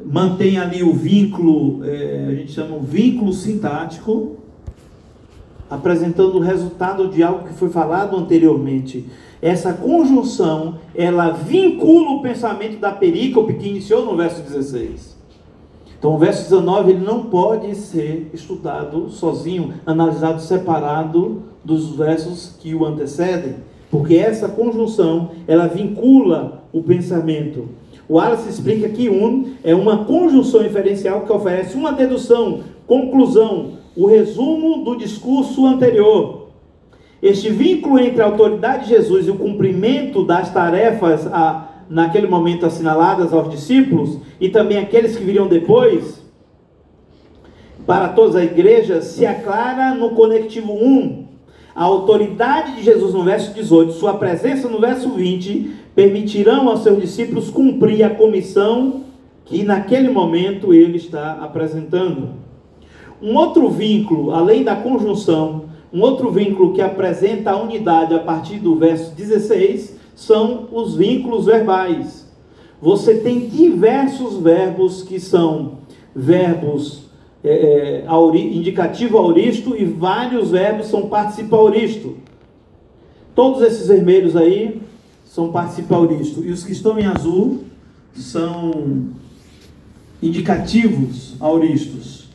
mantém 0.04 0.58
ali 0.58 0.82
o 0.82 0.92
vínculo, 0.92 1.82
é, 1.82 2.26
a 2.28 2.34
gente 2.34 2.52
chama 2.52 2.76
o 2.76 2.82
vínculo 2.82 3.32
sintático, 3.32 4.36
apresentando 5.70 6.36
o 6.36 6.40
resultado 6.40 7.08
de 7.08 7.22
algo 7.22 7.48
que 7.48 7.54
foi 7.54 7.70
falado 7.70 8.14
anteriormente. 8.14 9.06
Essa 9.40 9.72
conjunção, 9.72 10.78
ela 10.94 11.30
vincula 11.30 12.10
o 12.10 12.22
pensamento 12.22 12.78
da 12.78 12.92
perícope 12.92 13.54
que 13.54 13.66
iniciou 13.66 14.04
no 14.04 14.14
verso 14.14 14.42
16. 14.42 15.09
Então, 16.00 16.14
o 16.14 16.18
verso 16.18 16.44
19 16.44 16.92
ele 16.92 17.04
não 17.04 17.24
pode 17.24 17.74
ser 17.74 18.30
estudado 18.32 19.10
sozinho, 19.10 19.74
analisado 19.84 20.40
separado 20.40 21.42
dos 21.62 21.90
versos 21.94 22.56
que 22.58 22.74
o 22.74 22.86
antecedem, 22.86 23.56
porque 23.90 24.14
essa 24.14 24.48
conjunção 24.48 25.32
ela 25.46 25.66
vincula 25.66 26.64
o 26.72 26.82
pensamento. 26.82 27.68
O 28.08 28.18
Alice 28.18 28.48
explica 28.48 28.88
que 28.88 29.10
um 29.10 29.52
é 29.62 29.74
uma 29.74 30.06
conjunção 30.06 30.64
inferencial 30.64 31.20
que 31.20 31.32
oferece 31.32 31.76
uma 31.76 31.92
dedução, 31.92 32.60
conclusão, 32.86 33.72
o 33.94 34.06
resumo 34.06 34.82
do 34.82 34.96
discurso 34.96 35.66
anterior. 35.66 36.46
Este 37.22 37.50
vínculo 37.50 37.98
entre 37.98 38.22
a 38.22 38.24
autoridade 38.24 38.84
de 38.84 38.94
Jesus 38.94 39.26
e 39.26 39.30
o 39.30 39.36
cumprimento 39.36 40.24
das 40.24 40.50
tarefas 40.50 41.26
a 41.26 41.69
naquele 41.90 42.28
momento 42.28 42.64
assinaladas 42.64 43.32
aos 43.32 43.50
discípulos 43.50 44.18
e 44.40 44.48
também 44.48 44.78
aqueles 44.78 45.16
que 45.16 45.24
viriam 45.24 45.48
depois, 45.48 46.22
para 47.84 48.10
todas 48.10 48.36
as 48.36 48.44
igrejas, 48.44 49.06
se 49.06 49.26
aclara 49.26 49.92
no 49.92 50.10
conectivo 50.10 50.72
1. 50.72 51.26
A 51.74 51.82
autoridade 51.82 52.76
de 52.76 52.84
Jesus 52.84 53.12
no 53.12 53.24
verso 53.24 53.52
18, 53.52 53.92
sua 53.94 54.14
presença 54.14 54.68
no 54.68 54.78
verso 54.78 55.10
20, 55.10 55.70
permitirão 55.94 56.68
aos 56.68 56.84
seus 56.84 57.00
discípulos 57.00 57.50
cumprir 57.50 58.04
a 58.04 58.10
comissão 58.10 59.04
que 59.44 59.64
naquele 59.64 60.08
momento 60.08 60.72
ele 60.72 60.96
está 60.96 61.32
apresentando. 61.42 62.30
Um 63.20 63.36
outro 63.36 63.68
vínculo, 63.68 64.32
além 64.32 64.62
da 64.62 64.76
conjunção, 64.76 65.64
um 65.92 66.00
outro 66.02 66.30
vínculo 66.30 66.72
que 66.72 66.80
apresenta 66.80 67.50
a 67.50 67.60
unidade 67.60 68.14
a 68.14 68.20
partir 68.20 68.58
do 68.60 68.76
verso 68.76 69.12
16, 69.14 69.99
são 70.20 70.68
os 70.70 70.96
vínculos 70.96 71.46
verbais. 71.46 72.26
Você 72.78 73.14
tem 73.14 73.48
diversos 73.48 74.36
verbos 74.36 75.02
que 75.02 75.18
são 75.18 75.78
verbos 76.14 77.04
é, 77.42 78.04
é 78.04 78.36
indicativo 78.36 79.16
auristo 79.16 79.74
e 79.74 79.86
vários 79.86 80.50
verbos 80.50 80.88
são 80.88 81.08
participa 81.08 81.56
auristo. 81.56 82.18
Todos 83.34 83.62
esses 83.62 83.88
vermelhos 83.88 84.36
aí 84.36 84.82
são 85.24 85.50
participa 85.50 85.96
auristo. 85.96 86.44
E 86.44 86.50
os 86.50 86.64
que 86.64 86.72
estão 86.72 86.98
em 86.98 87.06
azul 87.06 87.64
são 88.12 89.08
indicativos 90.22 91.34
auristos. 91.40 92.28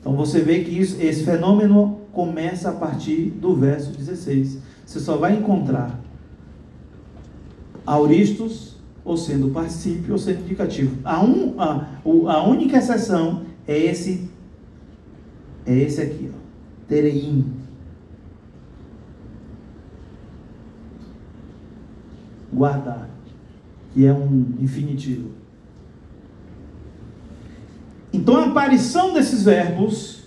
Então 0.00 0.14
você 0.14 0.40
vê 0.40 0.60
que 0.60 0.70
isso, 0.70 1.02
esse 1.02 1.24
fenômeno 1.24 1.98
começa 2.12 2.68
a 2.68 2.72
partir 2.72 3.32
do 3.40 3.56
verso 3.56 3.90
16. 3.90 4.58
Você 4.86 5.00
só 5.00 5.16
vai 5.16 5.34
encontrar 5.34 6.03
auristos, 7.86 8.76
ou 9.04 9.16
sendo 9.16 9.50
particípio, 9.50 10.12
ou 10.12 10.18
sendo 10.18 10.40
indicativo. 10.40 10.96
A, 11.04 11.20
un, 11.22 11.54
a, 11.58 11.86
a 12.04 12.48
única 12.48 12.78
exceção 12.78 13.42
é 13.66 13.78
esse, 13.78 14.30
é 15.66 15.74
esse 15.74 16.00
aqui, 16.00 16.30
ó, 16.32 16.38
tereim. 16.88 17.44
Guardar, 22.52 23.10
que 23.92 24.06
é 24.06 24.12
um 24.12 24.54
infinitivo. 24.60 25.30
Então 28.12 28.36
a 28.36 28.46
aparição 28.46 29.12
desses 29.12 29.42
verbos 29.42 30.22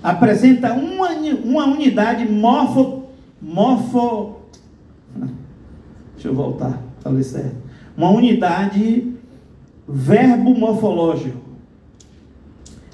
apresenta 0.00 0.72
uma, 0.72 1.10
uma 1.10 1.66
unidade 1.66 2.30
morfo, 2.30 3.06
morfo 3.42 4.35
Deixa 6.16 6.28
eu 6.28 6.34
voltar, 6.34 6.82
falei 7.00 7.22
certo. 7.22 7.56
uma 7.96 8.10
unidade 8.10 9.12
verbo-morfológico. 9.86 11.46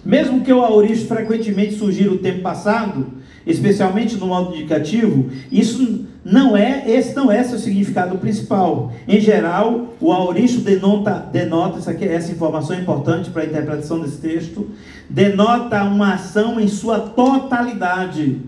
Mesmo 0.04 0.40
que 0.42 0.52
o 0.52 0.60
aoristo 0.60 1.06
frequentemente 1.06 1.74
surgir 1.74 2.06
no 2.06 2.18
tempo 2.18 2.42
passado, 2.42 3.06
especialmente 3.46 4.16
no 4.16 4.26
modo 4.26 4.54
indicativo, 4.54 5.30
isso 5.50 6.06
não 6.24 6.56
é, 6.56 6.90
esse 6.90 7.14
não 7.14 7.30
é 7.30 7.42
seu 7.44 7.58
significado 7.58 8.18
principal. 8.18 8.92
Em 9.06 9.20
geral, 9.20 9.94
o 10.00 10.12
aoristo 10.12 10.60
denota, 10.60 11.14
denota 11.32 11.78
essa, 11.78 11.92
essa 11.92 12.32
informação 12.32 12.76
é 12.76 12.80
importante 12.80 13.30
para 13.30 13.42
a 13.42 13.46
interpretação 13.46 14.00
desse 14.00 14.18
texto, 14.18 14.68
denota 15.08 15.84
uma 15.84 16.14
ação 16.14 16.60
em 16.60 16.66
sua 16.66 16.98
totalidade. 16.98 18.40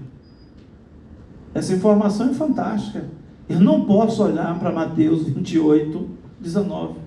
Essa 1.54 1.72
informação 1.72 2.30
é 2.30 2.34
fantástica. 2.34 3.04
Eu 3.54 3.60
não 3.60 3.84
posso 3.84 4.24
olhar 4.24 4.58
para 4.58 4.72
Mateus 4.72 5.28
28, 5.28 6.08
19 6.40 7.04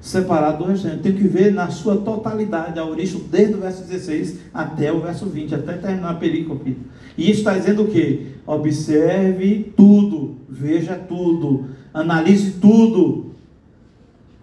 separado 0.00 0.58
do 0.58 0.70
restante. 0.70 1.02
Tem 1.02 1.12
que 1.12 1.26
ver 1.26 1.52
na 1.52 1.70
sua 1.70 1.96
totalidade, 1.96 2.78
a 2.78 2.84
origem, 2.84 3.22
desde 3.30 3.54
o 3.54 3.58
verso 3.58 3.82
16 3.84 4.38
até 4.52 4.92
o 4.92 5.00
verso 5.00 5.26
20, 5.26 5.54
até 5.54 5.72
terminar 5.72 6.10
a 6.10 6.14
perícope. 6.14 6.76
E 7.16 7.30
isso 7.30 7.40
está 7.40 7.56
dizendo 7.56 7.84
o 7.84 7.88
quê? 7.88 8.26
Observe 8.46 9.72
tudo, 9.74 10.36
veja 10.48 10.94
tudo, 10.94 11.70
analise 11.92 12.52
tudo. 12.60 13.32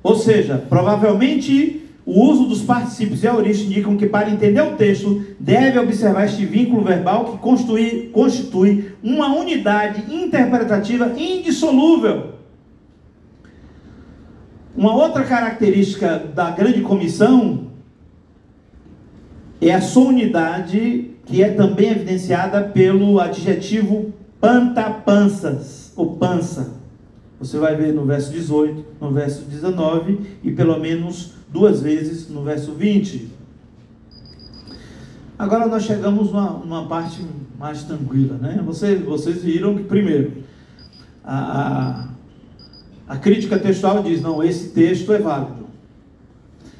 Ou 0.01 0.15
seja, 0.15 0.57
provavelmente 0.57 1.80
o 2.05 2.29
uso 2.29 2.45
dos 2.45 2.61
particípios 2.61 3.23
e 3.23 3.27
a 3.27 3.35
origem 3.35 3.67
indicam 3.67 3.95
que 3.95 4.07
para 4.07 4.29
entender 4.29 4.61
o 4.61 4.75
texto 4.75 5.23
deve 5.39 5.77
observar 5.79 6.25
este 6.25 6.45
vínculo 6.45 6.83
verbal 6.83 7.25
que 7.25 7.37
constitui, 7.37 8.09
constitui 8.11 8.93
uma 9.03 9.35
unidade 9.35 10.13
interpretativa 10.13 11.13
indissolúvel 11.17 12.31
uma 14.75 14.95
outra 14.95 15.23
característica 15.25 16.17
da 16.17 16.49
grande 16.49 16.81
comissão 16.81 17.67
é 19.59 19.73
a 19.73 19.81
sua 19.81 20.05
unidade, 20.05 21.11
que 21.25 21.43
é 21.43 21.49
também 21.49 21.91
evidenciada 21.91 22.63
pelo 22.63 23.19
adjetivo 23.19 24.13
pantapansas, 24.39 25.91
ou 25.95 26.15
pança. 26.15 26.79
Você 27.39 27.59
vai 27.59 27.75
ver 27.75 27.93
no 27.93 28.05
verso 28.05 28.31
18, 28.31 28.85
no 28.99 29.11
verso 29.11 29.43
19 29.43 30.19
e 30.41 30.51
pelo 30.51 30.79
menos 30.79 31.33
duas 31.51 31.81
vezes 31.81 32.29
no 32.29 32.43
verso 32.43 32.73
20. 32.73 33.29
Agora 35.37 35.67
nós 35.67 35.83
chegamos 35.83 36.31
numa, 36.31 36.51
numa 36.51 36.87
parte 36.87 37.25
mais 37.57 37.83
tranquila, 37.83 38.37
né? 38.37 38.61
Vocês, 38.65 39.03
vocês 39.03 39.43
viram 39.43 39.75
que, 39.75 39.83
primeiro, 39.83 40.43
a, 41.23 42.07
a 42.07 42.11
a 43.11 43.17
crítica 43.17 43.59
textual 43.59 44.01
diz: 44.01 44.21
não, 44.21 44.41
esse 44.41 44.69
texto 44.69 45.11
é 45.11 45.19
válido. 45.19 45.65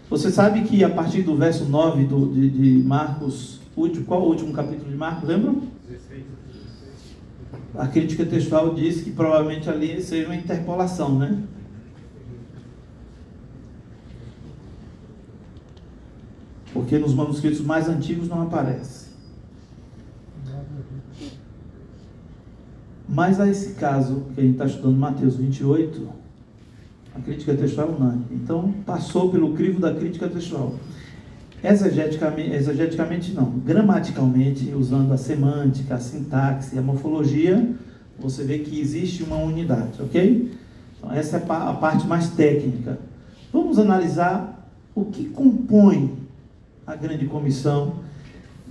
Você 0.10 0.32
sabe 0.32 0.62
que 0.62 0.82
a 0.82 0.90
partir 0.90 1.24
do 1.24 1.36
verso 1.36 1.66
9 1.66 2.06
do, 2.06 2.26
de, 2.28 2.50
de 2.50 2.88
Marcos, 2.88 3.60
qual 4.08 4.22
o 4.22 4.30
último 4.30 4.54
capítulo 4.54 4.90
de 4.90 4.96
Marcos, 4.96 5.28
lembram? 5.28 5.62
A 7.76 7.86
crítica 7.86 8.26
textual 8.26 8.74
diz 8.74 9.02
que 9.02 9.12
provavelmente 9.12 9.70
ali 9.70 10.02
seja 10.02 10.28
uma 10.28 10.36
interpolação, 10.36 11.20
né? 11.20 11.38
Porque 16.74 16.98
nos 16.98 17.14
manuscritos 17.14 17.62
mais 17.62 17.90
antigos 17.90 18.28
não 18.30 18.42
aparece. 18.44 19.12
Mas 23.08 23.42
a 23.42 23.50
esse 23.50 23.74
caso, 23.74 24.26
que 24.34 24.40
a 24.40 24.44
gente 24.44 24.54
está 24.54 24.66
estudando 24.66 24.96
Mateus 24.96 25.36
28, 25.36 26.08
a 27.14 27.20
crítica 27.20 27.54
textual 27.54 27.90
é 27.90 27.92
unânime. 27.92 28.26
Então, 28.32 28.74
passou 28.86 29.30
pelo 29.30 29.54
crivo 29.54 29.82
da 29.82 29.94
crítica 29.94 30.30
textual. 30.30 30.76
Exegeticamente, 31.62 33.34
não. 33.34 33.52
Gramaticalmente, 33.60 34.74
usando 34.74 35.12
a 35.12 35.18
semântica, 35.18 35.96
a 35.96 36.00
sintaxe, 36.00 36.80
a 36.80 36.82
morfologia, 36.82 37.70
você 38.18 38.46
vê 38.46 38.60
que 38.60 38.80
existe 38.80 39.24
uma 39.24 39.36
unidade, 39.36 40.02
ok? 40.02 40.54
Então, 40.98 41.12
essa 41.12 41.36
é 41.36 41.44
a 41.50 41.74
parte 41.74 42.08
mais 42.08 42.30
técnica. 42.30 42.98
Vamos 43.52 43.78
analisar 43.78 44.70
o 44.96 45.04
que 45.06 45.26
compõe 45.26 46.21
a 46.92 46.96
grande 46.98 47.26
comissão 47.26 48.00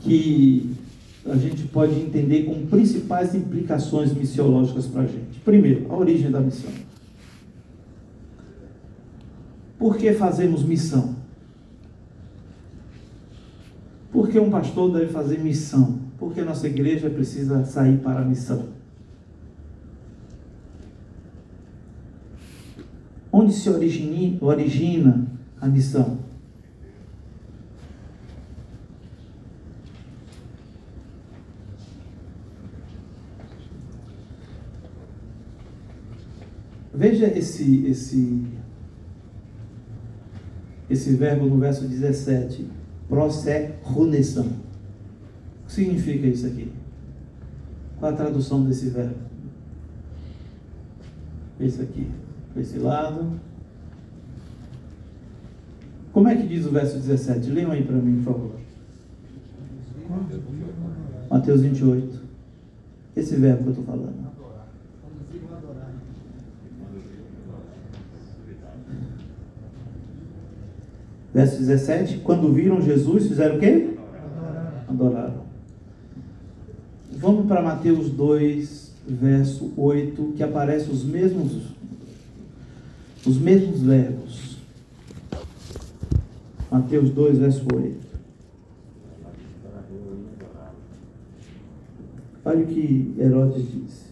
que 0.00 0.76
a 1.24 1.36
gente 1.36 1.62
pode 1.68 1.94
entender 1.98 2.44
como 2.44 2.66
principais 2.66 3.34
implicações 3.34 4.12
missiológicas 4.12 4.86
para 4.86 5.02
a 5.02 5.06
gente. 5.06 5.38
Primeiro, 5.42 5.90
a 5.90 5.96
origem 5.96 6.30
da 6.30 6.38
missão. 6.38 6.70
Por 9.78 9.96
que 9.96 10.12
fazemos 10.12 10.62
missão? 10.62 11.16
Por 14.12 14.28
que 14.28 14.38
um 14.38 14.50
pastor 14.50 14.92
deve 14.92 15.06
fazer 15.06 15.38
missão? 15.38 16.00
Porque 16.18 16.42
nossa 16.42 16.66
igreja 16.66 17.08
precisa 17.08 17.64
sair 17.64 17.98
para 17.98 18.20
a 18.20 18.24
missão. 18.24 18.68
Onde 23.32 23.54
se 23.54 23.70
origina 23.70 25.26
a 25.58 25.66
missão? 25.66 26.29
Veja 37.00 37.28
esse, 37.28 37.86
esse 37.86 38.44
esse 40.90 41.14
verbo 41.14 41.46
no 41.46 41.56
verso 41.56 41.88
17, 41.88 42.66
proseruneção. 43.08 44.44
O 44.44 45.66
que 45.66 45.72
significa 45.72 46.26
isso 46.26 46.46
aqui? 46.46 46.70
Qual 47.98 48.12
a 48.12 48.14
tradução 48.14 48.66
desse 48.66 48.90
verbo? 48.90 49.14
Esse 51.58 51.80
aqui, 51.80 52.06
esse 52.54 52.78
lado. 52.78 53.40
Como 56.12 56.28
é 56.28 56.36
que 56.36 56.46
diz 56.46 56.66
o 56.66 56.70
verso 56.70 56.98
17? 56.98 57.48
Leiam 57.48 57.70
aí 57.70 57.82
para 57.82 57.96
mim, 57.96 58.22
por 58.22 58.34
favor. 58.34 58.60
Mateus 61.30 61.62
28. 61.62 62.20
Esse 63.16 63.36
verbo 63.36 63.62
que 63.62 63.68
eu 63.68 63.72
estou 63.72 63.84
falando. 63.86 64.29
Verso 71.32 71.58
17: 71.58 72.18
Quando 72.18 72.52
viram 72.52 72.80
Jesus, 72.80 73.28
fizeram 73.28 73.56
o 73.56 73.60
quê? 73.60 73.96
Adoraram. 73.98 74.72
Adoraram. 74.88 75.40
Vamos 77.12 77.46
para 77.46 77.62
Mateus 77.62 78.10
2, 78.10 78.94
verso 79.06 79.72
8, 79.76 80.32
que 80.36 80.42
aparece 80.42 80.90
os 80.90 81.04
mesmos 81.04 81.80
os 83.26 83.38
mesmos 83.38 83.82
verbos. 83.82 84.56
Mateus 86.70 87.10
2, 87.10 87.38
verso 87.38 87.66
8. 87.74 87.98
Olha 92.44 92.64
o 92.64 92.66
que 92.66 93.14
Herodes 93.18 93.66
disse. 93.70 94.09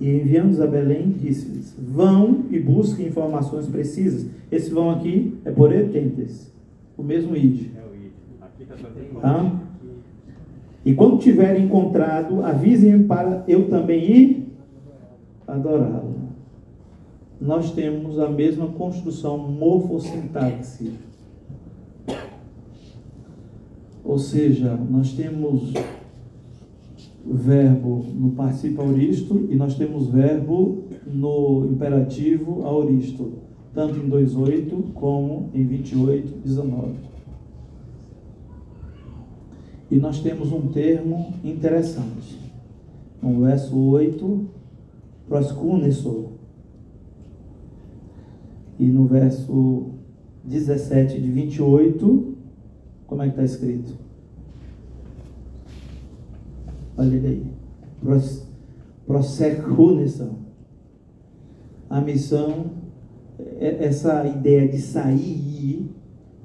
E 0.00 0.10
enviando 0.10 0.62
a 0.62 0.66
Belém, 0.66 1.10
disse-lhes: 1.10 1.74
Vão 1.78 2.44
e 2.50 2.58
busquem 2.58 3.06
informações 3.06 3.66
precisas. 3.66 4.26
Esse 4.50 4.70
vão 4.70 4.90
aqui 4.90 5.38
é 5.44 5.50
por 5.50 5.72
etentes, 5.72 6.52
o 6.96 7.02
mesmo 7.02 7.36
id. 7.36 7.70
É 7.76 7.80
o 7.80 7.96
id. 7.96 8.12
Aqui 8.40 8.62
está 8.62 9.20
tá? 9.20 9.62
E 10.84 10.94
quando 10.94 11.18
tiverem 11.18 11.64
encontrado, 11.64 12.44
avisem-me 12.44 13.04
para 13.04 13.42
eu 13.48 13.68
também 13.68 14.04
ir 14.04 14.46
adorá-lo. 15.46 16.14
Nós 17.40 17.72
temos 17.72 18.18
a 18.18 18.28
mesma 18.28 18.68
construção 18.68 19.36
morfossintaxe. 19.36 20.92
Ou 24.04 24.18
seja, 24.18 24.78
nós 24.88 25.12
temos 25.12 25.72
verbo 27.28 28.04
no 28.14 28.30
participo 28.30 28.82
auristo 28.82 29.46
e 29.50 29.56
nós 29.56 29.74
temos 29.74 30.08
verbo 30.08 30.84
no 31.06 31.66
imperativo 31.70 32.64
auristo, 32.64 33.32
tanto 33.74 33.98
em 33.98 34.08
2.8 34.08 34.92
como 34.94 35.50
em 35.52 35.64
28, 35.64 36.38
19. 36.44 36.94
E 39.90 39.96
nós 39.96 40.20
temos 40.20 40.52
um 40.52 40.68
termo 40.68 41.34
interessante. 41.44 42.38
No 43.22 43.40
verso 43.42 43.78
8, 43.78 44.46
proscuneso. 45.28 46.26
E 48.78 48.84
no 48.86 49.06
verso 49.06 49.90
17 50.44 51.20
de 51.20 51.30
28, 51.30 52.34
como 53.06 53.22
é 53.22 53.26
que 53.26 53.30
está 53.30 53.44
escrito? 53.44 54.05
Olha 56.96 57.14
ele 57.14 57.26
aí. 57.26 57.46
Prosecunição. 59.06 60.46
A 61.88 62.00
missão 62.00 62.86
é, 63.38 63.84
essa 63.84 64.26
ideia 64.26 64.66
de 64.66 64.78
sair 64.78 65.20
e 65.20 65.70
ir, 65.70 65.90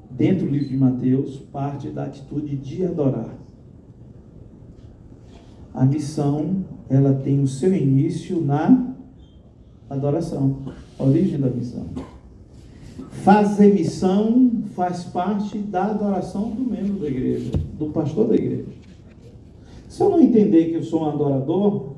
dentro 0.10 0.46
do 0.46 0.52
livro 0.52 0.68
de 0.68 0.78
Mateus, 0.78 1.38
parte 1.52 1.90
da 1.90 2.06
atitude 2.06 2.58
de 2.58 2.86
adorar. 2.86 3.38
A 5.74 5.86
missão, 5.86 6.66
ela 6.90 7.14
tem 7.14 7.42
o 7.42 7.48
seu 7.48 7.74
início 7.74 8.42
na 8.42 8.94
adoração, 9.90 10.60
origem 11.00 11.40
da 11.40 11.50
missão. 11.50 11.86
Fazer 13.24 13.74
missão 13.74 14.64
faz 14.76 15.06
parte 15.06 15.58
da 15.58 15.86
adoração 15.86 16.50
do 16.50 16.64
membro 16.64 17.00
da 17.00 17.08
igreja, 17.08 17.52
do 17.78 17.88
pastor 17.88 18.28
da 18.28 18.36
igreja. 18.36 18.81
Se 20.02 20.06
eu 20.06 20.10
não 20.10 20.20
entender 20.20 20.66
que 20.72 20.78
eu 20.78 20.82
sou 20.82 21.04
um 21.04 21.10
adorador 21.10 21.92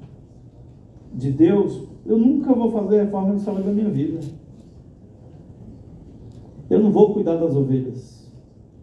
de 1.13 1.31
Deus, 1.31 1.87
eu 2.05 2.17
nunca 2.17 2.53
vou 2.53 2.69
fazer 2.69 3.03
reforma 3.03 3.35
de 3.35 3.41
saúde 3.41 3.63
da 3.63 3.71
minha 3.71 3.89
vida. 3.89 4.19
Eu 6.69 6.83
não 6.83 6.91
vou 6.91 7.13
cuidar 7.13 7.37
das 7.37 7.55
ovelhas. 7.55 8.29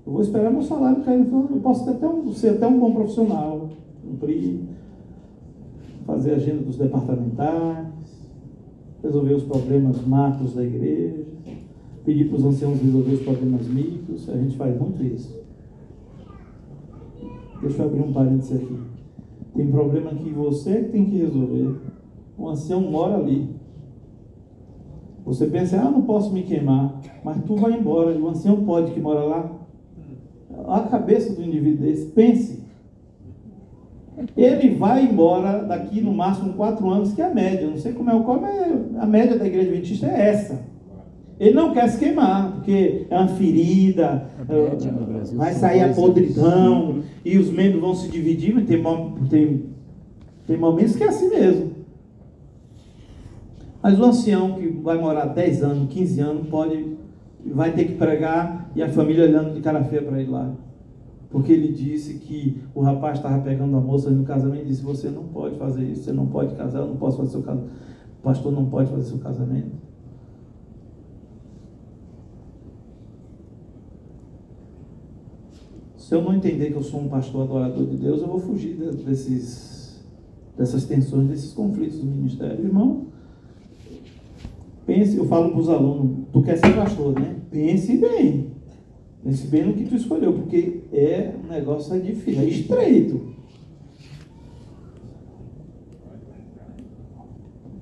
Eu 0.07 0.15
vou 0.15 0.23
esperar 0.23 0.51
meu 0.51 0.63
salário 0.63 1.05
cair. 1.05 1.31
Eu 1.31 1.61
posso 1.63 1.91
até 1.91 2.09
um, 2.09 2.33
ser 2.33 2.55
até 2.55 2.67
um 2.67 2.81
bom 2.81 2.95
profissional, 2.95 3.69
cumprir, 4.03 4.61
fazer 6.07 6.33
a 6.33 6.37
agenda 6.37 6.63
dos 6.63 6.79
departamentais, 6.79 7.89
resolver 9.03 9.35
os 9.35 9.43
problemas 9.43 10.03
macros 10.07 10.55
da 10.55 10.65
igreja, 10.65 11.27
pedir 12.07 12.27
para 12.27 12.39
os 12.39 12.45
anciãos 12.47 12.81
resolver 12.81 13.13
os 13.13 13.21
problemas 13.21 13.69
micros. 13.69 14.31
A 14.31 14.37
gente 14.39 14.57
faz 14.57 14.81
muito 14.81 15.05
isso. 15.05 15.39
Deixa 17.61 17.83
eu 17.83 17.87
abrir 17.87 18.01
um 18.01 18.15
parênteses 18.15 18.57
aqui. 18.63 18.90
Tem 19.55 19.71
problema 19.71 20.11
que 20.15 20.31
você 20.31 20.85
tem 20.85 21.05
que 21.05 21.19
resolver. 21.19 21.77
O 22.39 22.49
ancião 22.49 22.81
mora 22.81 23.17
ali. 23.17 23.49
Você 25.25 25.47
pensa, 25.47 25.81
ah, 25.81 25.91
não 25.91 26.03
posso 26.03 26.33
me 26.33 26.43
queimar, 26.43 27.01
mas 27.23 27.43
tu 27.45 27.55
vai 27.55 27.73
embora, 27.73 28.19
o 28.19 28.29
ancião 28.29 28.65
pode 28.65 28.93
que 28.93 29.01
mora 29.01 29.21
lá. 29.21 29.53
A 30.67 30.81
cabeça 30.81 31.35
do 31.35 31.43
indivíduo 31.43 31.87
desse, 31.87 32.07
pense. 32.07 32.61
Ele 34.37 34.75
vai 34.75 35.05
embora 35.05 35.65
daqui 35.65 36.01
no 36.01 36.13
máximo 36.13 36.55
quatro 36.55 36.89
anos, 36.89 37.13
que 37.13 37.23
é 37.23 37.27
a 37.27 37.35
média. 37.35 37.69
Não 37.69 37.77
sei 37.77 37.93
como 37.93 38.11
é 38.11 38.15
o 38.15 38.25
qual, 38.25 38.41
mas 38.41 38.97
a 38.99 39.07
média 39.07 39.39
da 39.39 39.47
igreja 39.47 39.69
adventista 39.69 40.07
é 40.07 40.29
essa. 40.29 40.61
Ele 41.41 41.55
não 41.55 41.73
quer 41.73 41.89
se 41.89 41.99
queimar, 41.99 42.53
porque 42.53 43.07
é 43.09 43.17
uma 43.17 43.29
ferida, 43.29 44.29
vai 45.33 45.55
sair 45.55 45.81
a 45.81 45.95
podridão, 45.95 47.01
e 47.25 47.39
os 47.39 47.51
membros 47.51 47.81
vão 47.81 47.95
se 47.95 48.11
dividir, 48.11 48.55
mas 48.55 48.67
tem, 48.67 48.83
tem, 49.31 49.65
tem 50.47 50.57
momentos 50.59 50.97
que 50.97 51.03
é 51.03 51.09
assim 51.09 51.31
mesmo. 51.31 51.71
Mas 53.83 53.99
o 53.99 54.05
ancião 54.05 54.53
que 54.53 54.69
vai 54.69 54.99
morar 54.99 55.25
10 55.29 55.63
anos, 55.63 55.89
15 55.91 56.21
anos, 56.21 56.49
pode, 56.49 56.95
vai 57.47 57.73
ter 57.73 57.85
que 57.87 57.95
pregar 57.95 58.71
e 58.77 58.83
a 58.83 58.91
família 58.91 59.25
olhando 59.25 59.55
de 59.55 59.63
cara 59.63 59.83
feia 59.85 60.03
para 60.03 60.21
ele 60.21 60.31
lá. 60.31 60.53
Porque 61.31 61.53
ele 61.53 61.73
disse 61.73 62.19
que 62.19 62.61
o 62.75 62.83
rapaz 62.83 63.17
estava 63.17 63.41
pegando 63.41 63.75
a 63.79 63.81
moça 63.81 64.11
no 64.11 64.25
casamento 64.25 64.65
e 64.65 64.67
disse: 64.67 64.83
Você 64.83 65.09
não 65.09 65.25
pode 65.25 65.57
fazer 65.57 65.85
isso, 65.85 66.03
você 66.03 66.13
não 66.13 66.27
pode 66.27 66.55
casar, 66.55 66.81
eu 66.81 66.89
não 66.89 66.97
posso 66.97 67.17
fazer 67.17 67.31
seu 67.31 67.43
casamento. 67.43 67.73
O 68.19 68.23
pastor 68.23 68.53
não 68.53 68.67
pode 68.67 68.91
fazer 68.91 69.05
seu 69.05 69.19
casamento. 69.19 69.90
Se 76.11 76.17
eu 76.17 76.23
não 76.23 76.35
entender 76.35 76.73
que 76.73 76.77
eu 76.77 76.83
sou 76.83 77.03
um 77.03 77.09
pastor 77.09 77.43
adorador 77.43 77.87
de 77.87 77.97
Deus, 77.97 78.21
eu 78.21 78.27
vou 78.27 78.41
fugir 78.41 78.75
desses, 78.75 80.05
dessas 80.59 80.85
tensões, 80.85 81.29
desses 81.29 81.53
conflitos 81.53 82.01
do 82.01 82.05
ministério. 82.05 82.65
Irmão, 82.65 83.07
Pense, 84.85 85.17
eu 85.17 85.25
falo 85.27 85.53
para 85.53 85.61
os 85.61 85.69
alunos, 85.69 86.27
tu 86.33 86.43
quer 86.43 86.59
ser 86.59 86.75
pastor, 86.75 87.17
né? 87.17 87.37
Pense 87.49 87.97
bem. 87.97 88.51
Pense 89.23 89.47
bem 89.47 89.65
no 89.65 89.75
que 89.75 89.85
tu 89.85 89.95
escolheu, 89.95 90.33
porque 90.33 90.83
é 90.93 91.33
um 91.45 91.49
negócio 91.49 91.95
é 91.95 92.01
difícil, 92.01 92.43
é 92.43 92.47
estreito. 92.47 93.33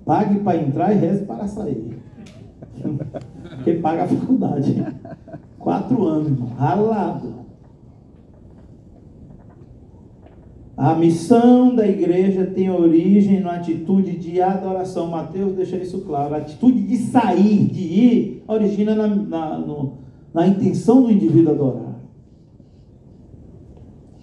Pague 0.04 0.40
para 0.40 0.58
entrar 0.60 0.92
e 0.92 0.98
reze 0.98 1.24
para 1.24 1.48
sair. 1.48 1.98
Porque 3.54 3.72
paga 3.76 4.04
a 4.04 4.06
faculdade. 4.06 4.84
Quatro 5.58 6.04
anos, 6.04 6.28
irmão, 6.28 6.48
ralado. 6.48 7.47
A 10.78 10.94
missão 10.94 11.74
da 11.74 11.88
igreja 11.88 12.46
tem 12.46 12.70
origem 12.70 13.40
na 13.40 13.56
atitude 13.56 14.12
de 14.12 14.40
adoração. 14.40 15.08
Mateus 15.08 15.52
deixa 15.54 15.76
isso 15.76 16.02
claro. 16.02 16.36
A 16.36 16.38
atitude 16.38 16.80
de 16.82 16.96
sair, 16.98 17.64
de 17.66 17.80
ir, 17.80 18.44
origina 18.46 18.94
na, 18.94 19.08
na, 19.08 19.58
no, 19.58 19.94
na 20.32 20.46
intenção 20.46 21.02
do 21.02 21.10
indivíduo 21.10 21.52
adorar. 21.52 21.98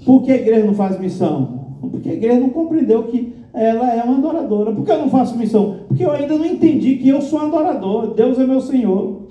Por 0.06 0.24
que 0.24 0.32
a 0.32 0.38
igreja 0.38 0.66
não 0.66 0.74
faz 0.74 0.98
missão? 0.98 1.76
Porque 1.92 2.10
a 2.10 2.14
igreja 2.14 2.40
não 2.40 2.50
compreendeu 2.50 3.04
que 3.04 3.34
ela 3.54 3.94
é 3.94 4.02
uma 4.02 4.18
adoradora. 4.18 4.72
Por 4.72 4.86
que 4.86 4.92
eu 4.92 5.00
não 5.00 5.10
faço 5.10 5.38
missão? 5.38 5.82
Porque 5.90 6.06
eu 6.06 6.12
ainda 6.12 6.38
não 6.38 6.46
entendi 6.46 6.96
que 6.96 7.10
eu 7.10 7.22
sou 7.22 7.40
adorador. 7.40 8.14
Deus 8.14 8.40
é 8.40 8.48
meu 8.48 8.62
Senhor. 8.62 9.24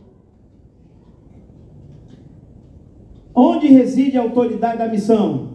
Onde 3.35 3.67
reside 3.69 4.19
a 4.19 4.23
autoridade 4.23 4.77
da 4.77 4.89
missão? 4.89 5.55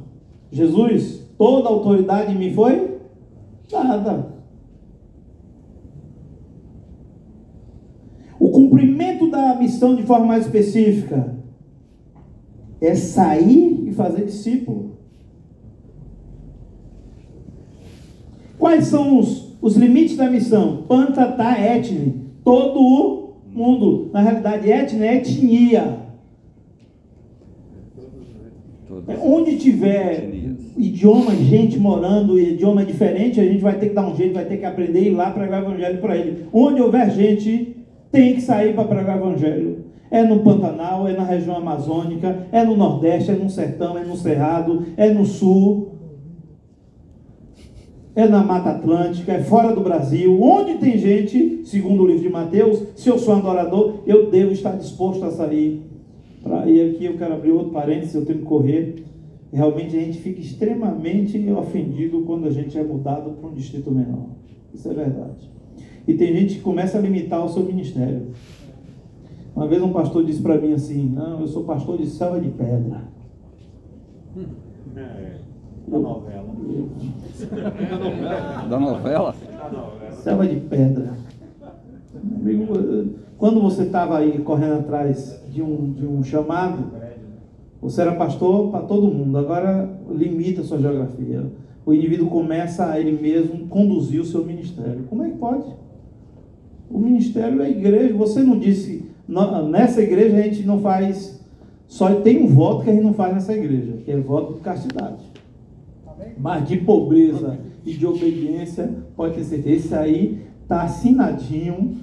Jesus 0.52 1.19
toda 1.40 1.70
autoridade 1.70 2.36
me 2.36 2.54
foi 2.54 3.00
dada. 3.72 4.28
O 8.38 8.50
cumprimento 8.50 9.32
da 9.32 9.56
missão 9.56 9.96
de 9.96 10.04
forma 10.04 10.26
mais 10.26 10.46
específica 10.46 11.38
é 12.82 12.94
sair 12.94 13.88
e 13.88 13.94
fazer 13.94 14.26
discípulo. 14.26 14.98
Quais 18.58 18.88
são 18.88 19.18
os, 19.18 19.58
os 19.62 19.78
limites 19.78 20.18
da 20.18 20.30
missão? 20.30 20.84
Pantatá 20.88 21.58
etne, 21.58 22.34
todo 22.44 22.80
o 22.82 23.36
mundo. 23.48 24.10
Na 24.12 24.20
realidade, 24.20 24.70
etne 24.70 25.06
é 25.06 25.16
etnia. 25.16 26.00
É, 28.90 28.99
onde 29.22 29.58
tiver 29.58 30.30
idioma, 30.78 31.36
gente 31.36 31.78
morando, 31.78 32.40
idioma 32.40 32.86
diferente, 32.86 33.40
a 33.40 33.44
gente 33.44 33.62
vai 33.62 33.78
ter 33.78 33.90
que 33.90 33.96
dar 33.96 34.08
um 34.08 34.16
jeito, 34.16 34.34
vai 34.34 34.46
ter 34.46 34.58
que 34.58 34.66
aprender 34.66 35.02
e 35.02 35.08
ir 35.10 35.16
lá 35.16 35.32
pregar 35.32 35.64
o 35.64 35.68
evangelho 35.68 36.00
para 36.00 36.16
ele. 36.16 36.46
Onde 36.54 36.82
houver 36.82 37.12
gente, 37.12 37.76
tem 38.12 38.36
que 38.36 38.42
sair 38.42 38.74
para 38.74 38.86
pregar 38.86 39.18
o 39.18 39.28
evangelho. 39.28 39.86
É 40.12 40.24
no 40.24 40.40
Pantanal, 40.40 41.08
é 41.08 41.14
na 41.14 41.24
região 41.24 41.58
amazônica, 41.58 42.48
é 42.52 42.64
no 42.64 42.76
Nordeste, 42.76 43.32
é 43.32 43.36
no 43.36 43.50
Sertão, 43.50 43.98
é 43.98 44.04
no 44.04 44.18
Cerrado, 44.18 44.86
é 44.98 45.10
no 45.10 45.26
Sul, 45.26 45.90
é 48.16 48.28
na 48.28 48.44
Mata 48.44 48.72
Atlântica, 48.72 49.34
é 49.34 49.44
fora 49.44 49.74
do 49.74 49.82
Brasil. 49.82 50.42
Onde 50.42 50.76
tem 50.76 50.98
gente, 50.98 51.62
segundo 51.64 52.04
o 52.04 52.08
livro 52.08 52.24
de 52.24 52.30
Mateus, 52.30 52.84
se 52.96 53.08
eu 53.08 53.20
sou 53.20 53.36
adorador, 53.36 54.00
eu 54.08 54.32
devo 54.32 54.52
estar 54.52 54.72
disposto 54.72 55.24
a 55.24 55.32
sair. 55.32 55.82
Pra, 56.42 56.66
e 56.70 56.90
aqui 56.90 57.06
eu 57.06 57.18
quero 57.18 57.34
abrir 57.34 57.52
outro 57.52 57.72
parênteses, 57.72 58.16
eu 58.16 58.26
tenho 58.26 58.40
que 58.40 58.46
correr 58.46 59.04
realmente 59.52 59.98
a 59.98 60.00
gente 60.00 60.20
fica 60.20 60.40
extremamente 60.40 61.52
ofendido 61.52 62.22
quando 62.22 62.48
a 62.48 62.52
gente 62.52 62.78
é 62.78 62.84
mudado 62.84 63.32
para 63.32 63.50
um 63.50 63.54
distrito 63.54 63.92
menor. 63.92 64.30
Isso 64.74 64.90
é 64.90 64.94
verdade. 64.94 65.50
E 66.08 66.14
tem 66.14 66.34
gente 66.34 66.56
que 66.56 66.62
começa 66.62 66.98
a 66.98 67.02
limitar 67.02 67.44
o 67.44 67.50
seu 67.50 67.64
ministério. 67.64 68.28
Uma 69.56 69.68
vez 69.68 69.82
um 69.82 69.92
pastor 69.92 70.24
disse 70.24 70.42
para 70.42 70.60
mim 70.60 70.74
assim: 70.74 71.10
Não, 71.10 71.42
eu 71.42 71.48
sou 71.48 71.64
pastor 71.64 71.98
de 71.98 72.08
selva 72.08 72.40
de 72.40 72.50
pedra. 72.50 73.02
É, 74.96 75.38
da 75.88 76.00
novela. 76.00 76.48
da 78.70 78.80
novela? 78.80 79.36
Selva 80.12 80.48
de 80.48 80.60
pedra. 80.62 81.14
Quando 83.38 83.62
você 83.62 83.84
estava 83.84 84.18
aí 84.18 84.40
correndo 84.40 84.80
atrás 84.80 85.39
de 85.50 85.62
um, 85.62 85.92
de 85.92 86.06
um 86.06 86.24
chamado, 86.24 86.92
você 87.82 88.02
era 88.02 88.16
pastor 88.16 88.70
para 88.72 88.82
todo 88.82 89.08
mundo, 89.08 89.38
agora 89.38 89.90
limita 90.10 90.62
a 90.62 90.64
sua 90.64 90.80
geografia. 90.80 91.46
O 91.86 91.94
indivíduo 91.94 92.30
começa 92.30 92.86
a 92.86 93.00
ele 93.00 93.20
mesmo 93.20 93.68
conduzir 93.68 94.22
o 94.22 94.26
seu 94.26 94.46
ministério. 94.46 95.06
Como 95.10 95.24
é 95.24 95.30
que 95.30 95.38
pode? 95.38 95.66
O 96.90 97.00
ministério 97.00 97.62
é 97.62 97.66
a 97.66 97.70
igreja. 97.70 98.14
Você 98.16 98.44
não 98.44 98.60
disse, 98.60 99.06
nessa 99.72 100.02
igreja 100.02 100.38
a 100.38 100.42
gente 100.42 100.64
não 100.64 100.80
faz, 100.82 101.44
só 101.88 102.14
tem 102.16 102.44
um 102.44 102.48
voto 102.48 102.84
que 102.84 102.90
a 102.90 102.94
gente 102.94 103.04
não 103.04 103.14
faz 103.14 103.34
nessa 103.34 103.54
igreja, 103.54 103.94
que 104.04 104.12
é 104.12 104.18
voto 104.18 104.54
de 104.56 104.60
castidade. 104.60 105.24
Mas 106.38 106.68
de 106.68 106.78
pobreza 106.78 107.58
e 107.86 107.94
de 107.94 108.06
obediência, 108.06 108.94
pode 109.16 109.36
ter 109.36 109.44
certeza, 109.46 109.76
esse 109.76 109.96
aí 109.96 110.42
está 110.62 110.84
assinadinho 110.84 111.98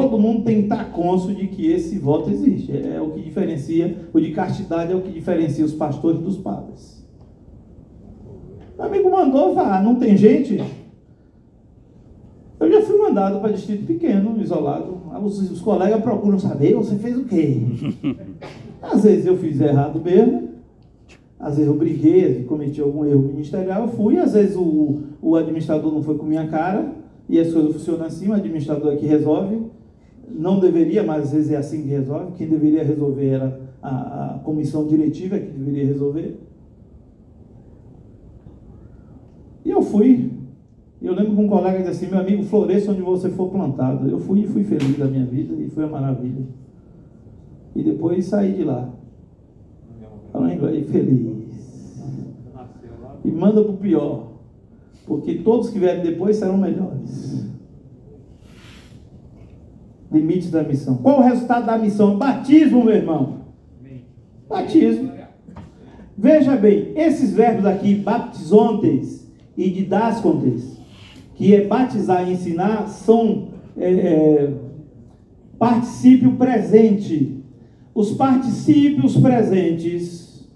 Todo 0.00 0.18
mundo 0.18 0.44
tem 0.44 0.58
que 0.58 0.62
estar 0.64 0.90
cônscio 0.90 1.34
de 1.34 1.46
que 1.48 1.70
esse 1.70 1.98
voto 1.98 2.30
existe. 2.30 2.72
É 2.72 3.00
o 3.00 3.10
que 3.10 3.20
diferencia, 3.20 4.08
o 4.12 4.20
de 4.20 4.32
castidade 4.32 4.92
é 4.92 4.96
o 4.96 5.02
que 5.02 5.10
diferencia 5.10 5.64
os 5.64 5.74
pastores 5.74 6.20
dos 6.20 6.36
padres. 6.38 7.06
O 8.78 8.82
amigo 8.82 9.10
mandou, 9.10 9.54
vá, 9.54 9.80
não 9.82 9.96
tem 9.96 10.16
gente? 10.16 10.62
Eu 12.58 12.70
já 12.70 12.80
fui 12.82 12.96
mandado 12.96 13.40
para 13.40 13.52
distrito 13.52 13.84
pequeno, 13.84 14.40
isolado. 14.40 15.02
Os, 15.22 15.50
os 15.50 15.60
colegas 15.60 16.00
procuram 16.00 16.38
saber, 16.38 16.74
você 16.74 16.96
fez 16.96 17.18
o 17.18 17.24
quê? 17.24 17.60
Às 18.80 19.04
vezes 19.04 19.26
eu 19.26 19.36
fiz 19.36 19.60
errado 19.60 20.00
mesmo, 20.00 20.50
às 21.38 21.56
vezes 21.56 21.70
eu 21.70 21.76
briguei, 21.76 22.44
cometi 22.44 22.80
algum 22.80 23.04
erro 23.04 23.22
ministerial, 23.22 23.82
eu 23.82 23.88
fui, 23.88 24.18
às 24.18 24.32
vezes 24.32 24.56
o, 24.56 25.02
o 25.20 25.36
administrador 25.36 25.92
não 25.92 26.02
foi 26.02 26.16
com 26.16 26.26
minha 26.26 26.48
cara, 26.48 26.92
e 27.28 27.38
as 27.38 27.52
coisas 27.52 27.72
funcionam 27.72 28.06
assim, 28.06 28.28
o 28.28 28.32
administrador 28.32 28.92
é 28.92 28.96
que 28.96 29.06
resolve, 29.06 29.62
não 30.34 30.58
deveria, 30.58 31.02
mas 31.02 31.24
às 31.24 31.32
vezes 31.32 31.50
é 31.50 31.56
assim 31.56 31.82
que 31.82 31.88
resolve, 31.88 32.32
quem 32.36 32.48
deveria 32.48 32.84
resolver 32.84 33.28
era 33.28 33.60
a, 33.82 34.36
a 34.36 34.38
comissão 34.40 34.86
diretiva 34.86 35.38
que 35.38 35.46
deveria 35.46 35.86
resolver. 35.86 36.38
E 39.64 39.70
eu 39.70 39.82
fui. 39.82 40.30
Eu 41.00 41.14
lembro 41.14 41.34
que 41.34 41.40
um 41.40 41.48
colega 41.48 41.78
disse 41.78 41.90
assim, 41.90 42.06
meu 42.06 42.20
amigo, 42.20 42.44
floresça 42.44 42.92
onde 42.92 43.02
você 43.02 43.28
for 43.30 43.50
plantado. 43.50 44.08
Eu 44.08 44.18
fui 44.18 44.40
e 44.40 44.46
fui 44.46 44.62
feliz 44.64 44.96
da 44.96 45.06
minha 45.06 45.24
vida 45.24 45.54
e 45.54 45.68
foi 45.68 45.84
uma 45.84 46.00
maravilha. 46.00 46.44
E 47.74 47.82
depois 47.82 48.24
saí 48.26 48.52
de 48.54 48.64
lá. 48.64 48.88
Falando 50.32 50.66
aí, 50.66 50.84
feliz. 50.84 51.42
E 53.24 53.30
manda 53.30 53.62
para 53.62 53.72
o 53.72 53.76
pior. 53.76 54.32
Porque 55.06 55.36
todos 55.36 55.70
que 55.70 55.78
vierem 55.78 56.02
depois 56.02 56.36
serão 56.36 56.56
melhores. 56.56 57.51
Limites 60.12 60.50
da 60.50 60.62
missão. 60.62 60.96
Qual 60.96 61.20
o 61.20 61.22
resultado 61.22 61.66
da 61.66 61.78
missão? 61.78 62.18
Batismo, 62.18 62.84
meu 62.84 62.94
irmão. 62.94 63.42
Batismo. 64.48 65.10
Veja 66.16 66.54
bem, 66.56 66.92
esses 66.94 67.32
verbos 67.32 67.64
aqui, 67.64 67.94
baptizontes 67.94 69.26
e 69.56 69.70
didascontes, 69.70 70.78
que 71.34 71.54
é 71.54 71.64
batizar 71.64 72.28
e 72.28 72.34
ensinar, 72.34 72.86
são 72.88 73.48
é, 73.76 73.90
é, 73.90 74.52
particípio 75.58 76.32
presente. 76.32 77.42
Os 77.94 78.12
particípios 78.12 79.16
presentes 79.16 80.48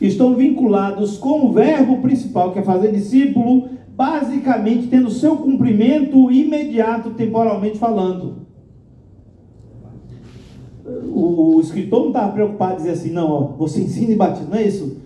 estão 0.00 0.34
vinculados 0.34 1.16
com 1.16 1.46
o 1.46 1.52
verbo 1.52 1.98
principal, 1.98 2.52
que 2.52 2.58
é 2.58 2.62
fazer 2.62 2.92
discípulo, 2.92 3.68
basicamente 3.94 4.88
tendo 4.88 5.10
seu 5.10 5.36
cumprimento 5.36 6.30
imediato, 6.30 7.10
temporalmente 7.10 7.78
falando. 7.78 8.42
O, 10.84 11.56
o 11.56 11.60
escritor 11.60 12.00
não 12.00 12.08
estava 12.08 12.32
preocupado 12.32 12.74
em 12.74 12.76
dizer 12.76 12.90
assim, 12.90 13.12
não, 13.12 13.30
ó, 13.30 13.40
você 13.56 13.82
ensina 13.82 14.12
e 14.12 14.16
batiza, 14.16 14.48
não 14.48 14.56
é 14.56 14.62
isso 14.62 15.02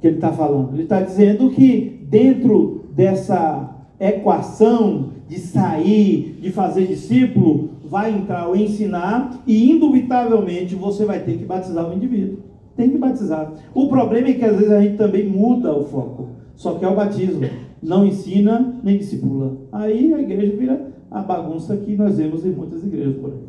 que 0.00 0.06
ele 0.06 0.16
está 0.16 0.32
falando. 0.32 0.74
Ele 0.74 0.82
está 0.82 1.00
dizendo 1.00 1.50
que 1.50 2.00
dentro 2.08 2.84
dessa 2.94 3.70
equação 3.98 5.10
de 5.28 5.38
sair, 5.38 6.38
de 6.40 6.50
fazer 6.52 6.86
discípulo, 6.86 7.70
vai 7.84 8.12
entrar 8.12 8.48
o 8.48 8.56
ensinar 8.56 9.42
e, 9.46 9.70
indubitavelmente, 9.70 10.74
você 10.74 11.04
vai 11.04 11.20
ter 11.20 11.38
que 11.38 11.44
batizar 11.44 11.88
o 11.88 11.94
indivíduo. 11.94 12.38
Tem 12.76 12.90
que 12.90 12.98
batizar. 12.98 13.52
O 13.74 13.88
problema 13.88 14.28
é 14.28 14.34
que 14.34 14.44
às 14.44 14.56
vezes 14.56 14.70
a 14.70 14.82
gente 14.82 14.96
também 14.96 15.26
muda 15.26 15.72
o 15.72 15.84
foco. 15.84 16.28
Só 16.54 16.74
que 16.74 16.84
é 16.84 16.88
o 16.88 16.94
batismo. 16.94 17.48
Não 17.82 18.06
ensina 18.06 18.78
nem 18.82 18.98
discipula. 18.98 19.56
Aí 19.70 20.12
a 20.12 20.20
igreja 20.20 20.56
vira 20.56 20.92
a 21.10 21.20
bagunça 21.22 21.76
que 21.76 21.96
nós 21.96 22.16
vemos 22.16 22.44
em 22.44 22.50
muitas 22.50 22.82
igrejas 22.84 23.16
por 23.16 23.32
aí. 23.32 23.46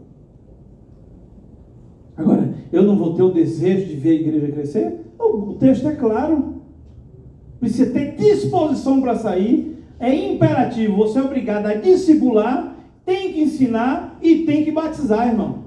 Agora, 2.15 2.53
eu 2.71 2.84
não 2.84 2.97
vou 2.97 3.13
ter 3.13 3.23
o 3.23 3.32
desejo 3.32 3.86
de 3.86 3.95
ver 3.95 4.09
a 4.09 4.21
igreja 4.21 4.51
crescer? 4.51 4.99
O 5.19 5.53
texto 5.53 5.88
é 5.88 5.95
claro. 5.95 6.55
Precisa 7.59 7.91
ter 7.91 8.15
disposição 8.15 9.01
para 9.01 9.15
sair. 9.15 9.78
É 9.99 10.13
imperativo. 10.13 10.97
Você 10.97 11.19
é 11.19 11.23
obrigado 11.23 11.65
a 11.67 11.73
discipular, 11.73 12.75
tem 13.05 13.34
que 13.34 13.41
ensinar 13.41 14.17
e 14.21 14.43
tem 14.43 14.63
que 14.63 14.71
batizar, 14.71 15.28
irmão. 15.28 15.66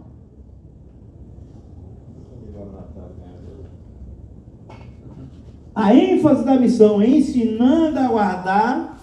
A 5.74 5.94
ênfase 5.94 6.44
da 6.44 6.58
missão 6.58 7.00
é 7.00 7.08
ensinando 7.08 7.98
a 7.98 8.08
guardar 8.08 8.98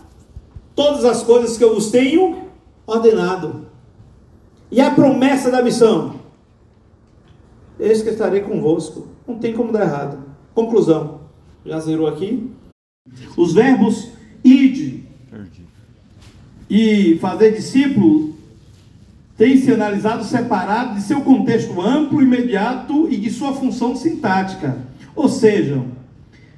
todas 0.76 1.06
as 1.06 1.24
coisas 1.24 1.58
que 1.58 1.64
eu 1.64 1.74
vos 1.74 1.90
tenho 1.90 2.44
ordenado. 2.86 3.68
E 4.72 4.82
a 4.82 4.92
promessa 4.92 5.50
da 5.50 5.62
missão? 5.62 6.16
Eis 7.80 8.02
que 8.02 8.10
estarei 8.10 8.42
convosco. 8.42 9.08
Não 9.28 9.38
tem 9.38 9.54
como 9.54 9.72
dar 9.72 9.84
errado. 9.84 10.24
Conclusão. 10.54 11.22
Já 11.66 11.80
zerou 11.80 12.08
aqui? 12.08 12.52
Os 13.38 13.54
verbos 13.54 14.10
id 14.44 15.04
e 16.70 17.18
fazer 17.20 17.52
discípulo 17.52 18.36
têm 19.38 19.58
se 19.58 19.72
analisado 19.72 20.24
separado 20.24 20.96
de 20.96 21.02
seu 21.02 21.22
contexto 21.22 21.82
amplo, 21.82 22.22
imediato 22.22 23.08
e 23.10 23.18
de 23.18 23.30
sua 23.30 23.54
função 23.54 23.96
sintática. 23.96 24.78
Ou 25.16 25.30
seja, 25.30 25.82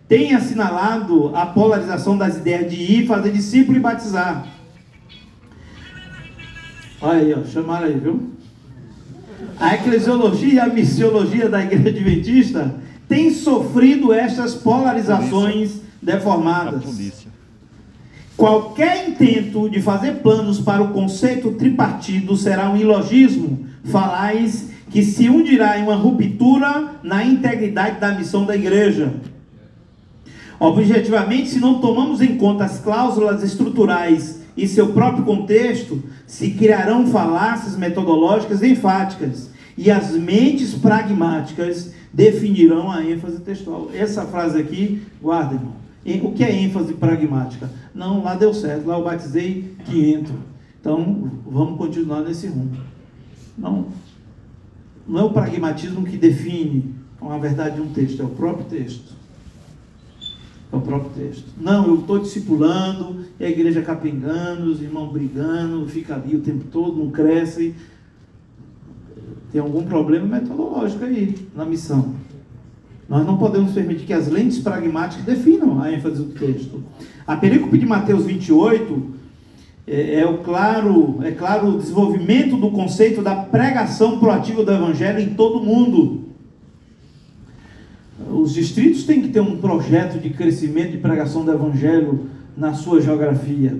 tem 0.09 0.33
assinalado 0.33 1.31
a 1.35 1.45
polarização 1.45 2.17
das 2.17 2.37
ideias 2.37 2.69
de 2.69 2.77
ir, 2.77 3.07
fazer 3.07 3.31
discípulo 3.31 3.77
e 3.77 3.79
batizar. 3.79 4.47
Olha 6.99 7.19
aí, 7.19 7.33
ó, 7.33 7.43
chamaram 7.45 7.85
aí, 7.85 7.97
viu? 7.97 8.31
A 9.59 9.75
eclesiologia 9.75 10.53
e 10.53 10.59
a 10.59 10.67
missiologia 10.67 11.47
da 11.47 11.61
igreja 11.61 11.89
adventista 11.89 12.75
tem 13.07 13.29
sofrido 13.29 14.11
estas 14.11 14.55
polarizações 14.55 15.73
polícia. 15.73 15.81
deformadas. 16.01 16.83
Qualquer 18.35 19.07
intento 19.07 19.69
de 19.69 19.81
fazer 19.81 20.15
planos 20.21 20.59
para 20.59 20.81
o 20.81 20.89
conceito 20.89 21.51
tripartido 21.51 22.35
será 22.35 22.69
um 22.69 22.77
ilogismo. 22.77 23.67
Falais 23.85 24.71
que 24.89 25.03
se 25.03 25.29
unirá 25.29 25.77
em 25.77 25.83
uma 25.83 25.95
ruptura 25.95 26.95
na 27.03 27.23
integridade 27.23 27.99
da 27.99 28.11
missão 28.13 28.45
da 28.45 28.55
igreja. 28.55 29.13
Objetivamente, 30.59 31.49
se 31.49 31.59
não 31.59 31.79
tomamos 31.79 32.21
em 32.21 32.35
conta 32.35 32.65
as 32.65 32.79
cláusulas 32.79 33.41
estruturais 33.43 34.41
e 34.57 34.67
seu 34.67 34.91
próprio 34.91 35.23
contexto, 35.23 36.03
se 36.27 36.51
criarão 36.51 37.07
falácias 37.07 37.77
metodológicas 37.77 38.61
enfáticas 38.61 39.49
e 39.77 39.89
as 39.89 40.11
mentes 40.11 40.73
pragmáticas 40.73 41.93
definirão 42.13 42.91
a 42.91 43.05
ênfase 43.05 43.39
textual. 43.39 43.89
Essa 43.93 44.25
frase 44.25 44.59
aqui, 44.59 45.01
guarda, 45.21 45.55
irmão. 45.55 45.79
O 46.23 46.33
que 46.33 46.43
é 46.43 46.53
ênfase 46.53 46.93
pragmática? 46.93 47.69
Não, 47.95 48.21
lá 48.21 48.35
deu 48.35 48.53
certo, 48.53 48.87
lá 48.87 48.97
eu 48.97 49.03
batizei 49.03 49.73
500. 49.85 50.33
Então, 50.81 51.31
vamos 51.45 51.77
continuar 51.77 52.21
nesse 52.21 52.47
rumo. 52.47 52.71
Não, 53.57 53.87
não 55.07 55.19
é 55.21 55.23
o 55.23 55.31
pragmatismo 55.31 56.03
que 56.03 56.17
define 56.17 56.95
a 57.21 57.37
verdade 57.37 57.75
de 57.75 57.81
um 57.81 57.93
texto, 57.93 58.21
é 58.21 58.25
o 58.25 58.29
próprio 58.29 58.65
texto. 58.65 59.18
É 60.71 60.75
o 60.75 60.81
próprio 60.81 61.11
texto. 61.11 61.47
Não, 61.59 61.87
eu 61.87 61.95
estou 61.95 62.19
discipulando, 62.19 63.25
e 63.39 63.45
a 63.45 63.49
igreja 63.49 63.81
capengando, 63.81 64.69
os 64.69 64.81
irmãos 64.81 65.11
brigando, 65.11 65.87
fica 65.87 66.15
ali 66.15 66.35
o 66.35 66.41
tempo 66.41 66.65
todo, 66.71 66.97
não 66.97 67.09
cresce. 67.09 67.73
Tem 69.51 69.59
algum 69.59 69.83
problema 69.83 70.27
metodológico 70.27 71.05
aí 71.05 71.35
na 71.55 71.65
missão. 71.65 72.13
Nós 73.07 73.25
não 73.25 73.37
podemos 73.37 73.71
permitir 73.71 74.05
que 74.05 74.13
as 74.13 74.27
lentes 74.27 74.59
pragmáticas 74.59 75.25
definam 75.25 75.81
a 75.81 75.91
ênfase 75.91 76.17
do 76.23 76.31
texto. 76.33 76.83
A 77.25 77.35
perícope 77.35 77.75
de 77.79 77.85
Mateus 77.87 78.25
28 78.25 79.19
é, 79.87 80.19
é, 80.19 80.27
o 80.27 80.37
claro, 80.39 81.17
é 81.23 81.31
claro 81.31 81.69
o 81.69 81.77
desenvolvimento 81.79 82.55
do 82.57 82.69
conceito 82.69 83.23
da 83.23 83.35
pregação 83.35 84.19
proativa 84.19 84.63
do 84.63 84.71
evangelho 84.71 85.19
em 85.19 85.33
todo 85.33 85.57
o 85.57 85.65
mundo. 85.65 86.28
Os 88.39 88.53
distritos 88.53 89.03
têm 89.03 89.21
que 89.21 89.27
ter 89.27 89.41
um 89.41 89.57
projeto 89.57 90.17
de 90.17 90.29
crescimento 90.29 90.91
de 90.91 90.97
pregação 90.97 91.43
do 91.43 91.51
evangelho 91.51 92.29
na 92.55 92.73
sua 92.73 93.01
geografia. 93.01 93.77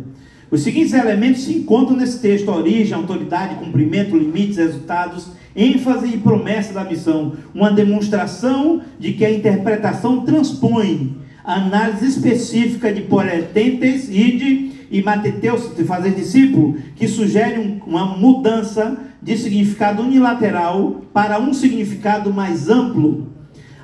Os 0.52 0.62
seguintes 0.62 0.92
elementos 0.94 1.44
se 1.44 1.54
encontram 1.54 1.96
nesse 1.96 2.20
texto: 2.20 2.52
origem, 2.52 2.94
autoridade, 2.94 3.56
cumprimento, 3.56 4.18
limites, 4.18 4.58
resultados, 4.58 5.30
ênfase 5.56 6.08
e 6.08 6.18
promessa 6.18 6.74
da 6.74 6.84
missão. 6.84 7.34
Uma 7.56 7.72
demonstração 7.72 8.82
de 9.00 9.14
que 9.14 9.24
a 9.24 9.32
interpretação 9.32 10.26
transpõe 10.26 11.16
a 11.42 11.56
análise 11.56 12.06
específica 12.06 12.92
de 12.92 13.04
poretentes, 13.04 14.10
ide 14.10 14.72
e 14.92 15.02
mateteus, 15.02 15.74
de 15.74 15.86
fazer 15.86 16.12
discípulo, 16.12 16.76
que 16.98 17.08
sugere 17.08 17.60
um, 17.60 17.80
uma 17.88 18.06
mudança 18.06 18.98
de 19.22 19.38
significado 19.38 20.04
unilateral 20.04 21.06
para 21.14 21.40
um 21.40 21.54
significado 21.54 22.34
mais 22.34 22.70
amplo 22.70 23.39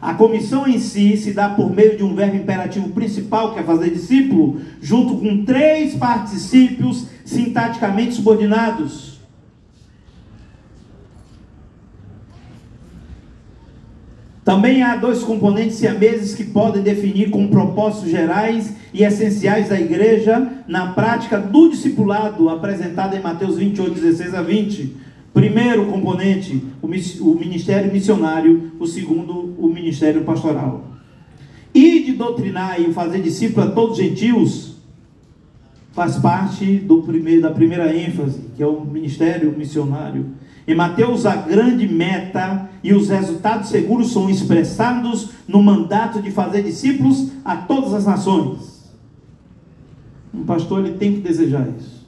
a 0.06 0.14
comissão 0.14 0.68
em 0.68 0.78
si 0.78 1.18
se 1.18 1.34
dá 1.34 1.50
por 1.50 1.74
meio 1.74 1.98
de 1.98 2.04
um 2.04 2.14
verbo 2.14 2.36
imperativo 2.36 2.90
principal, 2.90 3.54
que 3.54 3.60
é 3.60 3.64
fazer 3.64 3.90
discípulo, 3.90 4.62
junto 4.80 5.18
com 5.18 5.44
três 5.44 5.96
particípios 5.96 7.08
sintaticamente 7.26 8.14
Também 14.44 14.84
há 14.84 14.96
dois 14.96 15.24
componentes 15.24 15.78
siameses 15.78 16.36
que 16.36 16.44
podem 16.44 16.84
definir 16.84 17.32
como 17.32 17.50
propósitos 17.50 18.12
gerais 18.12 18.76
e 18.94 19.04
essenciais 19.04 19.70
da 19.70 19.82
igreja 19.82 20.48
na 20.68 20.94
prática 20.94 21.40
do 21.40 21.68
discipulado 21.68 22.48
apresentado 22.48 23.16
em 23.16 23.22
Mateus 23.22 23.58
28, 23.58 23.96
16 23.96 24.36
a 24.36 24.44
20. 24.44 25.05
Primeiro 25.36 25.88
componente, 25.88 26.64
o 26.82 27.36
ministério 27.36 27.92
missionário, 27.92 28.72
o 28.80 28.88
segundo, 28.88 29.54
o 29.58 29.68
ministério 29.68 30.24
pastoral. 30.24 30.86
E 31.74 32.06
de 32.06 32.14
doutrinar 32.14 32.80
e 32.80 32.94
fazer 32.94 33.22
discípulo 33.22 33.68
a 33.68 33.72
todos 33.72 34.00
os 34.00 34.04
gentios 34.06 34.78
faz 35.92 36.16
parte 36.16 36.78
do 36.78 37.02
primeiro, 37.02 37.42
da 37.42 37.52
primeira 37.52 37.94
ênfase, 37.94 38.44
que 38.56 38.64
é 38.64 38.66
o 38.66 38.86
ministério 38.86 39.54
missionário. 39.58 40.28
Em 40.66 40.74
Mateus, 40.74 41.26
a 41.26 41.36
grande 41.36 41.86
meta 41.86 42.70
e 42.82 42.94
os 42.94 43.10
resultados 43.10 43.68
seguros 43.68 44.14
são 44.14 44.30
expressados 44.30 45.32
no 45.46 45.62
mandato 45.62 46.22
de 46.22 46.32
fazer 46.32 46.64
discípulos 46.64 47.34
a 47.44 47.58
todas 47.58 47.94
as 47.94 48.06
nações. 48.06 48.90
Um 50.34 50.46
pastor 50.46 50.86
ele 50.86 50.98
tem 50.98 51.12
que 51.16 51.20
desejar 51.20 51.68
isso. 51.78 52.08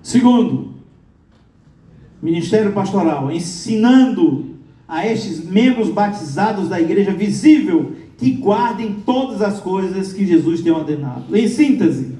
Segundo, 0.00 0.71
ministério 2.22 2.72
pastoral, 2.72 3.30
ensinando 3.32 4.52
a 4.86 5.06
estes 5.06 5.44
membros 5.44 5.88
batizados 5.88 6.68
da 6.68 6.80
igreja 6.80 7.12
visível 7.12 7.92
que 8.16 8.30
guardem 8.30 8.96
todas 9.04 9.42
as 9.42 9.58
coisas 9.58 10.12
que 10.12 10.24
Jesus 10.24 10.60
tem 10.60 10.70
ordenado. 10.70 11.36
Em 11.36 11.48
síntese, 11.48 12.12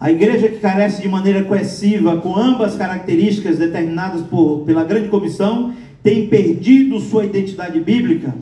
a 0.00 0.10
igreja 0.10 0.48
que 0.48 0.58
carece 0.58 1.02
de 1.02 1.08
maneira 1.08 1.44
coerciva 1.44 2.16
com 2.16 2.34
ambas 2.34 2.74
características 2.74 3.58
determinadas 3.58 4.22
por, 4.22 4.60
pela 4.60 4.82
grande 4.82 5.08
comissão 5.08 5.74
tem 6.02 6.26
perdido 6.28 6.98
sua 7.00 7.26
identidade 7.26 7.78
bíblica. 7.80 8.34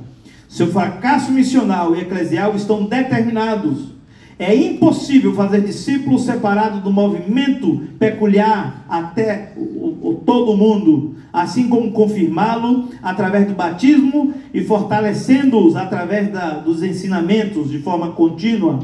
Seu 0.48 0.68
fracasso 0.68 1.32
missional 1.32 1.96
e 1.96 2.00
eclesial 2.00 2.54
estão 2.54 2.84
determinados. 2.84 3.97
É 4.38 4.54
impossível 4.54 5.34
fazer 5.34 5.62
discípulos 5.62 6.22
separados 6.22 6.80
do 6.80 6.92
movimento 6.92 7.88
peculiar 7.98 8.86
até 8.88 9.52
o, 9.56 10.10
o 10.10 10.22
todo 10.24 10.56
mundo, 10.56 11.16
assim 11.32 11.68
como 11.68 11.90
confirmá-lo 11.90 12.88
através 13.02 13.48
do 13.48 13.54
batismo 13.54 14.32
e 14.54 14.62
fortalecendo-os 14.62 15.74
através 15.74 16.30
da, 16.30 16.58
dos 16.60 16.84
ensinamentos 16.84 17.68
de 17.68 17.80
forma 17.80 18.12
contínua. 18.12 18.78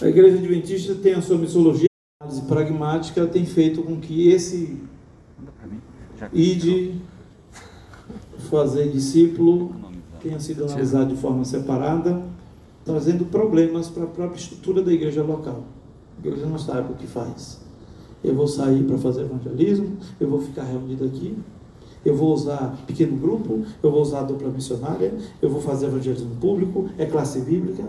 A 0.00 0.08
Igreja 0.08 0.38
Adventista 0.38 0.96
tem 0.96 1.14
a 1.14 1.22
sua 1.22 1.38
missologia 1.38 1.86
análise 2.20 2.42
pragmática, 2.48 3.24
tem 3.28 3.46
feito 3.46 3.84
com 3.84 4.00
que 4.00 4.28
esse 4.28 4.76
ide 6.32 7.00
fazer 8.50 8.90
discípulo 8.90 9.91
tenha 10.22 10.38
sido 10.38 10.64
analisado 10.64 11.14
de 11.14 11.20
forma 11.20 11.44
separada, 11.44 12.22
trazendo 12.84 13.24
problemas 13.24 13.88
para 13.88 14.04
a 14.04 14.06
própria 14.06 14.38
estrutura 14.38 14.82
da 14.82 14.92
igreja 14.92 15.22
local. 15.22 15.64
A 16.16 16.26
igreja 16.26 16.46
não 16.46 16.58
sabe 16.58 16.92
o 16.92 16.96
que 16.96 17.06
faz. 17.06 17.60
Eu 18.22 18.34
vou 18.34 18.46
sair 18.46 18.84
para 18.84 18.96
fazer 18.98 19.22
evangelismo, 19.22 19.96
eu 20.20 20.30
vou 20.30 20.40
ficar 20.40 20.62
reunido 20.62 21.04
aqui, 21.04 21.36
eu 22.04 22.16
vou 22.16 22.32
usar 22.32 22.76
pequeno 22.86 23.16
grupo, 23.16 23.64
eu 23.82 23.90
vou 23.90 24.00
usar 24.00 24.22
dupla 24.22 24.48
missionária, 24.48 25.12
eu 25.40 25.50
vou 25.50 25.60
fazer 25.60 25.86
evangelismo 25.86 26.36
público, 26.36 26.88
é 26.96 27.04
classe 27.04 27.40
bíblica. 27.40 27.84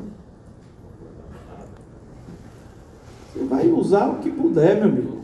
Você 3.31 3.43
vai 3.45 3.69
usar 3.69 4.07
o 4.09 4.19
que 4.19 4.31
puder, 4.31 4.77
meu 4.77 4.85
amigo. 4.85 5.23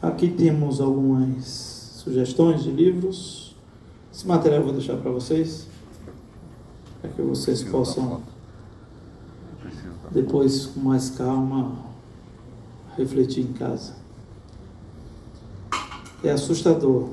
Aqui 0.00 0.28
temos 0.28 0.80
algumas 0.80 1.71
sugestões 2.02 2.64
de 2.64 2.70
livros. 2.70 3.54
Esse 4.12 4.26
material 4.26 4.60
eu 4.60 4.64
vou 4.64 4.72
deixar 4.72 4.96
para 4.96 5.10
vocês, 5.10 5.68
para 7.00 7.10
que 7.10 7.22
vocês 7.22 7.62
possam 7.62 8.20
depois, 10.10 10.66
com 10.66 10.80
mais 10.80 11.10
calma, 11.10 11.78
refletir 12.96 13.44
em 13.44 13.52
casa. 13.52 13.94
É 16.22 16.30
assustador 16.30 17.10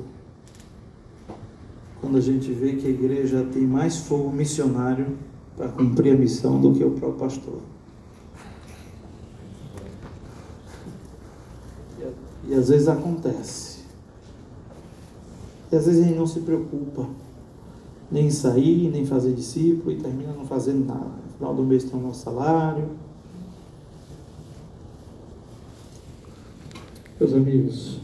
quando 2.01 2.17
a 2.17 2.21
gente 2.21 2.51
vê 2.51 2.73
que 2.73 2.87
a 2.87 2.89
igreja 2.89 3.47
tem 3.53 3.65
mais 3.65 3.97
fogo 3.97 4.31
missionário 4.31 5.17
para 5.55 5.69
cumprir 5.69 6.13
a 6.13 6.17
missão 6.17 6.59
do 6.59 6.73
que 6.73 6.83
o 6.83 6.91
próprio 6.91 7.19
pastor. 7.19 7.61
E, 12.47 12.53
às 12.53 12.69
vezes 12.69 12.87
acontece. 12.87 13.68
E 15.72 15.76
às 15.76 15.86
vezes 15.86 16.03
a 16.03 16.07
gente 16.07 16.17
não 16.17 16.28
se 16.28 16.39
preocupa 16.39 17.07
nem 18.11 18.28
em 18.28 18.32
sair, 18.32 18.89
nem 18.89 19.05
fazer 19.05 19.34
discípulo 19.34 19.91
e 19.91 19.97
termina 19.97 20.34
não 20.34 20.45
fazendo 20.45 20.86
nada. 20.86 21.05
No 21.05 21.34
final 21.38 21.55
do 21.55 21.63
mês 21.63 21.84
tem 21.84 21.99
o 21.99 22.01
nosso 22.01 22.24
salário. 22.24 22.89
Meus 27.20 27.34
amigos, 27.34 27.99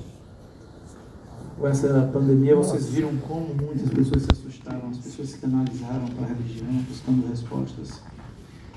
com 1.57 1.67
essa 1.67 2.09
pandemia 2.11 2.55
vocês 2.55 2.89
viram 2.89 3.15
como 3.17 3.55
muitas 3.55 3.89
pessoas 3.89 4.23
se 4.23 4.31
assustaram, 4.31 4.89
as 4.89 4.97
pessoas 4.97 5.29
se 5.29 5.37
canalizaram 5.37 6.05
para 6.09 6.25
a 6.25 6.27
religião, 6.27 6.67
buscando 6.87 7.27
respostas. 7.27 8.01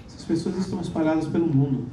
Essas 0.07 0.25
pessoas 0.25 0.57
estão 0.59 0.81
espalhadas 0.81 1.27
pelo 1.27 1.47
mundo, 1.47 1.87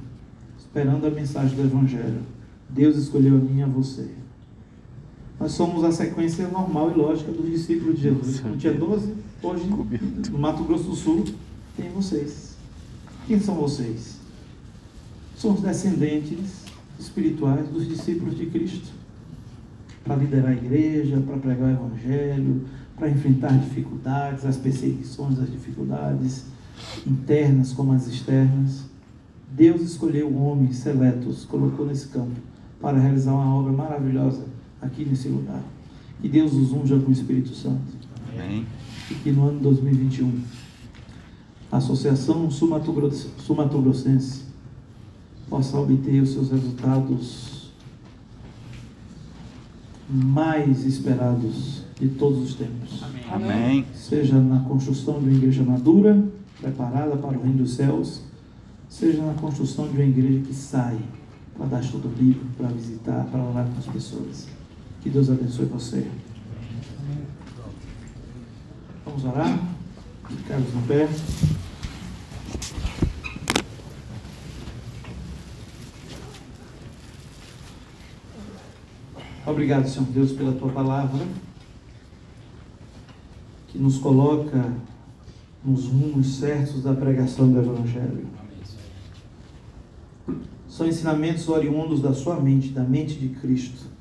esperando 0.58 1.06
a 1.08 1.10
mensagem 1.10 1.58
do 1.58 1.64
Evangelho. 1.64 2.22
Deus 2.70 2.98
escolheu 2.98 3.36
a 3.36 3.40
mim 3.40 3.60
e 3.60 3.64
a 3.64 3.68
você. 3.68 4.10
Nós 5.40 5.52
somos 5.52 5.84
a 5.84 5.92
sequência 5.92 6.48
normal 6.48 6.92
e 6.92 6.94
lógica 6.94 7.32
dos 7.32 7.50
discípulos 7.50 7.98
de 7.98 8.04
Jesus. 8.04 8.42
No 8.42 8.56
dia 8.56 8.74
12, 8.74 9.14
hoje, 9.44 9.66
no 10.32 10.40
Mato 10.40 10.64
Grosso 10.64 10.86
do 10.86 10.96
Sul, 10.96 11.26
tem 11.76 11.90
vocês. 11.90 12.56
Quem 13.28 13.40
são 13.40 13.56
vocês? 13.56 14.18
Somos 15.36 15.62
descendentes 15.62 16.64
espirituais 16.98 17.68
dos 17.68 17.88
discípulos 17.88 18.38
de 18.38 18.46
Cristo 18.46 18.94
para 20.06 20.16
liderar 20.16 20.52
a 20.52 20.56
igreja, 20.56 21.20
para 21.20 21.38
pregar 21.38 21.70
o 21.70 21.88
Evangelho, 21.88 22.62
para 22.96 23.10
enfrentar 23.10 23.60
dificuldades, 23.60 24.46
as 24.46 24.56
perseguições, 24.56 25.38
as 25.40 25.52
dificuldades 25.52 26.46
internas 27.06 27.74
como 27.74 27.92
as 27.92 28.08
externas. 28.08 28.86
Deus 29.52 29.82
escolheu 29.82 30.34
homens 30.34 30.78
seletos, 30.78 31.44
colocou 31.44 31.86
nesse 31.86 32.08
campo 32.08 32.40
para 32.80 32.98
realizar 32.98 33.34
uma 33.34 33.54
obra 33.54 33.74
maravilhosa 33.74 34.55
aqui 34.82 35.06
nesse 35.06 35.28
lugar. 35.28 35.62
Que 36.22 36.30
Deus 36.30 36.54
os 36.54 36.72
unja 36.72 36.98
com 37.00 37.10
o 37.10 37.12
Espírito 37.12 37.54
Santo. 37.54 37.82
Amém. 38.34 38.66
E 39.10 39.16
que 39.16 39.32
no 39.32 39.50
ano 39.50 39.60
2021 39.60 40.42
a 41.72 41.78
Associação 41.78 42.50
Sumatogrossense 42.50 44.44
possa 45.50 45.78
obter 45.78 46.22
os 46.22 46.30
seus 46.30 46.50
resultados 46.50 47.72
mais 50.10 50.86
esperados 50.86 51.84
de 52.00 52.08
todos 52.10 52.42
os 52.42 52.56
tempos. 52.56 53.04
Amém. 53.32 53.86
Seja 53.94 54.40
na 54.40 54.60
construção 54.62 55.20
de 55.20 55.30
uma 55.30 55.38
igreja 55.38 55.64
madura, 55.64 56.24
preparada 56.60 57.16
para 57.18 57.38
o 57.38 57.42
reino 57.42 57.58
dos 57.60 57.74
céus, 57.74 58.22
seja 58.90 59.22
na 59.22 59.34
construção 59.34 59.88
de 59.88 59.94
uma 59.94 60.04
igreja 60.04 60.40
que 60.46 60.54
sai 60.54 60.98
para 61.58 61.68
dar 61.68 61.82
estudo 61.82 62.10
bíblico, 62.10 62.46
para 62.58 62.68
visitar, 62.68 63.26
para 63.26 63.42
orar 63.42 63.68
com 63.68 63.80
as 63.80 63.86
pessoas. 63.88 64.48
Que 65.06 65.12
Deus 65.12 65.30
abençoe 65.30 65.66
você. 65.68 66.10
Vamos 69.06 69.24
orar? 69.24 69.60
Ficarmos 70.28 70.74
no 70.74 70.82
pé. 70.82 71.08
Obrigado, 79.46 79.88
Senhor 79.88 80.08
Deus, 80.08 80.32
pela 80.32 80.54
tua 80.54 80.72
palavra, 80.72 81.24
que 83.68 83.78
nos 83.78 84.00
coloca 84.00 84.74
nos 85.64 85.86
rumos 85.86 86.38
certos 86.38 86.82
da 86.82 86.96
pregação 86.96 87.52
do 87.52 87.60
Evangelho. 87.60 88.28
São 90.68 90.88
ensinamentos 90.88 91.48
oriundos 91.48 92.02
da 92.02 92.12
sua 92.12 92.40
mente, 92.40 92.70
da 92.70 92.84
mente 92.84 93.20
de 93.20 93.30
Cristo. 93.30 93.94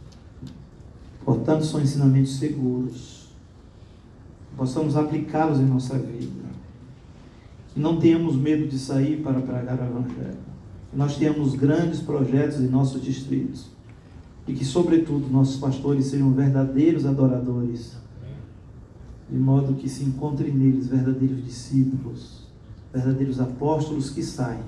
Portanto, 1.24 1.64
são 1.64 1.80
ensinamentos 1.80 2.36
seguros. 2.36 3.28
Possamos 4.56 4.96
aplicá-los 4.96 5.58
em 5.58 5.64
nossa 5.64 5.98
vida. 5.98 6.44
Que 7.72 7.80
não 7.80 7.98
tenhamos 7.98 8.36
medo 8.36 8.68
de 8.68 8.78
sair 8.78 9.22
para 9.22 9.40
pregar 9.40 9.78
o 9.80 9.84
Evangelho. 9.84 10.38
Que 10.90 10.96
nós 10.96 11.16
tenhamos 11.16 11.54
grandes 11.54 12.00
projetos 12.00 12.60
em 12.60 12.68
nossos 12.68 13.02
distritos 13.02 13.74
e 14.46 14.52
que, 14.52 14.64
sobretudo, 14.64 15.28
nossos 15.30 15.56
pastores 15.56 16.06
sejam 16.06 16.32
verdadeiros 16.32 17.06
adoradores, 17.06 17.96
de 19.28 19.38
modo 19.38 19.74
que 19.74 19.88
se 19.88 20.04
encontrem 20.04 20.52
neles 20.52 20.86
verdadeiros 20.86 21.42
discípulos, 21.42 22.46
verdadeiros 22.92 23.40
apóstolos 23.40 24.10
que 24.10 24.22
saem 24.22 24.62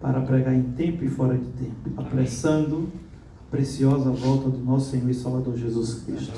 para 0.00 0.20
pregar 0.20 0.54
em 0.54 0.62
tempo 0.62 1.02
e 1.02 1.08
fora 1.08 1.36
de 1.36 1.46
tempo, 1.46 1.90
apressando 1.96 2.88
preciosa 3.50 4.10
volta 4.10 4.50
do 4.50 4.58
nosso 4.58 4.90
Senhor 4.90 5.10
e 5.10 5.14
Salvador 5.14 5.56
Jesus 5.56 6.02
Cristo. 6.04 6.32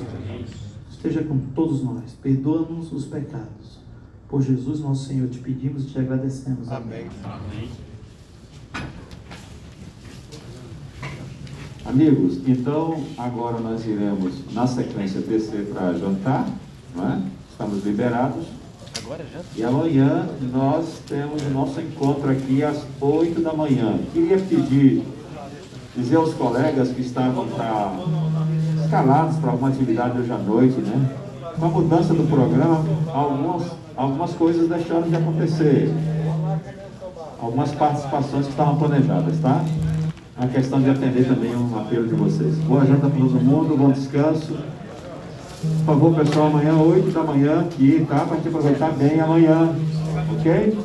Esteja 0.91 1.23
com 1.23 1.39
todos 1.55 1.83
nós, 1.83 2.13
perdoa-nos 2.23 2.93
os 2.93 3.05
pecados. 3.05 3.79
Por 4.29 4.43
Jesus, 4.43 4.81
nosso 4.81 5.07
Senhor, 5.07 5.29
te 5.29 5.39
pedimos 5.39 5.85
e 5.85 5.87
te 5.87 5.99
agradecemos. 5.99 6.71
Amém. 6.71 7.07
Amigos, 11.85 12.47
então 12.47 13.03
agora 13.17 13.59
nós 13.59 13.87
iremos, 13.87 14.35
na 14.53 14.67
sequência, 14.67 15.23
descer 15.23 15.65
para 15.73 15.95
jantar, 15.95 16.47
não 16.95 17.09
é? 17.09 17.23
Estamos 17.51 17.83
liberados. 17.83 18.45
Agora 19.03 19.25
já? 19.33 19.41
E 19.57 19.65
amanhã 19.65 20.29
nós 20.53 21.01
temos 21.07 21.41
o 21.43 21.49
nosso 21.49 21.81
encontro 21.81 22.31
aqui 22.31 22.63
às 22.63 22.85
8 23.01 23.41
da 23.41 23.55
manhã. 23.55 23.99
Queria 24.13 24.39
pedir, 24.39 25.03
dizer 25.99 26.17
aos 26.17 26.33
colegas 26.35 26.91
que 26.91 27.01
estavam 27.01 27.47
pra, 27.49 27.93
escalados 28.85 29.37
para 29.39 29.51
alguma 29.51 29.69
atividade 29.69 30.19
hoje 30.19 30.33
à 30.33 30.39
noite, 30.39 30.81
né? 30.81 31.11
Com 31.59 31.67
a 31.67 31.69
mudança 31.69 32.15
do 32.15 32.29
programa, 32.29 32.85
algumas, 33.13 33.73
algumas 33.97 34.33
coisas 34.33 34.69
deixaram 34.69 35.03
de 35.03 35.17
acontecer. 35.17 35.93
Algumas 37.41 37.73
participações 37.73 38.47
que 38.47 38.53
estavam 38.53 38.77
planejadas, 38.77 39.39
tá? 39.41 39.65
Uma 40.37 40.49
questão 40.49 40.81
de 40.81 40.89
atender 40.89 41.27
também 41.27 41.55
um 41.57 41.77
apelo 41.79 42.07
de 42.07 42.15
vocês. 42.15 42.55
Boa 42.59 42.87
janta 42.87 43.09
para 43.09 43.19
todo 43.19 43.41
mundo, 43.41 43.77
bom 43.77 43.91
descanso. 43.91 44.57
Por 45.61 45.85
favor, 45.85 46.15
pessoal, 46.15 46.47
amanhã, 46.47 46.75
8 46.77 47.11
da 47.11 47.23
manhã, 47.25 47.61
aqui, 47.61 48.07
tá? 48.09 48.21
Para 48.21 48.37
gente 48.37 48.49
aproveitar 48.49 48.93
bem 48.93 49.21
amanhã, 49.21 49.75
ok? 50.39 50.79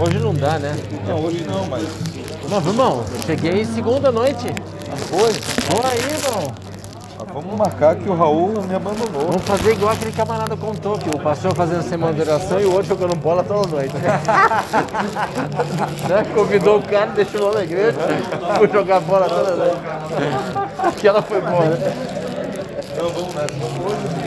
Hoje 0.00 0.18
não 0.18 0.34
dá, 0.34 0.58
né? 0.58 0.74
Não, 1.06 1.24
hoje 1.24 1.44
não, 1.44 1.66
mas. 1.66 1.84
Não, 2.48 2.58
irmão, 2.58 3.04
eu 3.12 3.20
cheguei 3.26 3.64
segunda 3.64 4.10
noite. 4.10 4.52
Foi. 5.08 5.32
Vamos 5.68 5.84
aí, 5.84 5.98
irmão. 5.98 6.52
Vamos 7.32 7.56
marcar 7.56 7.94
que 7.94 8.08
o 8.08 8.14
Raul 8.14 8.60
me 8.62 8.74
abandonou. 8.74 9.26
Vamos 9.26 9.42
fazer 9.42 9.72
igual 9.72 9.92
aquele 9.92 10.10
camarada 10.10 10.56
contou, 10.56 10.98
que 10.98 11.08
o 11.10 11.18
pastor 11.20 11.54
fazendo 11.54 11.82
semana 11.82 12.12
de 12.12 12.22
oração 12.22 12.60
e 12.60 12.64
o 12.64 12.72
outro 12.72 12.88
jogando 12.88 13.14
bola 13.16 13.44
toda 13.44 13.68
noite. 13.68 13.94
né? 16.08 16.26
Convidou 16.34 16.78
o 16.78 16.82
cara 16.82 17.10
e 17.10 17.14
deixou 17.14 17.48
lá 17.48 17.54
na 17.54 17.62
igreja. 17.62 17.98
Foi 18.56 18.68
jogar 18.68 19.00
bola 19.00 19.28
toda 19.28 19.54
noite. 19.54 19.76
Aquela 20.78 21.22
foi 21.22 21.40
boa, 21.40 21.66
né? 21.66 21.92
Então 22.92 23.08
vamos 23.10 23.34
nessa. 23.34 23.54
Hoje 23.54 24.20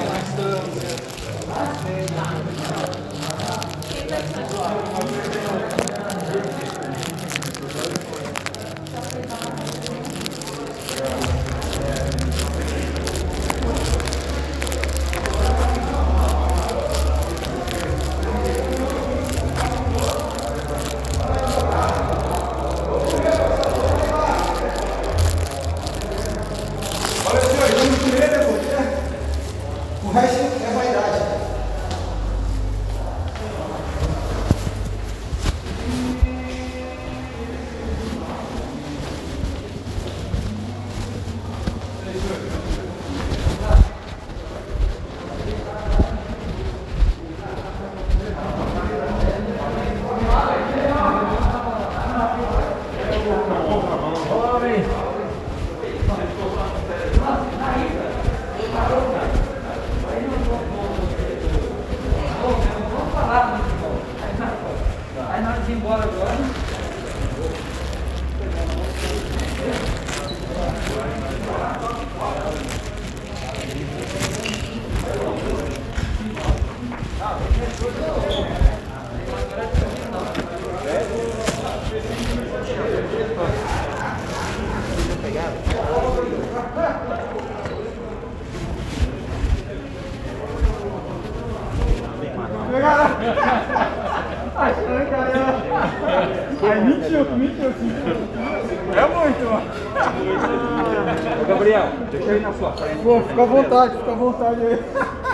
vontade, 104.34 104.66
aí. 104.66 104.80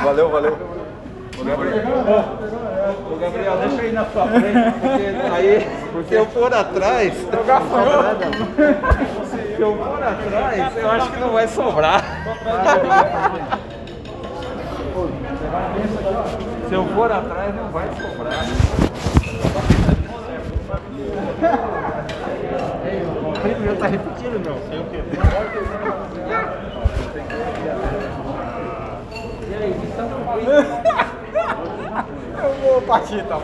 Valeu, 0.04 0.30
valeu. 0.30 0.58
Ô, 1.39 3.16
Gabriel, 3.18 3.58
deixa 3.58 3.82
eu 3.82 3.89
ir 3.89 3.93
na 3.93 4.06
sua 4.06 4.28
frente, 4.28 4.72
porque 4.82 5.04
aí, 5.34 5.68
se 6.08 6.14
eu 6.14 6.26
for 6.26 6.54
atrás, 6.54 7.14
se 7.14 7.28
eu 9.62 9.78
for 9.78 10.04
atrás, 10.04 10.78
eu 10.78 10.91
acho 10.91 11.12
que 11.12 11.20
não 11.20 11.32
vai 11.32 11.47
sobrar. 11.47 12.04
Se 16.68 16.74
eu 16.74 16.86
for 16.88 17.12
atrás, 17.12 17.56
não 17.56 17.72
vai 17.72 17.88
sobrar. 17.95 18.45
O 23.24 23.32
primo 23.39 23.66
já 23.66 23.76
tá 23.76 23.88
repetindo, 23.88 24.45
não. 24.45 24.58
Sei 24.70 24.80
o 24.80 24.84
quê? 24.86 25.00
Eu 32.64 32.82
partir, 33.10 33.24
tá? 33.24 33.39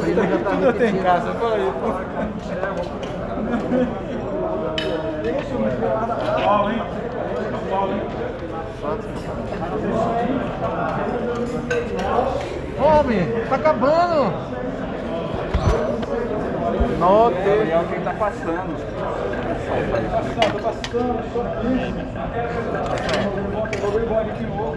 Primo 0.00 0.22
já 0.22 0.38
tá 0.38 0.50
Tudo 0.50 0.72
tem 0.72 0.88
em 0.88 0.92
repetindo. 0.92 1.02
casa, 1.04 1.32
fala 1.34 1.54
aí, 1.54 1.72
pô. 1.80 1.86
Homem, 12.82 13.26
tá 13.48 13.54
acabando. 13.56 14.09
Note. 17.00 17.34
Gabriel, 17.34 17.84
quem 17.88 18.00
tá 18.02 18.12
passando? 18.12 18.76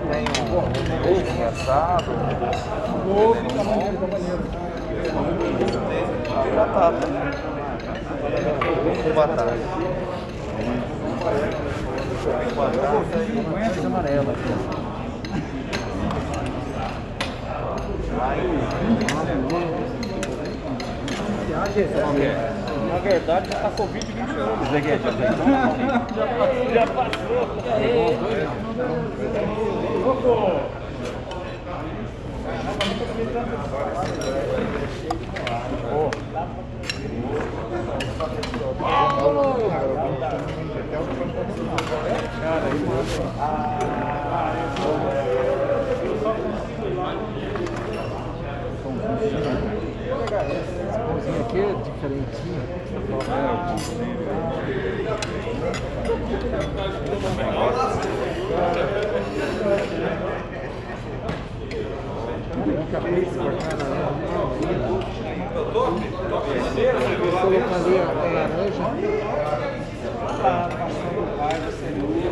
Tem 0.10 0.26
um 0.40 0.58
ovo 0.58 1.44
assado. 1.50 2.12
Batata. 6.56 7.08
Com 9.04 9.12
batata. 9.14 9.54
Com 12.46 12.56
batata 12.56 13.84
amarela. 13.94 14.34
e 19.80 19.83
Na 21.76 23.00
verdade, 23.00 23.50
já 23.50 23.60
tá 23.62 23.70
Covid 23.72 24.06
21. 24.06 24.72
Zeguete, 24.72 25.04
Já 26.72 26.86
passou. 26.86 27.34
Aqui 51.30 51.60
é 51.60 51.74
diferentinho. 51.84 52.62
Colocar 53.08 53.38
ali 67.76 67.98
a 67.98 68.12
laranja. 68.34 68.86
Ele, 71.84 72.23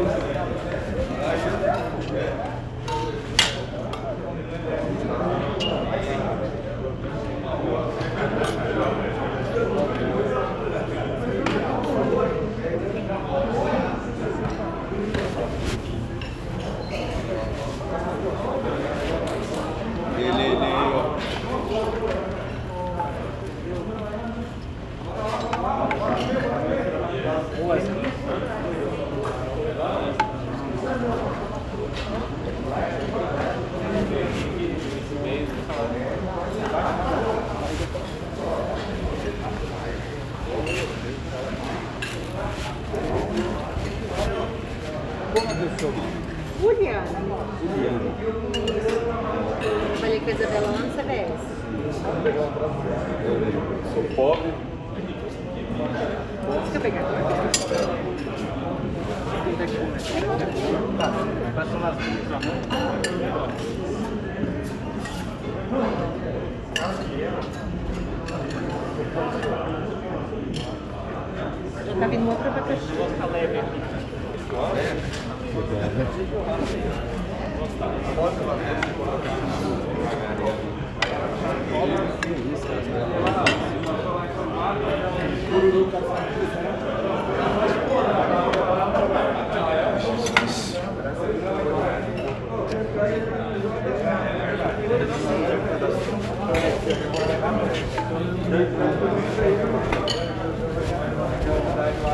Não 75.92 76.00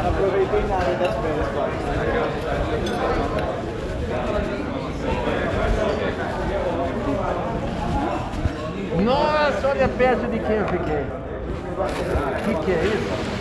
aproveitei 0.10 0.62
nada 0.68 0.94
das 0.96 1.14
férias, 1.16 1.48
quase. 1.54 1.78
Nossa, 9.04 9.68
olha 9.68 9.87
perto 9.98 10.28
de 10.28 10.40
quem 10.40 10.56
eu 10.56 10.68
fiquei. 10.68 11.06
O 11.78 12.44
que, 12.46 12.54
que 12.66 12.72
é 12.72 12.84
isso? 12.86 13.38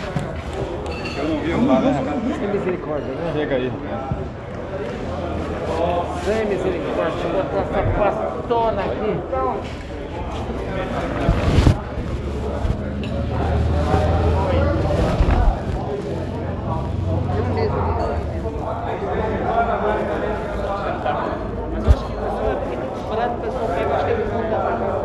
Eu 1.17 1.23
não 1.29 1.39
vi 1.39 1.51
o 1.53 1.67
lá, 1.67 1.79
né? 1.79 1.93
Sem 2.39 2.47
misericórdia, 2.47 3.13
né? 3.13 3.31
Chega 3.33 3.55
aí. 3.55 3.71
Sem 6.25 6.45
misericórdia. 6.45 7.13
Deixa 7.13 7.27
eu 7.27 7.31
botar 7.33 7.61
essa 7.61 7.83
pastona 7.99 8.81
aqui. 8.81 9.11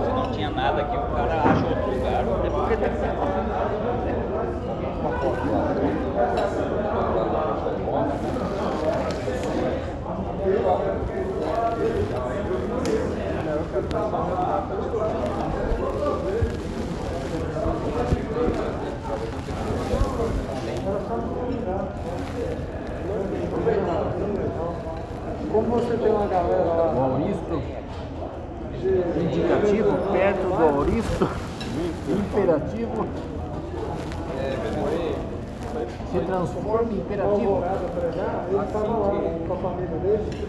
Se 0.02 0.08
não 0.08 0.30
tinha 0.32 0.50
nada 0.50 0.82
aqui, 0.82 0.96
o 0.96 1.00
cara 1.16 1.34
acha 1.34 1.66
outro 1.66 1.90
lugar. 1.90 2.24
É 2.44 2.50
porque 2.50 2.76
tem 2.76 2.92
Como 25.52 25.81
você 25.92 25.98
tem 25.98 26.10
uma 26.10 26.26
galera 26.26 26.64
lá. 26.64 26.94
O 26.94 27.00
auristo 27.12 27.62
indicativo 29.20 29.92
perto 30.10 30.46
do 30.48 30.54
auristo 30.54 31.28
imperativo 32.08 33.06
se 36.10 36.20
transforma 36.20 36.92
em 36.92 36.96
imperativo. 36.96 37.62
Ele 38.48 38.62
estava 38.64 38.88
lá 38.88 39.10
com 39.46 39.52
a 39.52 39.56
família 39.56 39.98
dele. 39.98 40.48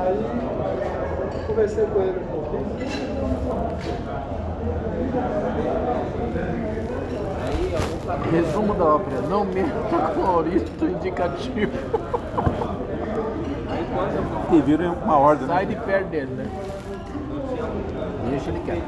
Aí 0.00 1.46
conversei 1.46 1.86
com 1.86 2.00
ele 2.00 2.20
um 2.20 2.26
pouquinho. 2.26 2.66
Resumo 8.30 8.74
da 8.74 8.84
ópera, 8.84 9.20
não 9.22 9.44
meta 9.44 10.12
com 10.14 10.26
auristo 10.26 10.84
indicativo. 10.84 12.03
E 14.52 14.60
viram 14.60 14.94
uma 15.02 15.18
ordem, 15.18 15.46
Sai 15.48 15.66
de 15.66 15.74
perto 15.74 16.08
dele, 16.08 16.32
né? 16.34 16.46
Deixa 18.30 18.50
ele 18.50 18.60
quieto. 18.60 18.84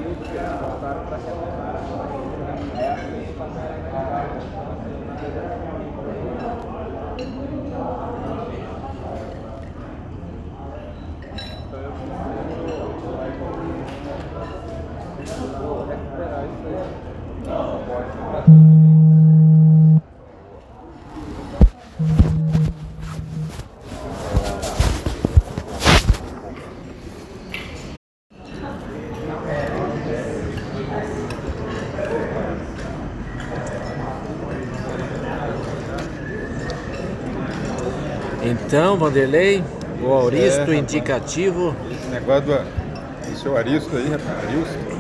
Então, 38.47 38.97
Vanderlei, 38.97 39.63
o 40.03 40.13
auristo 40.13 40.71
É. 40.71 40.77
indicativo 40.77 41.75
Esse 41.91 42.09
negócio 42.11 42.43
do, 42.43 43.37
seu 43.37 43.57
Aristo 43.57 43.97
aí, 43.97 44.09
rapaz. 44.09 44.49
Aristo. 44.49 44.97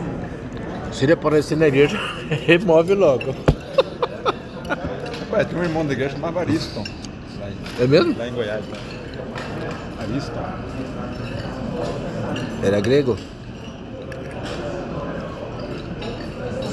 Se 0.92 1.04
ele 1.04 1.12
aparecer 1.12 1.56
na 1.56 1.68
igreja, 1.68 1.98
remove 2.46 2.94
logo. 2.94 3.34
Rapaz, 5.20 5.46
tinha 5.48 5.60
um 5.60 5.64
irmão 5.64 5.84
da 5.86 5.92
igreja 5.92 6.14
chamado 6.14 6.38
Ariston. 6.38 6.84
Lá 7.40 7.48
em, 7.48 7.84
É 7.84 7.86
mesmo? 7.86 8.14
lá 8.18 8.26
em 8.28 8.32
Goiás. 8.32 8.64
Né? 8.66 8.78
Ariston. 10.00 10.42
Era 12.62 12.80
grego? 12.80 13.16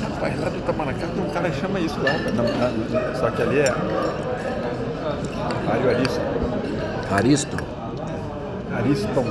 Rapaz, 0.01 0.39
lá 0.39 0.49
do 0.49 0.57
Itamaracá 0.57 1.07
tem 1.07 1.24
um 1.24 1.30
cara 1.30 1.49
que 1.49 1.59
chama 1.59 1.80
isso 1.80 1.97
lá. 2.01 2.13
não, 2.32 3.15
só 3.19 3.30
que 3.32 3.41
ali 3.41 3.59
é. 3.59 3.74
Mário 5.67 5.89
Ariston. 5.89 6.33
Aristo. 7.14 7.57
Ariston. 8.76 9.26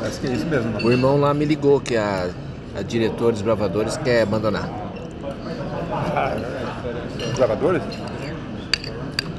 Parece 0.00 0.20
que 0.20 0.26
é 0.26 0.30
isso 0.32 0.46
mesmo. 0.46 0.78
O 0.84 0.90
irmão 0.90 1.16
lá 1.20 1.32
me 1.32 1.44
ligou 1.44 1.80
que 1.80 1.96
a, 1.96 2.28
a 2.76 2.82
diretora 2.82 3.32
dos 3.32 3.42
bravadores 3.42 3.96
quer 3.96 4.22
abandonar. 4.22 4.68
Os 7.30 7.38
gravadores? 7.38 7.82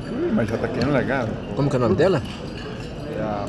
Ui, 0.09 0.31
mas 0.31 0.47
já 0.47 0.57
tá 0.57 0.69
querendo 0.69 0.93
legal. 0.93 1.27
Como 1.53 1.69
que 1.69 1.75
é 1.75 1.79
o 1.79 1.81
nome 1.81 1.95
dela? 1.95 2.21
É 3.17 3.21
a 3.21 3.45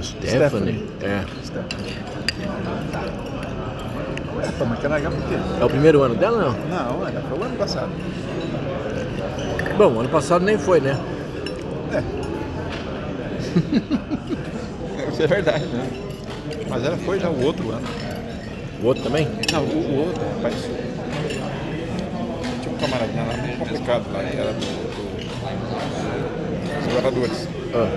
Stephanie. 0.00 0.88
É. 1.00 1.24
Rapaz, 4.36 4.68
mas 4.68 4.78
quer 4.78 4.88
largar 4.88 5.10
por 5.10 5.22
quê? 5.28 5.34
É 5.60 5.64
o 5.64 5.68
primeiro 5.68 6.02
ano 6.02 6.14
dela, 6.14 6.38
não? 6.38 6.52
Não, 6.52 7.08
é, 7.08 7.12
foi 7.28 7.38
o 7.38 7.42
ano 7.42 7.56
passado. 7.56 7.90
Bom, 9.76 9.98
ano 9.98 10.08
passado 10.08 10.44
nem 10.44 10.56
foi, 10.56 10.80
né? 10.80 10.96
Isso 15.12 15.22
é 15.22 15.26
verdade, 15.26 15.66
né? 15.66 15.86
Mas 16.68 16.84
ela 16.84 16.96
foi 16.98 17.20
já 17.20 17.28
o 17.28 17.44
outro 17.44 17.70
ano. 17.70 17.86
O 18.82 18.86
outro 18.86 19.02
também? 19.02 19.28
Não, 19.52 19.62
o, 19.62 19.66
o 19.66 20.06
outro, 20.06 20.22
rapaz. 20.36 20.54
Tinha 22.62 22.74
um 22.74 22.78
camaradinha 22.78 23.24
lá 23.24 23.36
muito 23.36 23.58
complicado 23.58 24.04
lá, 24.12 24.24
que 24.24 24.36
era 24.36 24.52
do, 24.52 24.60
do, 24.60 25.06
dos 26.78 26.86
gravadores. 26.92 27.48
Ah. 27.74 27.88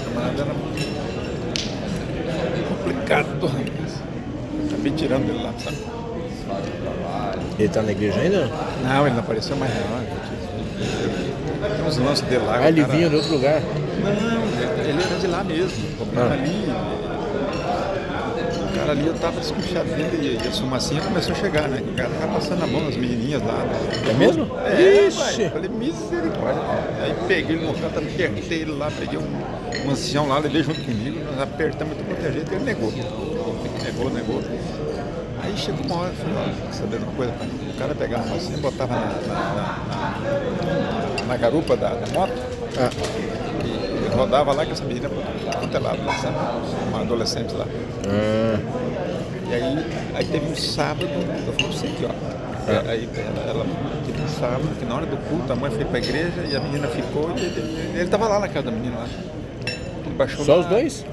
O 0.00 0.04
camarada 0.04 0.42
era 0.42 0.54
complicado, 2.68 3.46
rapaz. 3.46 4.02
Acabei 4.66 4.92
tirando 4.92 5.28
ele 5.28 5.42
lá, 5.42 5.52
sabe? 5.62 5.78
Ele 7.58 7.68
tá 7.68 7.82
na 7.82 7.92
igreja 7.92 8.20
ainda? 8.20 8.50
Não, 8.82 9.06
ele 9.06 9.14
não 9.14 9.22
apareceu 9.22 9.56
mais 9.56 9.72
não. 9.74 10.25
Uns 11.86 11.96
lances 11.98 12.24
dele 12.26 12.44
lá. 12.44 12.58
Ah, 12.58 12.68
ele 12.68 12.80
o 12.80 12.84
cara- 12.86 12.96
vinha 12.96 13.08
de 13.10 13.16
outro 13.16 13.32
lugar. 13.32 13.60
Não, 13.60 14.84
ele 14.84 15.02
era 15.02 15.18
de 15.18 15.26
lá 15.26 15.44
mesmo. 15.44 15.70
Ah. 16.16 16.32
ali. 16.32 16.66
O 18.70 18.78
cara 18.78 18.92
ali 18.92 19.06
eu 19.06 19.14
tava 19.14 19.40
desconfiado 19.40 19.86
dele 19.88 20.38
e 20.44 20.48
a 20.48 20.50
fumacinha 20.52 21.00
começou 21.00 21.32
a 21.32 21.38
chegar, 21.38 21.68
né? 21.68 21.82
O 21.82 21.94
cara 21.94 22.10
tava 22.20 22.32
passando 22.34 22.62
a 22.62 22.66
mão 22.66 22.82
nas 22.84 22.94
menininhas 22.96 23.42
lá. 23.42 23.64
É 24.08 24.12
mesmo? 24.12 24.50
É, 24.66 25.06
Ixi. 25.08 25.18
pai, 25.18 25.50
falei, 25.50 25.70
misericórdia. 25.70 26.62
Aí 27.02 27.14
peguei 27.26 27.56
ele 27.56 27.66
no 27.66 27.72
canto, 27.74 27.98
apertei 27.98 28.58
ele 28.60 28.72
lá, 28.72 28.90
peguei 28.98 29.18
um, 29.18 29.86
um 29.86 29.90
ancião 29.90 30.28
lá, 30.28 30.38
levei 30.38 30.62
junto 30.62 30.80
comigo, 30.82 31.20
nós 31.24 31.40
apertamos 31.40 31.96
tudo 31.96 32.06
quanto 32.06 32.26
é 32.26 32.32
jeito, 32.32 32.52
ele 32.52 32.64
negou. 32.64 32.92
Negou, 32.92 34.10
negou. 34.10 34.42
Aí 35.42 35.56
chegou 35.56 35.84
uma 35.86 35.96
hora, 36.02 36.10
eu 36.10 36.14
falei, 36.16 36.34
ó, 36.68 36.72
sabendo 36.72 37.02
uma 37.04 37.12
coisa, 37.12 37.32
pai? 37.32 37.48
O 37.76 37.78
cara 37.78 37.94
pegava 37.94 38.24
uma 38.24 38.36
assim, 38.36 38.56
botava 38.56 38.94
na, 38.94 39.00
na, 39.00 39.34
na- 41.20 41.26
na 41.26 41.36
garupa 41.36 41.76
da, 41.76 41.90
da 41.90 42.06
moto 42.18 42.32
Ah. 42.78 42.90
e, 43.64 43.68
e 43.68 44.16
rodava 44.16 44.52
lá 44.52 44.64
com 44.64 44.72
essa 44.72 44.84
menina 44.84 45.08
é 45.08 45.78
lá, 45.78 45.94
sabe? 46.20 46.36
Uma 46.88 47.00
adolescente 47.02 47.52
lá. 47.54 47.66
Ah. 48.08 48.58
E 49.48 49.54
aí, 49.54 49.86
aí 50.14 50.24
teve 50.24 50.50
um 50.50 50.56
sábado, 50.56 51.06
eu 51.46 51.52
falo 51.52 51.68
assim 51.68 51.86
aqui, 51.88 52.06
ó. 52.06 52.36
É. 52.70 52.90
Aí 52.90 53.08
ela, 53.16 53.50
ela 53.50 53.66
teve 54.06 54.22
um 54.22 54.28
sábado, 54.28 54.68
que 54.78 54.84
na 54.84 54.94
hora 54.96 55.06
do 55.06 55.16
culto 55.28 55.52
a 55.52 55.56
mãe 55.56 55.70
foi 55.70 55.84
pra 55.84 55.98
igreja 55.98 56.44
e 56.50 56.56
a 56.56 56.60
menina 56.60 56.88
ficou 56.88 57.30
e 57.36 57.40
ele, 57.44 57.90
ele 58.00 58.08
tava 58.08 58.26
lá 58.26 58.40
na 58.40 58.48
casa 58.48 58.66
da 58.66 58.70
menina 58.72 58.96
lá. 58.98 59.06
Ele 60.04 60.14
baixou 60.16 60.44
Só 60.44 60.60
os 60.60 60.66
dois? 60.66 61.04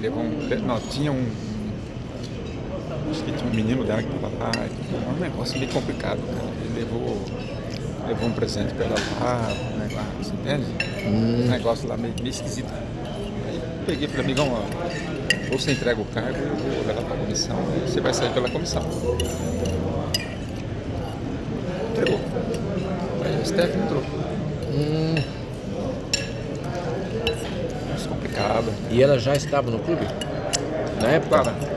Levou 0.00 0.22
um, 0.22 0.48
não, 0.66 0.78
tinha 0.80 1.10
um. 1.10 1.26
Que 3.24 3.32
tinha 3.32 3.50
um 3.50 3.54
menino 3.54 3.84
dela 3.84 4.02
que 4.02 4.08
tava 4.08 4.28
lá. 4.38 4.50
e 4.66 5.10
Um 5.16 5.20
negócio 5.20 5.58
meio 5.58 5.72
complicado, 5.72 6.18
cara. 6.18 6.48
Ele 6.64 6.80
levou, 6.80 7.24
levou 8.06 8.28
um 8.28 8.32
presente 8.32 8.74
pra 8.74 8.86
ela 8.86 8.94
lá, 9.20 9.52
um 9.74 9.78
negócio, 9.78 10.34
entende? 10.34 10.66
Um 11.06 11.50
negócio 11.50 11.88
lá 11.88 11.96
meio, 11.96 12.14
meio 12.18 12.30
esquisito. 12.30 12.72
Aí 13.46 13.60
peguei 13.86 14.06
e 14.06 14.08
falei, 14.08 14.24
amigão, 14.24 14.52
ó, 14.52 15.52
ou 15.52 15.58
você 15.58 15.72
entrega 15.72 16.00
o 16.00 16.04
cargo, 16.06 16.38
ou 16.38 16.56
vou 16.56 16.86
levar 16.86 17.02
pra 17.02 17.16
comissão, 17.16 17.56
você 17.86 18.00
vai 18.00 18.12
sair 18.12 18.30
pela 18.32 18.50
comissão. 18.50 18.82
Entregou. 21.92 22.20
Aí 23.24 23.40
o 23.40 23.46
Steph 23.46 23.76
entrou. 23.76 24.02
Hum. 24.74 25.14
É 27.94 28.08
complicado. 28.08 28.72
E 28.90 29.02
ela 29.02 29.18
já 29.18 29.34
estava 29.34 29.70
no 29.70 29.78
clube? 29.78 30.06
Na 31.00 31.08
época? 31.08 31.44
Cara, 31.44 31.73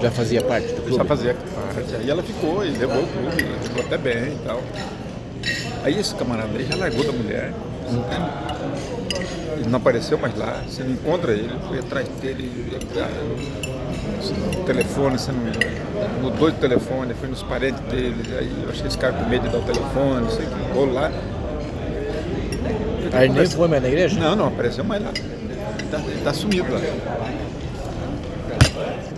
Já 0.00 0.10
fazia 0.10 0.42
parte 0.42 0.68
do 0.68 0.82
clube? 0.82 0.96
já 0.96 1.04
fazia 1.04 1.34
parte. 1.34 1.94
Aí 1.94 2.10
ela 2.10 2.22
ficou 2.22 2.64
e 2.64 2.70
levou 2.70 3.02
o 3.02 3.06
clube, 3.06 3.42
levou 3.42 3.84
até 3.84 3.98
bem 3.98 4.32
e 4.32 4.38
tal. 4.44 4.62
Aí 5.84 5.98
esse 5.98 6.14
camarada 6.14 6.58
aí 6.58 6.66
já 6.66 6.76
largou 6.76 7.04
da 7.04 7.12
mulher. 7.12 7.52
Ele 9.58 9.68
não 9.68 9.78
apareceu 9.78 10.16
mais 10.16 10.36
lá, 10.38 10.62
você 10.66 10.82
não 10.82 10.92
encontra 10.92 11.32
ele, 11.32 11.50
foi 11.68 11.78
atrás 11.80 12.08
dele, 12.20 12.78
cara, 12.94 13.10
o 14.58 14.64
telefone, 14.64 15.18
você 15.18 15.32
não 15.32 15.42
mudou 16.22 16.50
de 16.50 16.56
telefone, 16.58 17.12
foi 17.14 17.28
nos 17.28 17.42
parentes 17.42 17.80
dele, 17.82 18.22
aí 18.38 18.50
eu 18.66 18.72
que 18.72 18.86
esse 18.86 18.96
cara 18.96 19.12
com 19.12 19.28
medo 19.28 19.42
de 19.42 19.48
dar 19.50 19.58
o 19.58 19.62
telefone, 19.62 20.22
não 20.22 20.30
sei 20.30 20.46
o 20.46 20.48
que, 20.48 20.66
ligou 20.66 20.92
lá. 20.92 21.10
Aí 23.12 23.28
nem 23.28 23.46
foi 23.46 23.68
mais 23.68 23.82
na 23.82 23.88
igreja? 23.88 24.20
Não, 24.20 24.36
não 24.36 24.46
apareceu 24.46 24.84
mais 24.84 25.02
lá. 25.02 25.10
Ele 25.10 25.88
tá, 25.90 25.98
ele 25.98 26.20
tá 26.22 26.32
sumido 26.32 26.72
lá. 26.72 26.80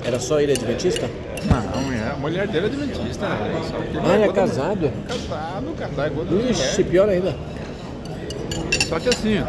Era 0.05 0.18
só 0.18 0.40
ele 0.40 0.53
adventista? 0.53 1.09
Não, 1.44 1.92
é, 1.92 2.11
a 2.11 2.16
mulher 2.16 2.46
dele 2.48 2.66
é 2.66 2.68
adventista. 2.68 3.28
né? 3.28 3.61
Ah, 4.05 4.14
ele 4.14 4.24
é 4.24 4.26
da- 4.26 4.32
casado? 4.32 4.90
Casado, 5.09 5.74
largou 5.96 6.24
da 6.24 6.30
mulher. 6.32 6.50
Ixi, 6.50 6.84
pior 6.84 7.09
ainda. 7.09 7.34
Só 8.88 8.98
que 9.00 9.09
assim, 9.09 9.42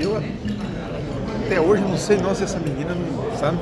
eu 0.00 0.16
até 1.46 1.60
hoje 1.60 1.82
não 1.82 1.96
sei 1.98 2.16
não 2.16 2.34
se 2.34 2.44
essa 2.44 2.58
menina 2.58 2.94
não, 2.94 3.36
sabe? 3.36 3.58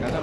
Cara, 0.00 0.20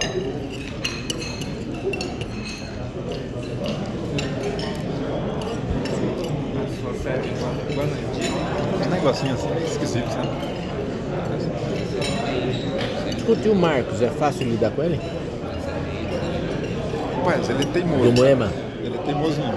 um 8.86 8.89
negocinho 8.89 9.34
assim, 9.34 9.49
esquisito, 9.66 10.08
sabe? 10.10 10.30
Escute, 13.18 13.49
o 13.49 13.51
Marcos, 13.62 14.01
é 14.01 14.09
fácil 14.09 14.47
lidar 14.47 14.72
com 14.72 14.82
ele? 14.82 14.99
Rapaz, 17.18 17.47
ele 17.47 17.62
é 17.62 17.66
Do 17.66 17.72
teimoso. 17.72 18.12
Moema? 18.12 18.51
Ele 18.84 18.95
é 18.95 19.01
teimosinho. 19.03 19.53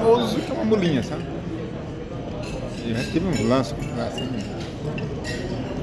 Teimoso 0.00 0.40
que 0.40 0.50
é 0.50 0.54
uma 0.54 0.64
mulinha, 0.64 1.00
sabe? 1.04 1.22
E 2.84 2.90
a 2.90 2.94
gente 2.96 3.12
teve 3.12 3.28
uns 3.28 3.40
lances 3.48 3.74
lá, 3.96 4.06
assim. 4.06 4.28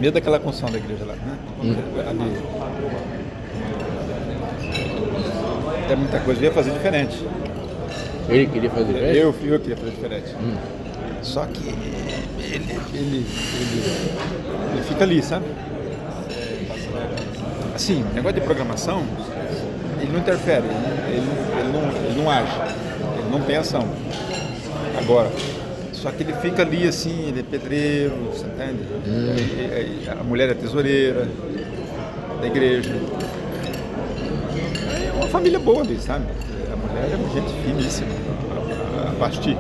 Medo 0.01 0.15
daquela 0.15 0.37
construção 0.37 0.69
da 0.69 0.77
igreja 0.77 1.05
lá, 1.05 1.15
né? 1.15 1.37
Ali. 2.09 2.37
Tem 5.87 5.95
muita 5.95 6.19
coisa, 6.19 6.41
eu 6.41 6.45
ia 6.45 6.51
fazer 6.51 6.71
diferente. 6.71 7.25
Ele 8.27 8.47
queria 8.47 8.69
fazer 8.69 8.85
diferente? 8.85 9.17
Eu, 9.17 9.33
eu 9.45 9.59
queria 9.61 9.77
fazer 9.77 9.91
diferente. 9.91 10.35
Só 11.21 11.45
que 11.45 11.69
ele, 11.69 11.77
ele, 12.51 12.79
ele, 12.93 13.25
ele 14.73 14.83
fica 14.85 15.05
ali, 15.05 15.23
sabe? 15.23 15.45
Assim, 17.85 18.03
negócio 18.15 18.39
de 18.39 18.41
programação, 18.43 19.03
ele 20.01 20.11
não 20.11 20.17
interfere, 20.19 20.63
ele, 21.07 21.21
não- 21.21 21.59
ele, 21.59 21.71
não- 21.71 22.05
ele, 22.09 22.19
não, 22.23 22.31
age, 22.31 22.51
ele 23.19 23.29
não 23.29 23.41
tem 23.41 23.57
ação. 23.57 23.87
Agora, 24.97 25.29
só 25.93 26.09
que 26.09 26.23
ele 26.23 26.33
fica 26.33 26.63
ali 26.63 26.87
assim, 26.87 27.27
ele 27.27 27.41
é 27.41 27.43
pedreiro, 27.43 28.15
você 28.33 28.43
entende? 28.47 28.79
E- 29.05 30.03
e- 30.03 30.09
a 30.09 30.23
mulher 30.23 30.49
é 30.49 30.55
tesoureira 30.55 31.27
da 32.41 32.47
igreja. 32.47 32.89
É 35.07 35.11
uma 35.15 35.27
família 35.27 35.59
boa 35.59 35.81
ali, 35.83 35.99
sabe? 35.99 36.25
A 36.73 36.75
mulher 36.75 37.07
é 37.13 37.15
uma 37.15 37.29
gente 37.35 37.53
finíssima, 37.67 38.09
a, 38.49 39.05
a, 39.05 39.09
a. 39.11 39.13
Basti. 39.13 39.55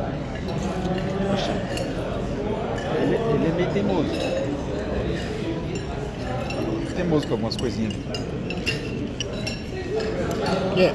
Ele, 3.03 3.15
ele 3.35 3.47
é 3.49 3.53
meio 3.55 3.69
teimoso. 3.69 4.09
Teimoso 6.95 7.27
com 7.27 7.33
algumas 7.33 7.57
coisinhas. 7.57 7.93
É. 10.77 10.93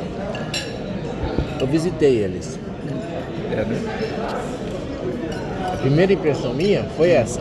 Eu 1.61 1.66
visitei 1.66 2.16
eles. 2.18 2.59
É, 3.53 3.64
né? 3.64 3.78
A 5.72 5.76
primeira 5.76 6.12
impressão 6.12 6.55
minha 6.55 6.84
foi 6.96 7.11
essa. 7.11 7.40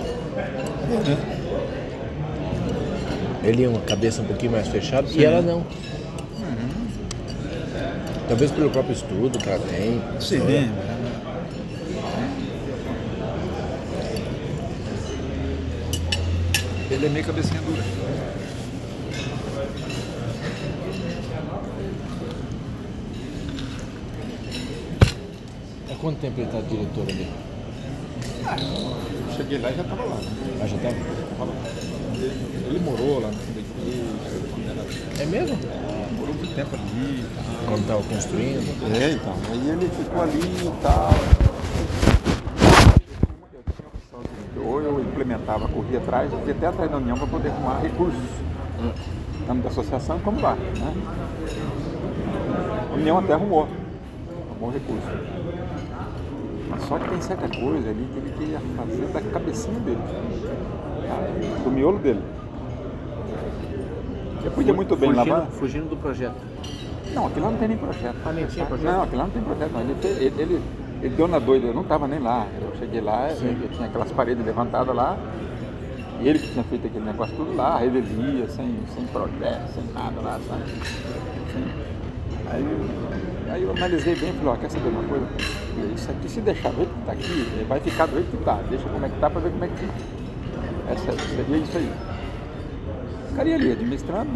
Ele 3.43 3.63
é 3.63 3.67
uma 3.69 3.81
cabeça 3.81 4.21
um 4.21 4.25
pouquinho 4.25 4.51
mais 4.51 4.67
fechada 4.67 5.07
e 5.09 5.23
ela 5.23 5.41
não. 5.41 5.65
Talvez 8.27 8.51
pelo 8.51 8.69
próprio 8.69 8.93
estudo 8.93 9.39
que 9.39 9.49
ela 9.49 9.59
tem. 9.59 10.01
Sim. 10.19 10.41
Ele 16.91 17.05
é 17.05 17.09
meio 17.09 17.25
cabecinha 17.25 17.61
dura. 17.61 17.83
Há 25.88 25.88
quanto 26.01 26.19
tempo 26.19 26.39
ele 26.39 26.47
está 26.47 26.61
diretor 26.61 27.03
ali? 27.09 27.27
Eu 29.27 29.35
cheguei 29.35 29.57
lá 29.59 29.71
e 29.71 29.75
já 29.75 29.81
estava 29.83 30.03
lá. 30.03 30.15
Né? 30.15 30.59
Ah, 30.61 30.67
já 30.67 30.77
tá? 30.77 30.89
Tava 30.89 31.45
lá. 31.45 31.55
Ele, 32.15 32.67
ele 32.69 32.79
morou 32.79 33.19
lá 33.21 33.27
no 33.27 33.33
fundo 33.33 33.55
da 33.55 33.61
igreja, 33.61 35.21
É 35.21 35.25
mesmo? 35.25 35.57
morou 36.17 36.35
muito 36.35 36.55
tempo 36.55 36.75
ali. 36.75 37.25
tal. 37.35 37.65
Quando 37.67 37.81
estava 37.81 38.03
construindo. 38.03 38.95
É, 39.01 39.11
então. 39.11 39.33
Aí 39.51 39.69
ele 39.69 39.89
ficou 39.89 40.21
ali 40.21 40.39
e 40.39 40.81
tal. 40.81 41.09
Ou 44.65 44.81
eu 44.81 44.99
implementava, 44.99 45.67
corria 45.69 45.99
atrás, 45.99 46.31
eu 46.31 46.39
até 46.39 46.67
atrás 46.67 46.91
da 46.91 46.97
União 46.97 47.17
para 47.17 47.27
poder 47.27 47.49
arrumar 47.49 47.79
recursos. 47.79 48.19
Tanto 49.47 49.61
da 49.63 49.69
associação 49.69 50.19
como 50.19 50.41
lá. 50.41 50.55
Né? 50.55 50.93
A 52.91 52.95
União 52.95 53.17
até 53.17 53.33
arrumou. 53.33 53.67
Arrumou 54.59 54.71
recurso. 54.71 55.07
Mas 56.69 56.83
só 56.83 56.99
que 56.99 57.09
tem 57.09 57.21
certa 57.21 57.47
coisa 57.47 57.89
ali 57.89 58.07
que 58.13 58.19
ele 58.19 58.33
queria 58.37 58.59
fazer 58.75 59.05
da 59.07 59.21
cabecinha 59.21 59.79
dele. 59.79 59.97
tá? 61.07 61.63
Do 61.63 61.71
miolo 61.71 61.97
dele. 61.99 62.21
Eu 64.43 64.51
podia 64.51 64.73
muito 64.73 64.95
bem 64.97 65.13
lavar. 65.13 65.45
Fugindo, 65.45 65.59
fugindo 65.59 65.89
do 65.89 65.97
projeto. 65.97 66.35
Não, 67.13 67.27
aquilo 67.27 67.45
lá 67.45 67.51
não 67.51 67.57
tem 67.57 67.67
nem 67.69 67.77
projeto. 67.77 68.15
Ah, 68.25 68.31
nem 68.33 68.45
tinha 68.47 68.65
projeto? 68.65 68.91
Não, 68.91 69.03
aquilo 69.03 69.17
lá 69.17 69.23
não 69.23 69.31
tem 69.31 69.41
projeto. 69.41 69.71
Não. 69.71 69.81
Ele, 69.81 69.95
ele, 70.03 70.41
ele, 70.41 70.61
ele 71.01 71.15
deu 71.15 71.27
na 71.27 71.39
doida, 71.39 71.67
eu 71.67 71.73
não 71.73 71.81
estava 71.81 72.07
nem 72.07 72.19
lá. 72.19 72.45
Eu 72.61 72.77
cheguei 72.77 73.01
lá, 73.01 73.29
eu 73.31 73.69
tinha 73.69 73.87
aquelas 73.87 74.11
paredes 74.11 74.45
levantadas 74.45 74.93
lá. 74.95 75.17
E 76.21 76.27
ele 76.27 76.37
que 76.37 76.51
tinha 76.51 76.63
feito 76.65 76.85
aquele 76.85 77.05
negócio 77.05 77.33
tudo 77.35 77.55
lá, 77.55 77.77
revelia, 77.79 78.47
sem, 78.49 78.77
sem 78.93 79.05
projeto, 79.07 79.69
sem 79.73 79.83
nada 79.93 80.19
lá, 80.21 80.37
sabe? 80.47 80.63
Aí, 82.51 82.61
eu- 82.61 83.28
aí 83.49 83.63
eu 83.63 83.71
analisei 83.71 84.15
bem 84.15 84.29
e 84.29 84.33
falei, 84.33 84.53
ó, 84.53 84.55
quer 84.55 84.69
saber 84.69 84.89
uma 84.89 85.03
coisa? 85.03 85.25
Isso 85.95 86.11
aqui, 86.11 86.29
se 86.29 86.41
deixar 86.41 86.69
do 86.69 86.77
jeito 86.77 86.93
que 86.93 86.99
está 86.99 87.11
aqui, 87.11 87.65
vai 87.67 87.79
ficar 87.79 88.05
do 88.05 88.13
jeito 88.13 88.29
que 88.29 88.37
está. 88.37 88.53
Deixa 88.69 88.89
como 88.89 89.05
é 89.05 89.09
que 89.09 89.15
está 89.15 89.29
para 89.29 89.41
ver 89.41 89.51
como 89.51 89.65
é 89.65 89.67
que 89.67 89.75
fica. 89.75 89.93
Essa 90.89 91.11
seria 91.11 91.57
isso 91.57 91.77
aí. 91.77 91.91
Ficaria 93.29 93.55
ali 93.55 93.71
administrando, 93.71 94.31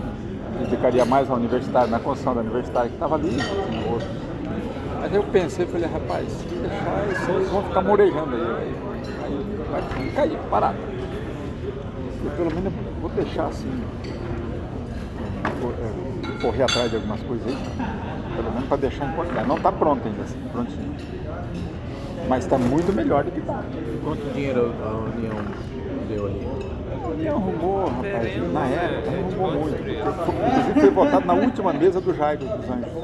dedicaria 0.60 1.06
mais 1.06 1.30
à 1.30 1.34
universidade, 1.34 1.92
na 1.92 2.00
construção 2.00 2.36
da 2.36 2.42
universidade 2.42 2.90
que 2.90 2.96
estava 2.96 3.16
ali, 3.16 3.32
no 3.32 3.94
outro. 3.94 4.08
Mas 5.02 5.12
aí 5.12 5.16
eu 5.18 5.24
pensei, 5.24 5.66
falei, 5.66 5.88
rapaz, 5.88 6.32
se 6.32 6.46
deixar 6.46 7.08
isso 7.12 7.32
aí, 7.32 7.36
eles 7.36 7.50
vão 7.50 7.64
ficar 7.64 7.82
morejando 7.82 8.36
aí, 8.36 8.42
aí, 8.42 8.76
aí 9.26 9.44
vai 9.70 10.12
cair, 10.16 10.38
parado. 10.50 10.78
Eu 12.24 12.32
pelo 12.32 12.54
menos 12.56 12.74
vou 13.02 13.10
deixar 13.10 13.48
assim, 13.48 13.84
é, 15.46 16.42
correr 16.42 16.64
atrás 16.64 16.90
de 16.90 16.96
algumas 16.96 17.22
coisas 17.24 17.48
aí, 17.48 17.58
pelo 18.36 18.52
menos 18.52 18.68
para 18.68 18.78
deixar 18.78 19.10
em 19.10 19.14
qualidade. 19.14 19.48
Não 19.48 19.58
está 19.58 19.72
pronto 19.72 20.08
ainda, 20.08 20.22
assim, 20.24 20.40
prontinho. 20.52 20.96
Mas 22.28 22.44
está 22.46 22.58
muito 22.58 22.94
melhor 22.94 23.24
do 23.24 23.32
que 23.32 23.40
está. 23.40 23.64
Quanto 24.04 24.34
dinheiro 24.34 24.74
a 24.84 24.90
União 24.96 25.36
deu 26.08 26.26
ali? 26.26 26.48
A 27.04 27.08
União 27.08 27.36
arrumou, 27.36 27.86
rapaz, 27.86 28.54
na 28.54 28.66
época, 28.66 29.12
não 29.12 29.46
arrumou 29.46 29.62
muito. 29.62 29.90
Inclusive 29.90 30.80
foi 30.80 30.90
votado 30.90 31.26
na 31.26 31.34
última 31.34 31.74
mesa 31.74 32.00
do 32.00 32.14
Jairo 32.16 32.46
dos 32.46 32.70
Anjos. 32.70 33.04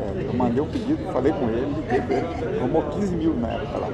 É, 0.00 0.26
eu 0.26 0.32
mandei 0.34 0.60
um 0.60 0.66
pedido, 0.66 1.12
falei 1.12 1.32
com 1.32 1.48
ele, 1.48 1.74
liguei 1.76 2.00
pra 2.00 2.16
ele. 2.16 2.58
Arrumou 2.58 2.82
15 2.82 3.16
mil 3.16 3.34
na 3.34 3.48
época 3.48 3.78
lá. 3.78 3.88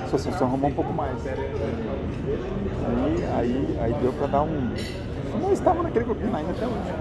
A 0.00 0.04
associação 0.04 0.48
arrumou 0.48 0.70
um 0.70 0.74
pouco 0.74 0.92
mais. 0.92 1.26
Aí, 1.26 3.24
aí, 3.38 3.78
aí 3.80 3.94
deu 4.00 4.12
para 4.12 4.26
dar 4.26 4.42
um. 4.42 4.70
Nós 5.40 5.52
estávamos 5.52 5.84
naquele 5.84 6.04
grupinho 6.04 6.34
ainda 6.34 6.50
até 6.50 6.66
hoje. 6.66 6.92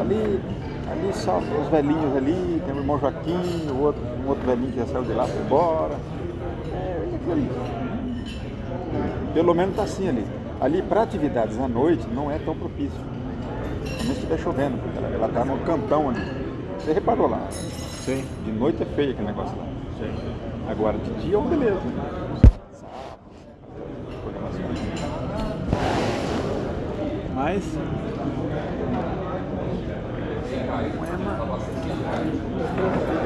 Ali, 0.00 0.40
ali 0.90 1.12
só 1.12 1.38
os 1.38 1.68
velhinhos 1.68 2.16
ali, 2.16 2.62
tem 2.64 2.74
o 2.74 2.78
irmão 2.78 2.98
Joaquim, 2.98 3.68
o 3.70 3.82
outro, 3.82 4.02
um 4.24 4.28
outro 4.28 4.46
velhinho 4.46 4.72
que 4.72 4.78
já 4.78 4.86
saiu 4.86 5.04
de 5.04 5.12
lá, 5.12 5.26
foi 5.26 5.40
embora. 5.42 5.94
É, 6.72 7.08
aquilo 7.14 7.32
ali. 7.32 7.50
Pelo 9.32 9.54
menos 9.54 9.70
está 9.70 9.84
assim 9.84 10.08
ali. 10.08 10.26
Ali 10.60 10.82
para 10.82 11.02
atividades 11.02 11.58
à 11.58 11.68
noite 11.68 12.06
não 12.14 12.30
é 12.30 12.38
tão 12.38 12.56
propício. 12.56 13.00
Menos 13.84 14.04
que 14.04 14.12
estiver 14.12 14.38
chovendo, 14.38 14.78
porque 14.78 14.98
ela 14.98 15.26
está 15.26 15.44
no 15.44 15.58
cantão 15.58 16.10
ali. 16.10 16.20
Você 16.78 16.92
reparou 16.92 17.28
lá. 17.28 17.40
Sim. 17.50 18.24
De 18.44 18.52
noite 18.52 18.82
é 18.82 18.86
feio 18.86 19.12
aquele 19.12 19.26
negócio 19.26 19.56
lá. 19.56 19.64
Agora 20.68 20.98
de 20.98 21.10
dia 21.22 21.34
é 21.34 21.38
uma 21.38 21.48
beleza. 21.48 21.80
Programações. 24.22 24.78
Mas. 27.34 27.64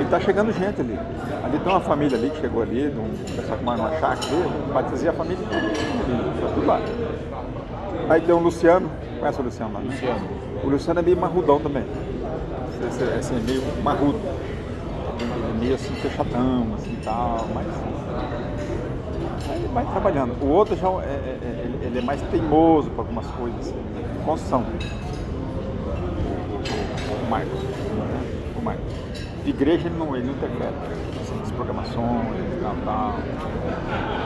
E 0.00 0.04
tá 0.10 0.20
chegando 0.20 0.52
gente 0.52 0.80
ali. 0.80 0.98
Ali 1.44 1.58
tem 1.58 1.72
uma 1.72 1.80
família 1.80 2.16
ali 2.18 2.30
que 2.30 2.40
chegou 2.40 2.62
ali, 2.62 2.90
de 2.90 2.98
um 2.98 3.08
pessoal 3.36 3.58
que 3.58 3.64
mora 3.64 3.76
numa 3.78 3.90
chácara 3.98 4.26
ali, 4.32 4.72
batizei 4.72 5.08
a 5.08 5.12
família 5.12 5.38
tudo 6.54 6.66
lá. 6.66 6.80
Aí 8.10 8.20
tem 8.20 8.34
o 8.34 8.38
Luciano, 8.38 8.90
conhece 9.18 9.40
o 9.40 9.44
Luciano 9.44 9.72
lá? 9.74 9.80
né? 9.80 9.86
Luciano. 9.90 10.20
O 10.64 10.68
Luciano 10.68 11.00
é 11.00 11.02
meio 11.02 11.16
marrudão 11.16 11.58
também. 11.60 11.84
Esse- 12.88 13.04
Assim, 13.04 13.36
é 13.36 13.40
meio 13.40 13.62
marrudo. 13.82 14.18
É 15.18 15.58
meio 15.60 15.74
assim, 15.74 15.92
fechadão, 15.96 16.66
assim 16.76 16.92
e 16.92 17.04
tal, 17.04 17.46
mas. 17.54 17.66
Aí 19.50 19.56
ele 19.58 19.68
vai 19.68 19.84
trabalhando. 19.86 20.34
O 20.42 20.48
outro 20.48 20.76
já 20.76 20.86
é, 20.88 20.90
é- 20.92 21.38
é- 21.42 21.86
ele- 21.86 21.98
é 21.98 22.02
mais 22.02 22.20
teimoso 22.22 22.90
para 22.90 23.00
algumas 23.02 23.26
coisas, 23.26 23.60
assim, 23.60 23.74
de 23.74 24.24
construção. 24.24 24.64
O, 27.28 27.30
o 27.30 27.30
Marcos. 27.30 27.60
né? 27.60 28.20
O 28.58 28.62
Marcos. 28.62 28.94
De 29.44 29.50
igreja 29.50 29.86
ele 29.86 29.98
não, 29.98 30.16
ele 30.16 30.26
não 30.26 30.32
interfere. 30.32 30.74
As 31.42 31.52
programações 31.52 32.62
tal, 32.62 32.74
tal. 32.84 33.14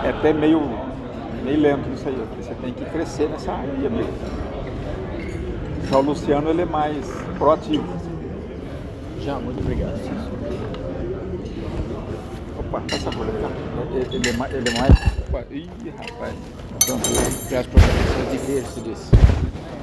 É 0.05 0.11
até 0.11 0.33
meio, 0.33 0.61
meio 1.45 1.61
lento 1.61 1.89
isso 1.93 2.09
aí, 2.09 2.15
porque 2.15 2.43
você 2.43 2.55
tem 2.55 2.73
que 2.73 2.85
crescer 2.87 3.29
nessa 3.29 3.53
área 3.53 3.91
mesmo. 3.91 4.13
Já 5.91 5.99
o 5.99 6.03
Luciano 6.03 6.49
ele 6.51 6.63
é 6.63 6.65
mais 6.65 7.07
proativo. 7.39 7.85
Já, 9.21 9.39
muito 9.39 9.61
obrigado. 9.61 9.93
Opa, 12.59 12.83
essa 12.93 13.11
coisa 13.11 13.33
aqui, 13.33 13.45
ó. 13.45 13.97
Ele, 13.97 14.17
ele 14.17 14.29
é 14.29 14.33
mais. 14.33 14.55
Ele 14.55 14.69
é 14.69 14.81
mais... 14.81 14.93
Opa, 15.29 15.45
ih, 15.51 15.69
rapaz. 15.99 16.35
Pronto. 16.87 17.49
Tem 17.49 17.59
as 17.59 17.67
programações 17.67 18.31
de 18.31 18.37
igreja. 18.37 18.67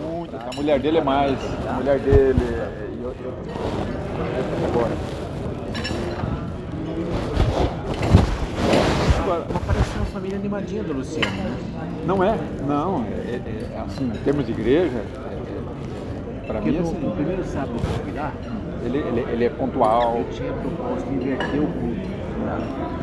Muito. 0.02 0.36
A 0.36 0.56
mulher 0.56 0.80
dele 0.80 0.98
é 0.98 1.04
mais. 1.04 1.38
A 1.68 1.74
mulher 1.74 2.00
dele 2.00 2.44
é. 2.44 2.89
Outra. 3.10 3.32
Agora. 4.68 4.96
Mas 9.28 9.62
parece 9.66 9.96
uma 9.98 10.06
família 10.06 10.38
animadinha 10.38 10.84
do 10.84 10.94
Luciano, 10.94 11.26
né? 11.32 11.58
não 12.06 12.24
é, 12.24 12.38
não. 12.68 13.04
É, 13.06 13.36
é- 13.36 13.70
é 13.76 13.80
assim, 13.80 14.06
em 14.06 14.24
termos 14.24 14.46
de 14.46 14.52
igreja, 14.52 14.98
é, 14.98 15.02
é, 16.44 16.48
para 16.48 16.62
mim, 16.62 16.72
no, 16.72 16.82
assim, 16.82 17.00
no 17.00 17.12
primeiro 17.16 17.44
sábado 17.46 17.74
que 17.80 17.86
eu 18.00 18.04
fui 18.06 18.14
lá, 18.14 18.32
ele, 18.86 18.98
ele, 19.00 19.20
ele 19.32 19.46
é 19.46 19.50
pontual. 19.50 20.18
eu 20.20 20.26
tinha 20.32 20.54
proposto 20.54 21.10
inverter 21.12 21.62
o 21.62 21.68
culto. 21.68 22.10
né? 22.46 22.60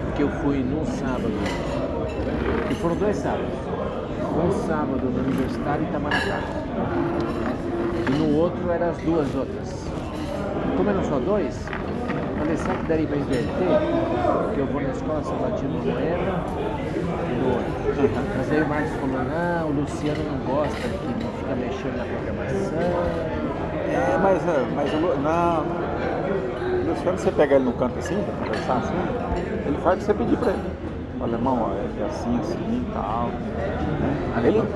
Porque 0.06 0.22
eu 0.22 0.28
fui 0.42 0.58
num 0.62 0.84
sábado, 0.86 1.32
e 2.70 2.74
foram 2.74 2.96
dois 2.96 3.16
sábados. 3.16 3.46
Um 4.36 4.66
sábado 4.66 5.04
no 5.10 5.20
Universitário 5.20 5.82
Itamaracá. 5.84 6.40
E 8.08 8.18
no 8.18 8.36
outro 8.36 8.70
eram 8.70 8.90
as 8.90 8.98
duas 8.98 9.34
outras. 9.34 9.75
Como 10.76 10.90
eram 10.90 11.04
só 11.04 11.18
dois, 11.18 11.68
falei, 12.38 12.56
será 12.56 12.74
que 12.74 12.84
daria 12.84 13.06
para 13.06 13.16
inverter? 13.16 13.68
Porque 14.44 14.60
eu 14.60 14.66
vou 14.66 14.80
na 14.80 14.90
escola 14.90 15.22
sabatina 15.24 15.68
no 15.70 15.84
Moeda 15.84 16.44
e 17.26 17.34
no 17.40 17.48
outro. 17.48 17.66
Mas 18.36 18.52
aí 18.52 18.62
o 18.62 18.68
Marcos 18.68 18.92
falou, 18.92 19.24
não, 19.24 19.68
o 19.68 19.72
Luciano 19.80 20.22
não 20.24 20.38
gosta 20.54 20.76
que 20.76 21.06
não 21.06 21.30
fica 21.32 21.54
mexendo 21.56 21.96
na 21.96 22.04
programação. 22.04 22.78
É, 23.88 24.18
mas, 24.22 24.48
é, 24.48 24.66
mas 24.74 24.92
não, 24.92 25.16
não. 25.16 25.64
O 26.84 26.88
Luciano, 26.90 27.18
você 27.18 27.32
pega 27.32 27.54
ele 27.56 27.64
no 27.64 27.72
canto 27.72 27.98
assim, 27.98 28.22
pra 28.22 28.46
conversar 28.46 28.76
assim, 28.76 28.94
ele 29.66 29.78
faz 29.78 29.96
o 29.96 29.98
que 29.98 30.04
você 30.04 30.14
pedir 30.14 30.36
pra 30.36 30.50
ele. 30.52 30.62
Fala, 31.18 31.32
irmão, 31.32 31.58
ó, 31.62 31.74
é 31.74 32.06
assim, 32.06 32.38
assim 32.40 32.84
e 32.86 32.92
tal. 32.92 33.28
Né? 33.28 34.32
Alemão? 34.36 34.66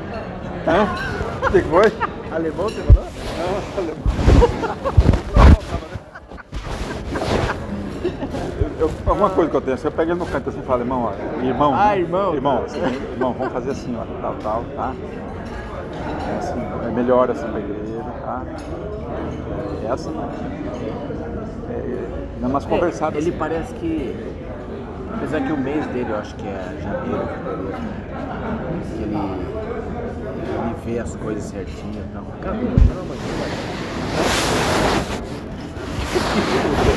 Hã? 0.66 1.47
O 1.47 1.51
que 1.52 1.62
que 1.62 1.69
foi? 1.69 1.93
Alemão, 2.32 2.69
você 2.69 2.82
falou? 2.82 3.05
Eu, 3.39 5.16
eu- 8.81 8.90
alguma 9.07 9.31
coisa 9.31 9.51
que 9.51 9.57
eu 9.57 9.61
tenho, 9.61 9.77
você 9.78 9.90
pega 9.90 10.12
ele 10.12 10.19
no 10.19 10.27
canto 10.27 10.48
assim 10.48 10.61
e 10.61 10.62
fala, 10.62 10.81
irmão, 10.81 11.05
ó, 11.05 11.44
irmão. 11.44 11.74
Ah, 11.74 11.97
irmão. 11.97 12.35
Irmão, 12.35 12.65
assim, 12.65 12.78
irmão, 13.12 13.32
vamos 13.39 13.52
fazer 13.52 13.70
assim, 13.73 13.94
ó, 13.97 14.05
tal, 14.20 14.35
tal, 14.43 14.65
tá? 14.74 14.93
É 16.32 16.39
assim, 16.39 16.61
Aí 16.86 16.93
melhora 16.94 17.32
essa 17.32 17.47
pedreira, 17.47 18.05
tá? 18.24 18.43
É 19.86 19.90
assim. 19.93 20.15
É, 21.69 21.73
é, 21.73 22.27
dá 22.40 22.47
umas 22.48 22.65
conversadas. 22.65 23.20
Ele 23.20 23.31
assim. 23.31 23.39
parece 23.39 23.74
que, 23.74 24.16
apesar 25.15 25.40
que 25.43 25.52
o 25.52 25.59
mês 25.59 25.86
dele, 25.89 26.11
eu 26.11 26.16
acho 26.16 26.35
que 26.36 26.47
é 26.47 26.78
janeiro, 26.82 27.28
fevereiro, 27.44 27.77
que 28.97 29.02
ele, 29.02 29.16
ele 30.65 30.74
vê 30.86 30.98
as 31.01 31.15
coisas 31.16 31.44
certinho 31.44 32.02
e 32.02 32.15
tal. 32.15 32.24
Caramba, 32.40 32.66
caramba, 32.89 33.15
Sei 36.85 36.90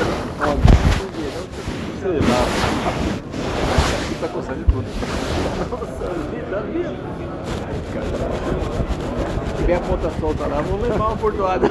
lá. 2.09 2.45
Aqui 4.03 4.15
tá 4.19 4.27
coçando 4.27 4.65
tudo. 4.65 4.85
Se 9.47 9.53
tiver 9.57 9.75
a 9.75 9.79
ponta 9.79 10.11
solta 10.19 10.47
lá, 10.47 10.61
vou 10.61 10.81
levar 10.81 11.07
uma 11.07 11.17
portoada. 11.17 11.69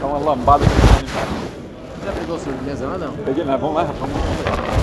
Tá 0.00 0.06
uma 0.06 0.18
lambada 0.18 0.64
embaixo. 0.64 1.04
Já 2.04 2.12
pegou 2.12 2.36
a 2.36 2.38
sobremesa 2.38 2.86
lá 2.86 2.98
não? 2.98 3.12
Peguei, 3.24 3.44
né? 3.44 3.56
Vamos 3.56 3.76
lá, 3.76 3.82
rapaz. 3.82 4.73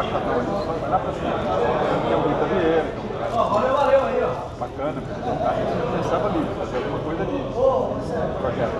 Ali, 0.00 0.10
só 0.10 0.72
vai 0.80 0.90
lá 0.90 0.98
pra 0.98 1.12
cima. 1.12 1.34
Tem 2.08 2.16
o 2.16 2.22
Vita 2.22 2.44
Vieira, 2.46 2.84
é 2.84 3.36
um 3.36 3.48
lugar 3.54 3.94
bacana, 4.58 4.90
a 4.90 5.00
gente 5.54 5.82
pensava 5.96 6.26
ali, 6.28 6.40
fazer 6.58 6.76
alguma 6.76 6.98
coisa 7.00 7.22
ali, 7.22 7.38
projeto. 8.40 8.76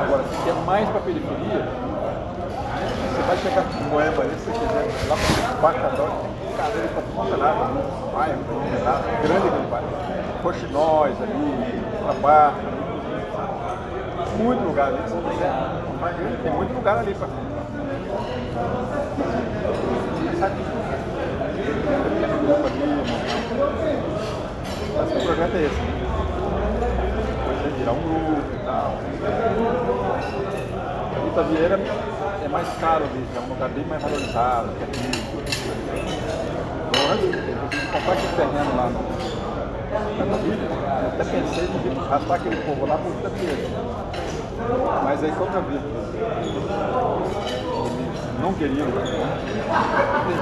Agora, 0.00 0.22
se 0.24 0.36
quer 0.44 0.54
mais 0.64 0.88
para 0.88 0.98
a 0.98 1.02
periferia, 1.02 1.68
você 3.10 3.22
vai 3.26 3.36
chegar 3.36 3.64
em 3.64 3.84
Moema 3.90 4.22
ali, 4.22 4.34
se 4.34 4.44
você 4.44 4.52
quiser, 4.52 4.84
lá 5.08 5.16
para 5.16 5.54
o 5.54 5.60
Bacadão, 5.62 6.08
tem 6.42 6.56
cadeira 6.56 6.88
para 6.88 7.02
tudo 7.02 7.38
lado, 7.38 7.60
um 7.64 8.12
bairro, 8.12 8.38
um 8.50 8.84
lado, 8.84 9.04
grande 9.22 9.48
aquele 9.48 9.68
bairro. 9.70 9.88
Coxinóis 10.42 11.16
ali, 11.22 11.82
para 12.02 12.14
Barra, 12.14 12.54
muito 14.38 14.62
lugar 14.64 14.88
ali, 14.88 14.98
se 15.06 15.14
você 15.14 15.30
quiser, 15.30 15.52
mais 16.00 16.16
grande, 16.16 16.36
tem 16.42 16.52
muito 16.52 16.74
lugar 16.74 16.98
ali 16.98 17.14
para. 17.14 17.28
Mas 24.96 25.10
o 25.10 25.23
projeto 25.34 25.56
é 25.56 25.62
esse. 25.64 25.80
Depois 27.26 27.58
vai 27.60 27.70
virar 27.72 27.92
um 27.92 28.02
grupo 28.02 28.54
e 28.54 28.58
tal. 28.64 28.98
A 31.10 31.18
Vita 31.24 31.42
Vieira 31.42 31.80
é 32.44 32.48
mais 32.48 32.68
caro 32.78 33.04
ali, 33.04 33.26
é 33.34 33.40
um 33.40 33.48
lugar 33.48 33.68
bem 33.70 33.84
mais 33.86 34.02
valorizado, 34.02 34.68
que 34.78 34.84
aqui. 34.84 35.00
Então, 36.88 37.12
antes, 37.12 37.24
eu 37.24 37.56
consegui 37.56 37.86
comprar 37.86 38.12
aquele 38.12 38.36
terreno 38.36 38.76
lá 38.76 38.86
no 38.90 39.14
na 39.94 40.24
eu 40.24 41.08
até 41.08 41.24
pensei 41.24 41.64
em 41.64 42.08
raspar 42.08 42.34
aquele 42.34 42.56
povo 42.56 42.86
lá 42.86 42.96
por 42.98 43.12
Vita 43.12 43.28
Vieira. 43.30 43.68
Mas 45.04 45.22
aí 45.22 45.32
quando 45.36 45.54
eu 45.54 45.62
vi 45.62 45.74
eles 45.74 45.84
não 48.40 48.52
queriam, 48.54 48.86
tem 48.86 49.04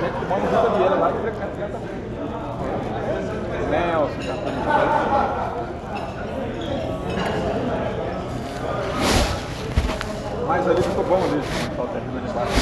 gente 0.00 0.18
que 0.18 0.24
mora 0.26 0.40
em 0.40 0.46
Vita 0.46 0.70
Vieira 0.76 0.94
lá 0.94 1.10
e 1.10 1.12
frequenta. 1.22 2.02
Nelson, 3.72 4.11
Mas 10.46 10.68
ali 10.68 10.82
ficou 10.82 11.04
bom 11.04 11.16
ali, 11.16 11.42
só 11.76 11.86
termina 11.86 12.20
de 12.20 12.32
baixo. 12.32 12.52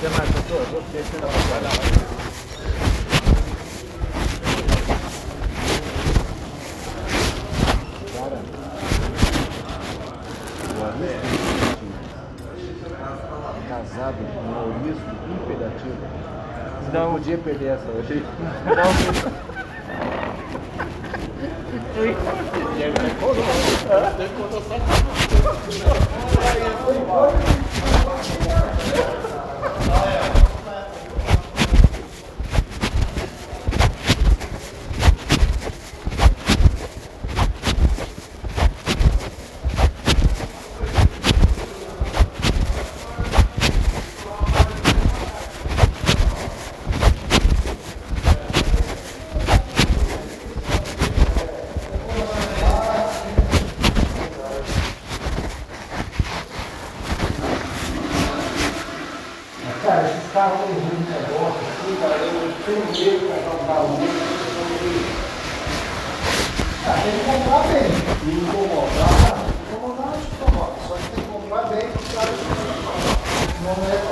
Você 0.00 0.08
mais, 0.10 0.30
doutor? 0.30 0.66
Gostei 0.70 1.02
de 1.02 1.08
você 1.08 1.18
Cara, 8.12 8.38
o 10.78 10.84
Aristo 10.84 11.86
casado 13.68 14.20
com 14.32 14.42
o 14.46 14.54
Auristo 14.54 15.10
impedativo. 15.30 16.02
Não 16.92 17.12
podia 17.12 17.38
perder 17.38 17.74
essa 17.74 17.90
hoje. 17.90 18.24
Cara, 59.86 60.02
esses 60.10 60.32
carros 60.32 60.58
têm 60.66 60.74
muito 60.74 61.10
negócio, 61.10 61.60
assim, 61.62 61.94
cara, 62.00 62.16
eu 62.16 62.52
tenho 62.66 62.80
medo 62.86 62.92
de 62.92 63.26
comprar 63.26 63.54
um 63.54 63.66
barulho. 63.66 64.10
Ah, 66.84 66.98
tem 67.04 67.12
que 67.12 67.22
comprar 67.24 67.62
bem. 67.68 67.86
E 68.26 68.30
incomodar, 68.34 69.46
incomodar 69.70 70.06
não 70.06 70.18
te 70.18 70.26
incomoda. 70.26 70.74
Só 70.88 70.94
que 70.96 71.06
tem 71.14 71.22
que 71.22 71.30
comprar 71.30 71.62
bem, 71.68 71.86
porque 71.92 72.10
sabe 72.12 72.32
que 73.66 74.05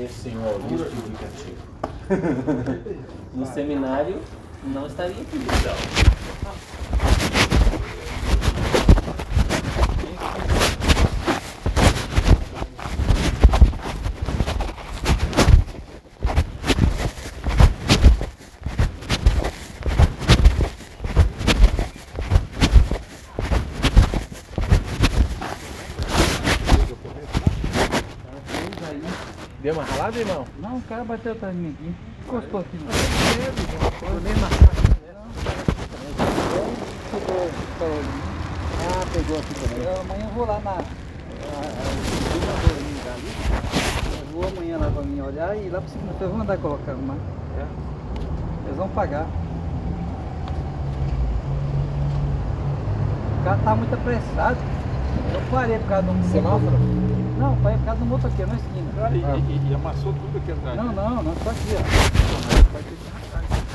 de 0.00 0.08
você 0.08 0.08
sem 0.08 0.38
o 0.38 0.48
audismo 0.48 0.86
indicativo? 1.06 1.70
No 3.32 3.46
seminário, 3.46 4.20
não 4.64 4.86
estaria 4.88 5.22
aqui. 5.22 5.38
Deu 29.62 29.74
uma 29.74 29.84
ralada, 29.84 30.18
irmão? 30.18 30.46
Não, 30.58 30.78
o 30.78 30.79
cara 30.90 31.04
bateu 31.04 31.30
atrás 31.30 31.54
de 31.54 31.60
mim 31.60 31.68
aqui. 31.70 31.94
Encostou 32.26 32.60
aqui. 32.60 32.76
Não. 32.76 32.88
Ah, 38.82 39.06
pegou 39.12 39.38
aqui 39.38 39.54
também. 39.54 39.84
Eu, 39.84 40.00
amanhã 40.00 40.24
eu 40.24 40.34
vou 40.34 40.46
lá 40.46 40.60
na. 40.64 40.78
Eu 44.18 44.26
vou 44.32 44.48
amanhã 44.48 44.78
lá 44.78 44.90
pra 44.90 45.02
mim 45.02 45.20
olhar 45.20 45.56
e 45.56 45.68
lá 45.70 45.80
pra 45.80 45.88
cima 45.88 46.12
eu 46.20 46.28
vou 46.28 46.38
mandar 46.38 46.58
colocar 46.58 46.92
uma. 46.94 47.14
Eles 48.64 48.76
vão 48.76 48.88
pagar. 48.88 49.26
O 53.38 53.44
cara 53.44 53.58
tá 53.58 53.76
muito 53.76 53.94
apressado. 53.94 54.58
Eu 55.32 55.40
parei 55.52 55.78
por 55.78 55.88
causa 55.88 56.12
do 56.12 56.32
Semáforo? 56.32 57.19
Não, 57.40 57.56
parei 57.62 57.78
por 57.78 57.84
causa 57.86 58.00
do 58.00 58.06
motoqueiro 58.06 58.50
na 58.50 58.56
esquina. 58.58 58.92
Cara, 58.96 59.14
e, 59.16 59.18
e- 59.18 59.70
e 59.70 59.74
amassou 59.74 60.12
tudo 60.12 60.36
aqui 60.38 60.52
atrás. 60.52 60.76
Não, 60.76 60.92
não, 60.92 61.22
não, 61.22 61.34
só 61.36 61.50
aqui, 61.50 61.74
ó. 61.74 61.78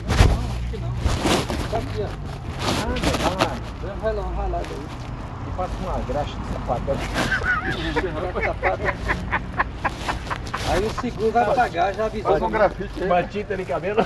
Não, 0.07 0.17
não, 0.35 0.43
acho 0.51 0.67
que 0.69 0.77
não. 0.77 0.91
Só 1.71 1.77
aqui, 1.77 2.01
ó. 2.01 2.07
Ah, 2.61 2.65
vai 3.23 3.35
lá. 3.35 3.51
Vai 4.01 4.13
lá, 4.13 4.21
vai 4.21 4.49
lá 4.51 4.59
daí. 4.59 4.85
E 5.47 5.49
passa 5.57 5.73
uma 5.81 5.97
graxa 6.07 6.35
de 6.37 6.45
sapato. 6.53 6.91
Aí 10.67 10.83
o 10.85 10.89
seguro 10.99 11.31
vai 11.31 11.45
pagar, 11.55 11.93
já 11.93 12.05
avisou. 12.05 12.31
Faz 12.31 12.41
um 12.43 12.49
grafite 12.49 13.03
aí. 13.03 13.07
Uma 13.07 13.23
tinta 13.23 13.55
de 13.55 13.65
cabelo. 13.65 14.03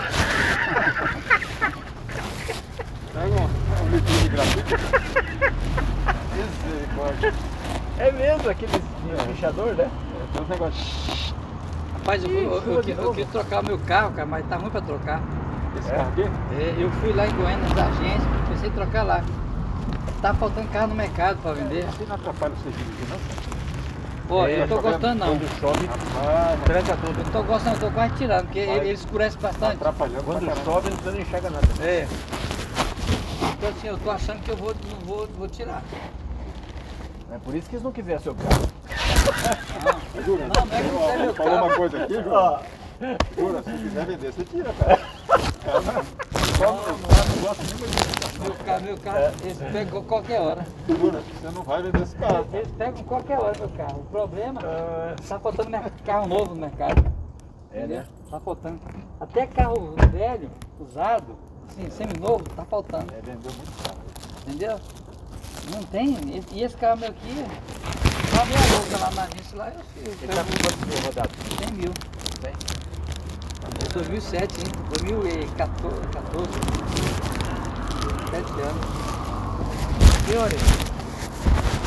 Pega 3.13 3.27
um, 3.27 3.49
um 3.85 3.89
litrinho 3.89 4.21
de 4.23 4.29
grafite. 4.29 4.75
Misericórdia. 6.35 7.33
É 7.99 8.11
mesmo, 8.11 8.49
aquele 8.49 8.71
pichador, 9.33 9.75
né? 9.75 9.89
Tem 10.33 10.41
uns 10.41 10.47
negócios. 10.49 11.33
Rapaz, 11.99 12.23
eu, 12.23 12.29
Ih, 12.29 12.43
eu, 12.45 12.63
eu, 12.65 12.81
eu, 12.81 12.95
novo. 12.95 13.13
quis 13.13 13.27
trocar 13.27 13.61
o 13.61 13.65
meu 13.65 13.77
carro, 13.79 14.11
cara, 14.13 14.25
mas 14.25 14.45
tá 14.47 14.55
ruim 14.55 14.69
pra 14.69 14.81
trocar. 14.81 15.21
Esse 15.77 15.89
carro 15.91 16.09
aqui? 16.09 16.21
É, 16.21 16.75
eu 16.77 16.89
fui 16.91 17.13
lá 17.13 17.27
em 17.27 17.31
Goiânia 17.35 17.69
nas 17.69 17.77
agências, 17.77 18.23
pensei 18.47 18.69
em 18.69 18.71
trocar 18.71 19.03
lá. 19.03 19.23
Tá 20.21 20.33
faltando 20.33 20.67
carro 20.69 20.87
no 20.87 20.95
mercado 20.95 21.37
pra 21.41 21.53
vender. 21.53 21.85
Assim 21.85 22.05
não 22.05 22.15
atrapalha 22.15 22.53
você 22.55 22.69
dirigir, 22.69 23.09
não? 23.09 24.37
Ó, 24.37 24.47
É, 24.47 24.63
eu 24.63 24.67
tô 24.67 24.75
tá 24.75 24.81
gostando 24.81 25.19
não. 25.19 25.27
Quando 25.27 25.59
chove, 25.59 25.85
Rapaz, 25.87 26.63
tranca 26.63 26.97
tudo. 26.97 27.19
Eu 27.19 27.23
não 27.25 27.31
tô 27.31 27.43
gostando, 27.43 27.75
eu 27.75 27.79
tô 27.79 27.91
quase 27.91 28.13
tirando, 28.15 28.45
porque 28.45 28.65
Vai. 28.65 28.75
ele, 28.77 28.85
ele 28.85 28.93
escurece 28.93 29.37
bastante. 29.37 29.73
atrapalhando 29.73 30.23
Quando 30.23 30.63
chove, 30.63 30.89
você 30.89 31.11
não 31.11 31.19
enxerga 31.19 31.49
nada. 31.49 31.67
É. 31.81 32.07
Então 33.57 33.69
assim, 33.69 33.87
eu 33.87 33.97
tô 33.97 34.11
achando 34.11 34.41
que 34.41 34.51
eu 34.51 34.55
vou, 34.55 34.73
não 34.89 35.05
vou, 35.05 35.27
vou 35.37 35.47
tirar. 35.47 35.83
É 37.31 37.37
por 37.37 37.55
isso 37.55 37.69
que 37.69 37.75
eles 37.75 37.83
não 37.83 37.91
quiseram 37.91 38.19
seu 38.21 38.35
carro. 38.35 38.67
Jura? 40.25 40.47
Não, 40.47 40.65
não 40.65 40.77
é 40.77 40.81
que 40.81 40.91
não 40.91 41.09
é 41.09 41.17
meu 41.17 41.33
Falou 41.35 41.55
uma 41.55 41.75
coisa 41.75 42.03
aqui, 42.03 42.13
Jura? 42.15 42.61
Jura, 43.37 43.63
se 43.63 43.71
quiser 43.71 44.05
vender, 44.05 44.33
você 44.33 44.43
tira, 44.45 44.73
cara. 44.73 44.97
Cara, 45.63 46.03
só 46.57 46.71
não 46.71 47.41
gosta 47.41 47.63
nem 47.63 47.79
mais 47.79 48.39
Meu 48.39 48.53
carro, 48.65 48.83
meu 48.83 48.97
carro, 48.97 49.33
eles 49.43 49.57
pegam 49.57 50.03
qualquer 50.03 50.41
hora. 50.41 50.65
Jura, 50.87 51.21
você 51.21 51.55
não 51.55 51.63
vai 51.63 51.83
vender 51.83 52.01
esse 52.01 52.15
carro. 52.15 52.47
Eles 52.51 52.71
pegam 52.77 53.03
qualquer 53.03 53.39
hora 53.39 53.57
meu 53.57 53.69
carro. 53.69 53.99
O 53.99 54.05
problema 54.05 54.61
tá 55.27 55.39
faltando 55.39 55.91
carro 56.03 56.27
novo 56.27 56.55
no 56.55 56.61
mercado. 56.61 57.19
É, 57.71 57.85
né? 57.85 58.05
Tá 58.29 58.39
faltando. 58.39 58.79
Até 59.19 59.45
carro 59.45 59.95
velho, 60.11 60.49
usado, 60.79 61.37
assim, 61.69 61.89
semi-novo, 61.91 62.43
tá 62.55 62.65
faltando. 62.65 63.13
É, 63.13 63.21
vendeu 63.21 63.51
muito 63.53 63.83
carro. 63.83 63.99
Entendeu? 64.47 64.79
Não 65.71 65.83
tem. 65.83 66.15
E- 66.53 66.63
esse 66.63 66.75
carro 66.77 66.97
meu 66.97 67.09
aqui, 67.09 67.45
só 68.35 68.45
minha 68.45 68.59
boca 68.59 68.97
lá 68.97 69.11
na 69.11 69.23
agência 69.23 69.57
lá, 69.57 69.67
eu 69.69 69.81
fiz. 70.03 70.21
Ele 70.21 70.33
tá 70.33 70.43
com 70.43 70.51
quantos 70.63 70.83
mil 70.87 71.05
rodados? 71.05 71.35
100 71.57 71.71
mil. 71.73 71.93
Tem. 72.41 72.53
Sou 73.91 74.01
2007, 74.01 74.59
hein? 74.59 74.71
2014. 74.89 75.95
14. 76.07 76.49
7 78.31 78.61
anos. 78.61 78.85
Senhores, 80.27 80.61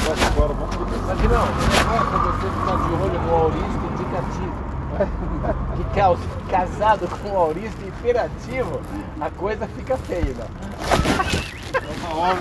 Mas 0.09 0.23
agora 0.27 0.53
vamos 0.53 0.75
ver. 0.77 0.99
Mas 1.07 1.19
não, 1.23 1.45
é 1.45 1.99
você 2.33 2.49
ficar 2.51 2.77
de 2.77 2.93
olho 3.03 3.19
no 3.23 3.35
aurista 3.35 3.85
indicativo. 3.93 4.73
Que 5.77 5.85
caos, 5.99 6.21
casado 6.51 7.09
com 7.09 7.31
o 7.31 7.37
aurista 7.37 7.83
imperativo, 7.83 8.81
a 9.21 9.31
coisa 9.31 9.67
fica 9.69 9.97
feia, 9.97 10.35
né? 10.35 10.47
É 11.75 12.13
uma 12.13 12.35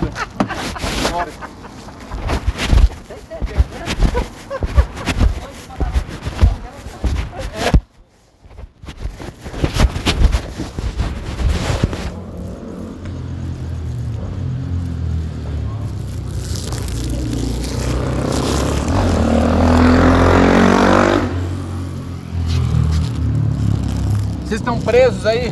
Vocês 24.52 24.60
estão 24.60 24.78
presos 24.80 25.24
aí? 25.24 25.50